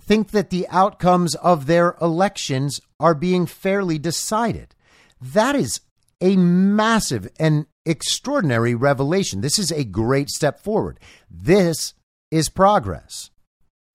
think 0.00 0.30
that 0.30 0.50
the 0.50 0.68
outcomes 0.68 1.34
of 1.36 1.66
their 1.66 1.96
elections 2.00 2.80
are 3.00 3.14
being 3.14 3.46
fairly 3.46 3.98
decided. 3.98 4.74
That 5.20 5.56
is 5.56 5.80
a 6.20 6.36
massive 6.36 7.28
and 7.38 7.66
extraordinary 7.84 8.74
revelation. 8.74 9.40
This 9.40 9.58
is 9.58 9.70
a 9.70 9.84
great 9.84 10.30
step 10.30 10.60
forward. 10.60 11.00
This 11.30 11.94
is 12.30 12.48
progress. 12.48 13.30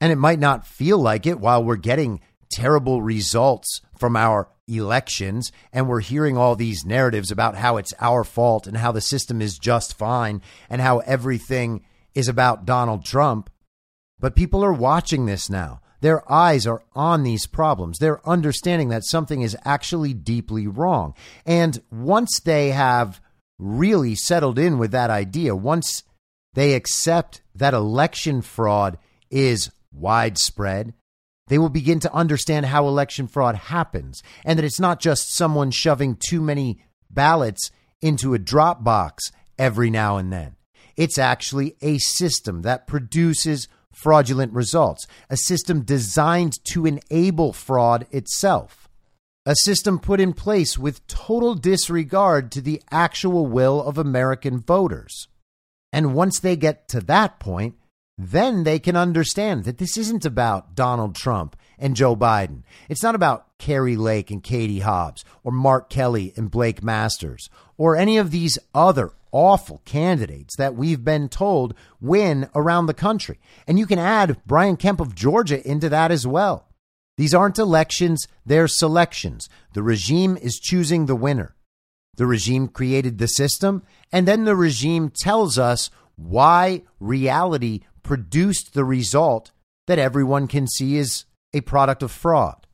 And 0.02 0.12
it 0.12 0.18
might 0.18 0.40
not 0.40 0.66
feel 0.66 0.98
like 0.98 1.26
it 1.26 1.40
while 1.40 1.64
we're 1.64 1.76
getting 1.76 2.22
terrible 2.52 3.02
results 3.02 3.82
from 3.98 4.16
our 4.16 4.50
elections 4.70 5.52
and 5.74 5.88
we're 5.88 6.00
hearing 6.00 6.38
all 6.38 6.56
these 6.56 6.86
narratives 6.86 7.32
about 7.32 7.56
how 7.56 7.78
it's 7.78 7.94
our 8.00 8.24
fault 8.24 8.68
and 8.68 8.78
how 8.78 8.92
the 8.92 9.02
system 9.02 9.42
is 9.42 9.58
just 9.58 9.98
fine 9.98 10.42
and 10.70 10.82
how 10.82 11.00
everything 11.00 11.84
is 12.14 12.28
about 12.28 12.66
Donald 12.66 13.06
Trump. 13.06 13.50
But 14.20 14.36
people 14.36 14.64
are 14.64 14.74
watching 14.74 15.26
this 15.26 15.50
now. 15.50 15.82
Their 16.02 16.30
eyes 16.32 16.66
are 16.66 16.84
on 16.96 17.24
these 17.24 17.46
problems. 17.46 17.98
They're 17.98 18.28
understanding 18.28 18.90
that 18.90 19.06
something 19.06 19.42
is 19.42 19.58
actually 19.66 20.14
deeply 20.14 20.68
wrong. 20.68 21.14
And 21.46 21.82
once 21.92 22.40
they 22.40 22.72
have 22.72 23.22
really 23.58 24.16
settled 24.16 24.58
in 24.58 24.78
with 24.78 24.92
that 24.92 25.10
idea, 25.10 25.56
once 25.56 26.04
they 26.54 26.74
accept 26.74 27.42
that 27.56 27.74
election 27.74 28.42
fraud 28.42 28.98
is 29.30 29.72
widespread, 29.92 30.94
they 31.50 31.58
will 31.58 31.70
begin 31.70 32.00
to 32.00 32.14
understand 32.14 32.68
how 32.68 32.88
election 32.88 33.28
fraud 33.28 33.56
happens 33.56 34.24
and 34.46 34.58
that 34.58 34.66
it's 34.66 34.80
not 34.80 35.00
just 35.00 35.36
someone 35.36 35.72
shoving 35.72 36.16
too 36.16 36.42
many 36.42 36.80
ballots 37.10 37.72
into 38.02 38.34
a 38.34 38.40
drop 38.40 38.84
box 38.84 39.32
every 39.58 39.90
now 39.90 40.18
and 40.18 40.32
then. 40.32 40.56
It's 40.96 41.18
actually 41.18 41.76
a 41.82 41.98
system 41.98 42.62
that 42.62 42.88
produces 42.88 43.68
fraudulent 43.92 44.54
results, 44.54 45.08
a 45.30 45.38
system 45.38 45.82
designed 45.82 46.64
to 46.66 46.86
enable 46.86 47.52
fraud 47.52 48.08
itself, 48.12 48.88
a 49.46 49.56
system 49.64 50.00
put 50.00 50.20
in 50.20 50.34
place 50.34 50.78
with 50.78 51.06
total 51.08 51.56
disregard 51.56 52.52
to 52.52 52.62
the 52.62 52.82
actual 52.92 53.48
will 53.48 53.82
of 53.82 53.98
American 53.98 54.60
voters. 54.60 55.28
And 55.92 56.14
once 56.14 56.40
they 56.40 56.56
get 56.56 56.88
to 56.90 57.02
that 57.02 57.40
point, 57.40 57.76
then 58.22 58.66
they 58.66 58.80
can 58.80 58.98
understand 58.98 59.64
that 59.64 59.78
this 59.78 59.96
isn't 59.96 60.26
about 60.26 60.76
Donald 60.76 61.16
Trump 61.16 61.56
and 61.78 61.96
Joe 61.96 62.18
Biden. 62.18 62.64
It's 62.90 63.02
not 63.02 63.16
about 63.16 63.58
Kari 63.60 63.96
Lake 63.96 64.30
and 64.30 64.44
Katie 64.44 64.80
Hobbs 64.80 65.24
or 65.42 65.54
Mark 65.54 65.90
Kelly 65.90 66.34
and 66.36 66.52
Blake 66.52 66.84
Masters 66.84 67.50
or 67.78 67.96
any 67.96 68.18
of 68.18 68.32
these 68.32 68.60
other 68.76 69.14
awful 69.32 69.82
candidates 69.86 70.58
that 70.58 70.76
we've 70.76 71.06
been 71.06 71.30
told 71.30 71.74
win 72.02 72.50
around 72.54 72.88
the 72.88 72.94
country. 72.94 73.40
And 73.66 73.80
you 73.80 73.86
can 73.86 74.00
add 74.00 74.42
Brian 74.46 74.76
Kemp 74.76 75.00
of 75.00 75.16
Georgia 75.16 75.66
into 75.66 75.88
that 75.88 76.12
as 76.12 76.28
well. 76.28 76.68
These 77.16 77.34
aren't 77.34 77.58
elections, 77.58 78.28
they're 78.46 78.68
selections. 78.68 79.48
The 79.74 79.84
regime 79.84 80.36
is 80.36 80.60
choosing 80.60 81.06
the 81.06 81.16
winner. 81.16 81.56
The 82.18 82.26
regime 82.26 82.68
created 82.68 83.18
the 83.18 83.28
system, 83.28 83.84
and 84.12 84.28
then 84.28 84.44
the 84.44 84.58
regime 84.58 85.10
tells 85.10 85.58
us 85.58 85.90
why 86.20 86.82
reality 87.00 87.82
produced 88.04 88.74
the 88.74 88.86
result 88.86 89.52
that 89.88 90.00
everyone 90.00 90.48
can 90.48 90.68
see 90.68 90.98
is 90.98 91.26
a 91.54 91.62
product 91.62 92.04
of 92.04 92.12
fraud. 92.12 92.68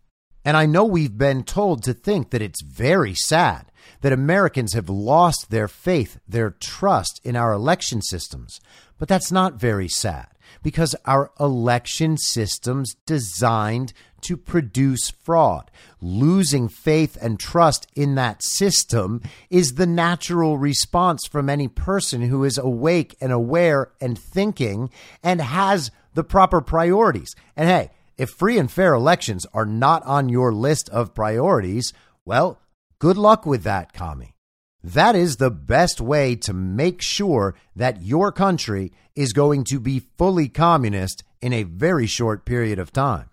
And 0.43 0.55
I 0.55 0.65
know 0.67 0.85
we've 0.85 1.17
been 1.17 1.43
told 1.43 1.81
to 1.83 1.93
think 1.93 2.29
that 2.29 2.41
it's 2.41 2.61
very 2.61 3.15
sad 3.15 3.71
that 4.01 4.13
Americans 4.13 4.73
have 4.73 4.89
lost 4.89 5.49
their 5.49 5.67
faith, 5.67 6.19
their 6.27 6.51
trust 6.51 7.19
in 7.23 7.35
our 7.35 7.51
election 7.51 8.01
systems. 8.01 8.59
But 8.99 9.07
that's 9.07 9.31
not 9.31 9.55
very 9.55 9.87
sad 9.87 10.27
because 10.61 10.95
our 11.05 11.31
election 11.39 12.17
systems 12.17 12.95
designed 13.05 13.93
to 14.25 14.37
produce 14.37 15.09
fraud. 15.09 15.71
Losing 16.01 16.67
faith 16.69 17.17
and 17.21 17.39
trust 17.39 17.87
in 17.95 18.15
that 18.15 18.43
system 18.43 19.21
is 19.49 19.73
the 19.73 19.87
natural 19.87 20.57
response 20.57 21.25
from 21.27 21.49
any 21.49 21.67
person 21.67 22.21
who 22.23 22.43
is 22.43 22.57
awake 22.57 23.15
and 23.19 23.31
aware 23.31 23.91
and 23.99 24.17
thinking 24.17 24.89
and 25.23 25.41
has 25.41 25.91
the 26.13 26.23
proper 26.23 26.61
priorities. 26.61 27.35
And 27.55 27.67
hey, 27.67 27.91
if 28.17 28.29
free 28.29 28.57
and 28.57 28.71
fair 28.71 28.93
elections 28.93 29.45
are 29.53 29.65
not 29.65 30.03
on 30.03 30.29
your 30.29 30.53
list 30.53 30.89
of 30.89 31.13
priorities, 31.13 31.91
well, 32.23 32.59
Good 33.05 33.17
luck 33.17 33.45
with 33.45 33.63
that, 33.63 33.93
Kami. 33.93 34.35
That 34.83 35.15
is 35.15 35.37
the 35.37 35.51
best 35.51 35.99
way 35.99 36.35
to 36.37 36.53
make 36.53 37.01
sure 37.01 37.55
that 37.75 38.01
your 38.01 38.31
country 38.31 38.93
is 39.15 39.33
going 39.33 39.63
to 39.65 39.79
be 39.79 39.99
fully 40.17 40.47
communist 40.47 41.23
in 41.41 41.51
a 41.51 41.63
very 41.63 42.07
short 42.07 42.45
period 42.45 42.79
of 42.79 42.93
time. 42.93 43.29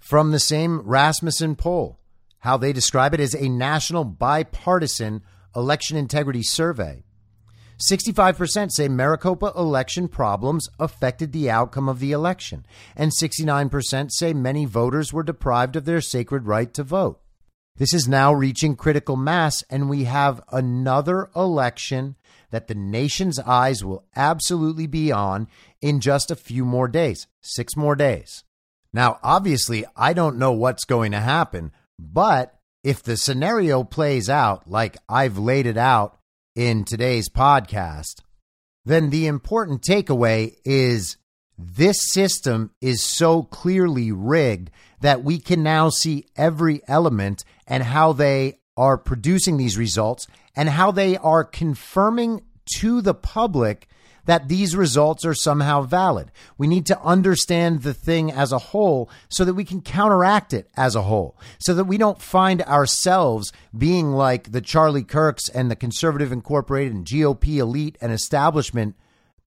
From 0.00 0.32
the 0.32 0.40
same 0.40 0.80
Rasmussen 0.80 1.54
poll, 1.54 2.00
how 2.40 2.56
they 2.56 2.72
describe 2.72 3.14
it 3.14 3.20
as 3.20 3.34
a 3.34 3.48
national 3.48 4.04
bipartisan 4.04 5.22
election 5.54 5.96
integrity 5.96 6.42
survey. 6.42 7.04
65% 7.88 8.70
say 8.72 8.88
Maricopa 8.88 9.52
election 9.56 10.08
problems 10.08 10.68
affected 10.78 11.32
the 11.32 11.48
outcome 11.48 11.88
of 11.88 11.98
the 11.98 12.12
election, 12.12 12.66
and 12.96 13.12
69% 13.12 14.10
say 14.10 14.34
many 14.34 14.64
voters 14.66 15.12
were 15.12 15.22
deprived 15.22 15.76
of 15.76 15.84
their 15.84 16.00
sacred 16.00 16.46
right 16.46 16.74
to 16.74 16.82
vote. 16.82 17.20
This 17.76 17.94
is 17.94 18.06
now 18.06 18.34
reaching 18.34 18.76
critical 18.76 19.16
mass, 19.16 19.62
and 19.70 19.88
we 19.88 20.04
have 20.04 20.42
another 20.52 21.30
election 21.34 22.16
that 22.50 22.66
the 22.66 22.74
nation's 22.74 23.38
eyes 23.38 23.82
will 23.82 24.04
absolutely 24.14 24.86
be 24.86 25.10
on 25.10 25.48
in 25.80 26.00
just 26.00 26.30
a 26.30 26.36
few 26.36 26.64
more 26.64 26.88
days, 26.88 27.26
six 27.40 27.76
more 27.76 27.96
days. 27.96 28.44
Now, 28.92 29.18
obviously, 29.22 29.84
I 29.96 30.12
don't 30.12 30.38
know 30.38 30.52
what's 30.52 30.84
going 30.84 31.12
to 31.12 31.20
happen, 31.20 31.72
but 31.98 32.54
if 32.82 33.02
the 33.02 33.16
scenario 33.16 33.84
plays 33.84 34.28
out 34.28 34.68
like 34.68 34.96
I've 35.08 35.38
laid 35.38 35.66
it 35.66 35.76
out 35.76 36.18
in 36.56 36.84
today's 36.84 37.28
podcast, 37.28 38.22
then 38.84 39.10
the 39.10 39.26
important 39.26 39.82
takeaway 39.82 40.54
is 40.64 41.16
this 41.58 41.98
system 42.10 42.70
is 42.80 43.02
so 43.02 43.42
clearly 43.42 44.10
rigged 44.12 44.70
that 45.00 45.22
we 45.22 45.38
can 45.38 45.62
now 45.62 45.90
see 45.90 46.26
every 46.36 46.80
element 46.88 47.44
and 47.66 47.82
how 47.82 48.12
they 48.12 48.58
are 48.76 48.96
producing 48.96 49.56
these 49.56 49.76
results 49.76 50.26
and 50.56 50.68
how 50.68 50.90
they 50.90 51.16
are 51.18 51.44
confirming 51.44 52.42
to 52.76 53.00
the 53.02 53.14
public 53.14 53.88
that 54.30 54.46
these 54.46 54.76
results 54.76 55.24
are 55.24 55.34
somehow 55.34 55.82
valid. 55.82 56.30
We 56.56 56.68
need 56.68 56.86
to 56.86 57.02
understand 57.02 57.82
the 57.82 57.92
thing 57.92 58.30
as 58.30 58.52
a 58.52 58.58
whole 58.58 59.10
so 59.28 59.44
that 59.44 59.54
we 59.54 59.64
can 59.64 59.80
counteract 59.80 60.52
it 60.52 60.70
as 60.76 60.94
a 60.94 61.02
whole, 61.02 61.36
so 61.58 61.74
that 61.74 61.86
we 61.86 61.98
don't 61.98 62.22
find 62.22 62.62
ourselves 62.62 63.52
being 63.76 64.12
like 64.12 64.52
the 64.52 64.60
Charlie 64.60 65.02
Kirks 65.02 65.48
and 65.48 65.68
the 65.68 65.74
Conservative 65.74 66.30
Incorporated 66.30 66.94
and 66.94 67.04
GOP 67.04 67.56
elite 67.56 67.98
and 68.00 68.12
establishment 68.12 68.94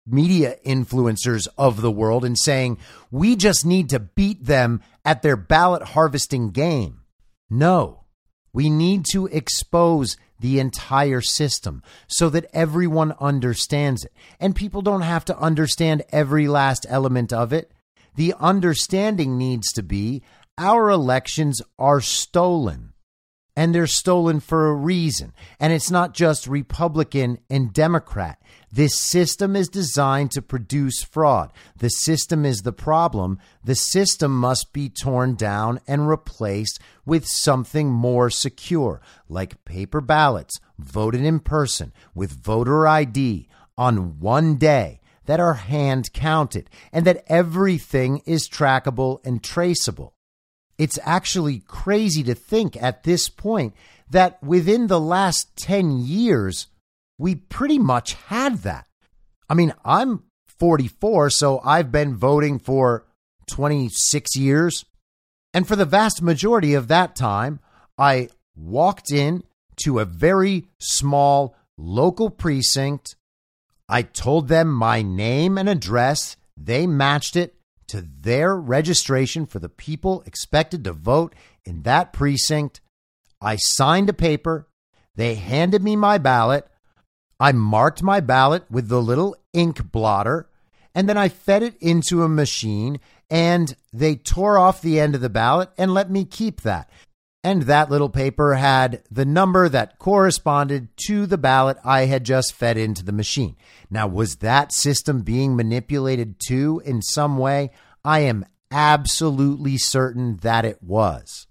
media 0.08 0.56
influencers 0.66 1.50
of 1.58 1.82
the 1.82 1.92
world 1.92 2.24
and 2.24 2.38
saying, 2.40 2.78
we 3.12 3.36
just 3.36 3.66
need 3.66 3.90
to 3.90 4.00
beat 4.00 4.46
them 4.46 4.82
at 5.04 5.22
their 5.22 5.36
ballot 5.36 5.84
harvesting 5.84 6.50
game. 6.52 7.02
No, 7.50 8.06
We 8.54 8.70
need 8.70 9.06
to 9.12 9.28
expose 9.28 10.18
the 10.42 10.60
entire 10.60 11.22
system 11.22 11.82
so 12.08 12.30
that 12.30 12.50
everyone 12.54 13.14
understands 13.20 14.04
it. 14.04 14.14
And 14.40 14.56
people 14.56 14.82
don't 14.82 15.02
have 15.02 15.26
to 15.26 15.38
understand 15.38 16.04
every 16.12 16.48
last 16.48 16.86
element 16.90 17.32
of 17.32 17.54
it. 17.54 17.72
The 18.16 18.34
understanding 18.40 19.38
needs 19.38 19.72
to 19.74 19.84
be 19.84 20.22
our 20.58 20.90
elections 20.90 21.62
are 21.80 22.02
stolen. 22.02 22.94
And 23.56 23.76
they're 23.76 23.88
stolen 23.88 24.40
for 24.40 24.70
a 24.70 24.76
reason. 24.76 25.34
And 25.60 25.74
it's 25.74 25.92
not 25.92 26.14
just 26.14 26.48
Republican 26.48 27.40
and 27.50 27.74
Democrat. 27.74 28.42
This 28.72 28.98
system 28.98 29.58
is 29.58 29.68
designed 29.68 30.32
to 30.32 30.42
produce 30.42 31.04
fraud. 31.04 31.52
The 31.78 31.90
system 31.90 32.46
is 32.46 32.62
the 32.62 32.72
problem. 32.72 33.40
The 33.64 33.76
system 33.76 34.38
must 34.38 34.72
be 34.72 34.88
torn 34.88 35.36
down 35.36 35.82
and 35.86 36.08
replaced 36.08 36.80
with 37.06 37.28
something 37.28 37.90
more 37.92 38.30
secure, 38.30 39.02
like 39.28 39.66
paper 39.66 40.00
ballots, 40.00 40.58
voted 40.80 41.22
in 41.22 41.42
person, 41.42 41.92
with 42.16 42.32
voter 42.32 42.88
ID 42.88 43.50
on 43.78 44.20
one 44.20 44.56
day 44.56 45.02
that 45.26 45.40
are 45.42 45.56
hand 45.56 46.14
counted, 46.14 46.70
and 46.94 47.06
that 47.06 47.24
everything 47.28 48.22
is 48.26 48.50
trackable 48.50 49.20
and 49.26 49.44
traceable. 49.44 50.16
It's 50.82 50.98
actually 51.04 51.60
crazy 51.60 52.24
to 52.24 52.34
think 52.34 52.76
at 52.76 53.04
this 53.04 53.30
point 53.30 53.76
that 54.10 54.42
within 54.42 54.88
the 54.88 55.00
last 55.00 55.56
10 55.58 56.00
years, 56.00 56.66
we 57.20 57.36
pretty 57.36 57.78
much 57.78 58.16
had 58.16 58.64
that. 58.64 58.88
I 59.48 59.54
mean, 59.54 59.76
I'm 59.86 60.24
44, 60.58 61.30
so 61.30 61.62
I've 61.64 61.92
been 61.92 62.16
voting 62.16 62.58
for 62.58 63.06
26 63.52 64.36
years. 64.36 64.84
And 65.54 65.68
for 65.68 65.76
the 65.76 65.86
vast 65.86 66.24
majority 66.24 66.74
of 66.74 66.88
that 66.88 67.16
time, 67.16 67.60
I 67.96 68.30
walked 68.56 69.12
in 69.12 69.44
to 69.84 70.00
a 70.00 70.06
very 70.06 70.66
small 70.80 71.56
local 71.78 72.32
precinct. 72.32 73.16
I 73.88 74.02
told 74.02 74.48
them 74.48 74.74
my 74.74 75.04
name 75.04 75.60
and 75.60 75.70
address. 75.70 76.38
They 76.58 76.88
matched 76.88 77.36
it 77.36 77.54
to 77.92 78.08
their 78.22 78.56
registration 78.56 79.46
for 79.46 79.60
the 79.60 79.68
people 79.68 80.24
expected 80.26 80.86
to 80.86 80.94
vote 80.94 81.36
in 81.66 81.82
that 81.82 82.14
precinct. 82.14 82.80
I 83.42 83.58
signed 83.58 84.10
a 84.10 84.14
paper. 84.14 84.70
They 85.16 85.36
handed 85.36 85.84
me 85.84 85.98
my 85.98 86.18
ballot. 86.18 86.68
I 87.38 87.52
marked 87.52 88.02
my 88.02 88.22
ballot 88.22 88.64
with 88.72 88.88
the 88.88 89.02
little 89.02 89.36
ink 89.52 89.92
blotter, 89.92 90.48
and 90.96 91.10
then 91.10 91.18
I 91.18 91.28
fed 91.28 91.64
it 91.64 91.76
into 91.82 92.24
a 92.24 92.30
machine, 92.30 93.02
and 93.30 93.76
they 93.92 94.16
tore 94.16 94.58
off 94.58 94.82
the 94.82 94.98
end 94.98 95.14
of 95.14 95.22
the 95.22 95.30
ballot 95.30 95.70
and 95.78 95.94
let 95.94 96.10
me 96.10 96.24
keep 96.24 96.62
that. 96.62 96.90
And 97.44 97.64
that 97.64 97.90
little 97.90 98.10
paper 98.10 98.54
had 98.54 99.02
the 99.10 99.26
number 99.26 99.68
that 99.68 99.98
corresponded 99.98 100.90
to 101.08 101.26
the 101.26 101.40
ballot 101.40 101.78
I 101.84 102.06
had 102.06 102.24
just 102.24 102.54
fed 102.54 102.78
into 102.78 103.04
the 103.04 103.12
machine. 103.12 103.56
Now, 103.90 104.08
was 104.08 104.38
that 104.38 104.72
system 104.72 105.22
being 105.22 105.56
manipulated 105.56 106.36
too 106.40 106.82
in 106.86 107.02
some 107.02 107.38
way? 107.38 107.72
I 108.06 108.20
am 108.20 108.46
absolutely 108.72 109.78
certain 109.78 110.38
that 110.38 110.66
it 110.66 110.84
was. 110.84 111.48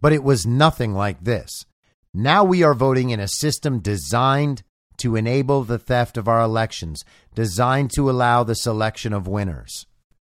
But 0.00 0.12
it 0.12 0.22
was 0.22 0.46
nothing 0.46 0.92
like 0.92 1.24
this. 1.24 1.64
Now 2.12 2.44
we 2.44 2.62
are 2.62 2.74
voting 2.74 3.10
in 3.10 3.18
a 3.18 3.26
system 3.26 3.80
designed 3.80 4.62
to 4.98 5.16
enable 5.16 5.64
the 5.64 5.78
theft 5.78 6.16
of 6.16 6.28
our 6.28 6.40
elections, 6.40 7.04
designed 7.34 7.90
to 7.92 8.08
allow 8.08 8.44
the 8.44 8.54
selection 8.54 9.12
of 9.12 9.26
winners. 9.26 9.86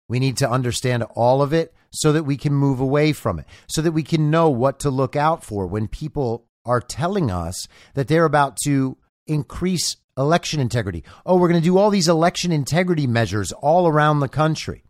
We 0.08 0.20
need 0.20 0.36
to 0.36 0.50
understand 0.50 1.04
all 1.14 1.42
of 1.42 1.52
it 1.52 1.74
so 1.92 2.12
that 2.12 2.24
we 2.24 2.36
can 2.36 2.52
move 2.52 2.80
away 2.80 3.12
from 3.12 3.38
it, 3.38 3.46
so 3.68 3.82
that 3.82 3.92
we 3.92 4.02
can 4.02 4.30
know 4.30 4.48
what 4.50 4.80
to 4.80 4.90
look 4.90 5.14
out 5.16 5.44
for 5.44 5.66
when 5.66 5.88
people 5.88 6.46
are 6.64 6.80
telling 6.80 7.30
us 7.30 7.68
that 7.94 8.08
they're 8.08 8.24
about 8.24 8.56
to 8.64 8.96
increase 9.26 9.96
election 10.16 10.60
integrity. 10.60 11.04
Oh, 11.24 11.36
we're 11.36 11.48
going 11.48 11.60
to 11.60 11.64
do 11.64 11.78
all 11.78 11.90
these 11.90 12.08
election 12.08 12.52
integrity 12.52 13.06
measures 13.06 13.52
all 13.52 13.88
around 13.88 14.20
the 14.20 14.28
country. 14.28 14.84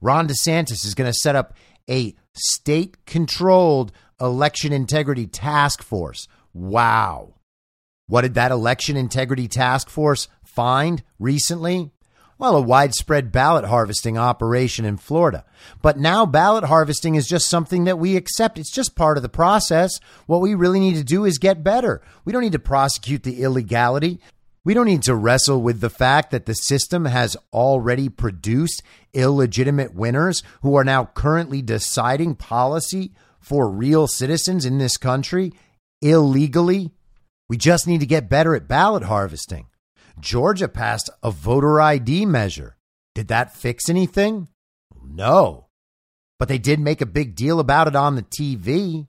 Ron 0.00 0.28
DeSantis 0.28 0.84
is 0.84 0.94
going 0.94 1.10
to 1.10 1.18
set 1.18 1.36
up 1.36 1.54
a 1.88 2.14
state 2.34 3.04
controlled 3.06 3.92
election 4.20 4.72
integrity 4.72 5.26
task 5.26 5.82
force. 5.82 6.26
Wow. 6.52 7.34
What 8.08 8.22
did 8.22 8.34
that 8.34 8.52
election 8.52 8.96
integrity 8.96 9.48
task 9.48 9.88
force 9.88 10.28
find 10.44 11.02
recently? 11.18 11.92
Well, 12.38 12.56
a 12.56 12.60
widespread 12.60 13.32
ballot 13.32 13.64
harvesting 13.64 14.18
operation 14.18 14.84
in 14.84 14.98
Florida. 14.98 15.44
But 15.80 15.98
now 15.98 16.26
ballot 16.26 16.64
harvesting 16.64 17.14
is 17.14 17.26
just 17.26 17.48
something 17.48 17.84
that 17.84 17.98
we 17.98 18.16
accept. 18.16 18.58
It's 18.58 18.70
just 18.70 18.94
part 18.94 19.16
of 19.16 19.22
the 19.22 19.28
process. 19.28 19.98
What 20.26 20.42
we 20.42 20.54
really 20.54 20.80
need 20.80 20.96
to 20.96 21.04
do 21.04 21.24
is 21.24 21.38
get 21.38 21.64
better. 21.64 22.02
We 22.24 22.32
don't 22.32 22.42
need 22.42 22.52
to 22.52 22.58
prosecute 22.58 23.22
the 23.22 23.42
illegality. 23.42 24.20
We 24.64 24.74
don't 24.74 24.86
need 24.86 25.02
to 25.04 25.14
wrestle 25.14 25.62
with 25.62 25.80
the 25.80 25.88
fact 25.88 26.30
that 26.32 26.44
the 26.44 26.54
system 26.54 27.06
has 27.06 27.36
already 27.52 28.08
produced 28.08 28.82
illegitimate 29.14 29.94
winners 29.94 30.42
who 30.60 30.74
are 30.76 30.84
now 30.84 31.06
currently 31.06 31.62
deciding 31.62 32.34
policy 32.34 33.12
for 33.40 33.70
real 33.70 34.06
citizens 34.06 34.66
in 34.66 34.78
this 34.78 34.96
country 34.96 35.52
illegally 36.02 36.90
we 37.48 37.56
just 37.56 37.86
need 37.86 38.00
to 38.00 38.06
get 38.06 38.28
better 38.28 38.54
at 38.54 38.68
ballot 38.68 39.04
harvesting. 39.04 39.66
Georgia 40.18 40.68
passed 40.68 41.10
a 41.22 41.30
voter 41.30 41.80
ID 41.80 42.26
measure. 42.26 42.76
Did 43.14 43.28
that 43.28 43.54
fix 43.54 43.88
anything? 43.88 44.48
No. 45.02 45.66
But 46.38 46.48
they 46.48 46.58
did 46.58 46.80
make 46.80 47.00
a 47.00 47.06
big 47.06 47.34
deal 47.34 47.60
about 47.60 47.88
it 47.88 47.96
on 47.96 48.14
the 48.14 48.22
TV. 48.22 49.06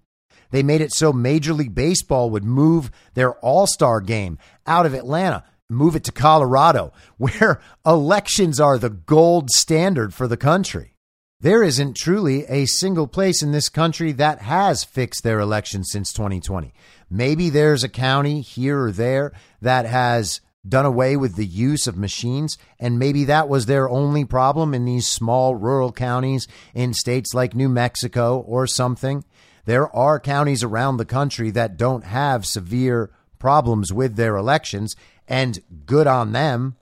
They 0.52 0.64
made 0.64 0.82
it 0.82 0.94
so 0.94 1.12
Major 1.12 1.54
League 1.54 1.76
Baseball 1.76 2.30
would 2.30 2.44
move 2.44 2.92
their 3.14 3.34
All 3.40 3.68
Star 3.68 4.00
game 4.00 4.38
out 4.66 4.86
of 4.86 4.94
Atlanta, 4.94 5.44
move 5.70 5.96
it 5.96 6.04
to 6.06 6.12
Colorado, 6.12 6.94
where 7.18 7.60
elections 7.86 8.60
are 8.60 8.78
the 8.78 8.90
gold 8.90 9.50
standard 9.50 10.14
for 10.14 10.28
the 10.28 10.38
country. 10.38 10.94
There 11.40 11.62
isn't 11.62 11.96
truly 11.96 12.46
a 12.46 12.66
single 12.66 13.08
place 13.08 13.44
in 13.44 13.52
this 13.52 13.70
country 13.70 14.12
that 14.14 14.40
has 14.42 14.84
fixed 14.84 15.24
their 15.24 15.40
elections 15.40 15.90
since 15.92 16.12
2020. 16.12 16.74
Maybe 17.12 17.52
there's 17.52 17.84
a 17.84 17.90
county 17.90 18.42
here 18.42 18.86
or 18.86 18.92
there 18.92 19.34
that 19.62 19.86
has 19.86 20.42
done 20.68 20.86
away 20.86 21.16
with 21.16 21.36
the 21.36 21.46
use 21.46 21.88
of 21.88 21.98
machines, 21.98 22.58
and 22.80 23.00
maybe 23.00 23.26
that 23.26 23.50
was 23.50 23.66
their 23.66 23.90
only 23.90 24.26
problem 24.26 24.74
in 24.74 24.86
these 24.86 25.08
small 25.08 25.56
rural 25.56 25.92
counties 25.92 26.48
in 26.74 26.94
states 26.94 27.34
like 27.34 27.56
New 27.56 27.70
Mexico 27.70 28.40
or 28.40 28.68
something. 28.68 29.24
There 29.66 29.94
are 29.96 30.20
counties 30.20 30.64
around 30.64 30.98
the 30.98 31.06
country 31.06 31.52
that 31.52 31.78
don't 31.78 32.06
have 32.06 32.46
severe 32.46 33.12
problems 33.40 33.92
with 33.94 34.16
their 34.16 34.36
elections, 34.36 34.96
and 35.28 35.60
good 35.86 36.08
on 36.08 36.32
them. 36.32 36.78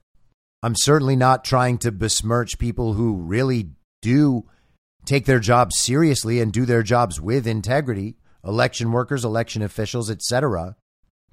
I'm 0.61 0.75
certainly 0.75 1.15
not 1.15 1.43
trying 1.43 1.77
to 1.79 1.91
besmirch 1.91 2.57
people 2.57 2.93
who 2.93 3.15
really 3.15 3.71
do 4.01 4.45
take 5.05 5.25
their 5.25 5.39
jobs 5.39 5.79
seriously 5.79 6.39
and 6.39 6.51
do 6.51 6.65
their 6.65 6.83
jobs 6.83 7.21
with 7.21 7.45
integrity 7.45 8.15
election 8.43 8.91
workers, 8.91 9.25
election 9.25 9.61
officials, 9.61 10.09
etc. 10.09 10.75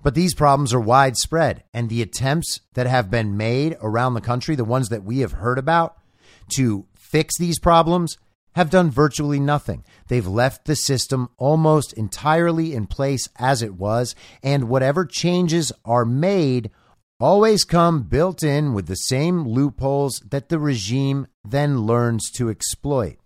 But 0.02 0.14
these 0.14 0.34
problems 0.34 0.74
are 0.74 0.80
widespread, 0.80 1.62
and 1.72 1.88
the 1.88 2.02
attempts 2.02 2.60
that 2.74 2.86
have 2.86 3.10
been 3.10 3.36
made 3.36 3.76
around 3.80 4.14
the 4.14 4.20
country, 4.20 4.56
the 4.56 4.64
ones 4.64 4.88
that 4.88 5.04
we 5.04 5.20
have 5.20 5.32
heard 5.32 5.58
about, 5.58 5.96
to 6.56 6.86
fix 6.94 7.38
these 7.38 7.58
problems 7.58 8.16
have 8.54 8.70
done 8.70 8.90
virtually 8.90 9.40
nothing. 9.40 9.84
They've 10.08 10.26
left 10.26 10.66
the 10.66 10.76
system 10.76 11.30
almost 11.38 11.92
entirely 11.94 12.74
in 12.74 12.86
place 12.86 13.28
as 13.38 13.62
it 13.62 13.74
was, 13.74 14.14
and 14.42 14.68
whatever 14.68 15.04
changes 15.04 15.72
are 15.84 16.04
made 16.04 16.70
always 17.20 17.64
come 17.64 18.02
built 18.02 18.42
in 18.42 18.74
with 18.74 18.88
the 18.88 18.96
same 18.96 19.46
loopholes 19.46 20.20
that 20.30 20.48
the 20.48 20.58
regime 20.58 21.28
then 21.44 21.82
learns 21.82 22.30
to 22.32 22.50
exploit. 22.50 23.16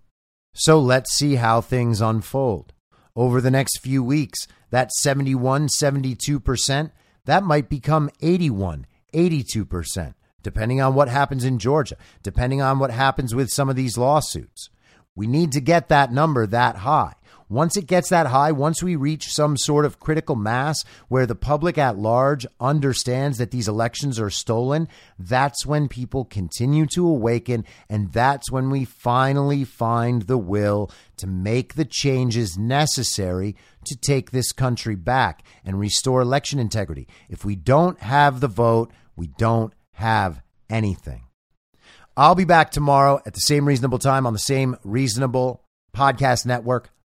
So 0.55 0.79
let's 0.79 1.15
see 1.17 1.37
how 1.37 1.61
things 1.61 2.01
unfold 2.01 2.73
over 3.15 3.41
the 3.41 3.51
next 3.51 3.79
few 3.79 4.03
weeks. 4.03 4.47
That 4.77 4.93
71, 4.93 5.69
72%, 5.69 6.91
that 7.25 7.43
might 7.43 7.71
become 7.71 8.11
81, 8.21 8.87
82%, 9.15 10.15
depending 10.43 10.83
on 10.83 10.95
what 10.95 11.09
happens 11.09 11.45
in 11.45 11.59
Georgia, 11.59 11.97
depending 12.23 12.61
on 12.61 12.79
what 12.79 12.91
happens 12.91 13.35
with 13.35 13.49
some 13.49 13.71
of 13.71 13.77
these 13.77 13.97
lawsuits. 13.97 14.69
We 15.15 15.29
need 15.29 15.53
to 15.53 15.63
get 15.63 15.89
that 15.89 16.13
number 16.13 16.47
that 16.47 16.77
high. 16.77 17.15
Once 17.49 17.77
it 17.77 17.87
gets 17.87 18.09
that 18.09 18.27
high, 18.27 18.51
once 18.51 18.83
we 18.83 18.97
reach 18.97 19.29
some 19.29 19.57
sort 19.57 19.85
of 19.85 20.01
critical 20.01 20.35
mass 20.35 20.85
where 21.09 21.27
the 21.27 21.35
public 21.35 21.79
at 21.79 21.97
large 21.97 22.45
understands 22.61 23.39
that 23.39 23.53
these 23.53 23.69
elections 23.69 24.19
are 24.19 24.31
stolen, 24.31 24.89
that's 25.19 25.65
when 25.65 25.89
people 25.89 26.25
continue 26.25 26.87
to 26.87 27.07
awaken. 27.07 27.65
And 27.89 28.13
that's 28.13 28.51
when 28.51 28.69
we 28.71 28.85
finally 28.85 29.65
find 29.65 30.23
the 30.23 30.39
will 30.39 30.91
to 31.19 31.27
make 31.27 31.75
the 31.75 31.85
changes 31.85 32.59
necessary 32.59 33.55
to 33.85 33.97
take 33.97 34.31
this 34.31 34.51
country 34.51 34.97
back 34.97 35.45
and 35.65 35.79
restore 35.79 36.21
election 36.21 36.59
integrity. 36.59 37.07
If 37.29 37.45
we 37.45 37.55
don't 37.55 38.01
have 38.01 38.41
the 38.41 38.49
vote, 38.49 38.93
we 39.15 39.29
don't 39.39 39.73
have 39.93 40.43
anything. 40.69 41.23
I'll 42.17 42.35
be 42.35 42.45
back 42.45 42.71
tomorrow 42.71 43.21
at 43.27 43.35
the 43.35 43.41
same 43.41 43.67
reasonable 43.69 43.99
time 43.99 44.27
on 44.27 44.33
the 44.33 44.39
same 44.39 44.77
reasonable 44.83 45.63
podcast 45.95 46.47
network. 46.47 46.91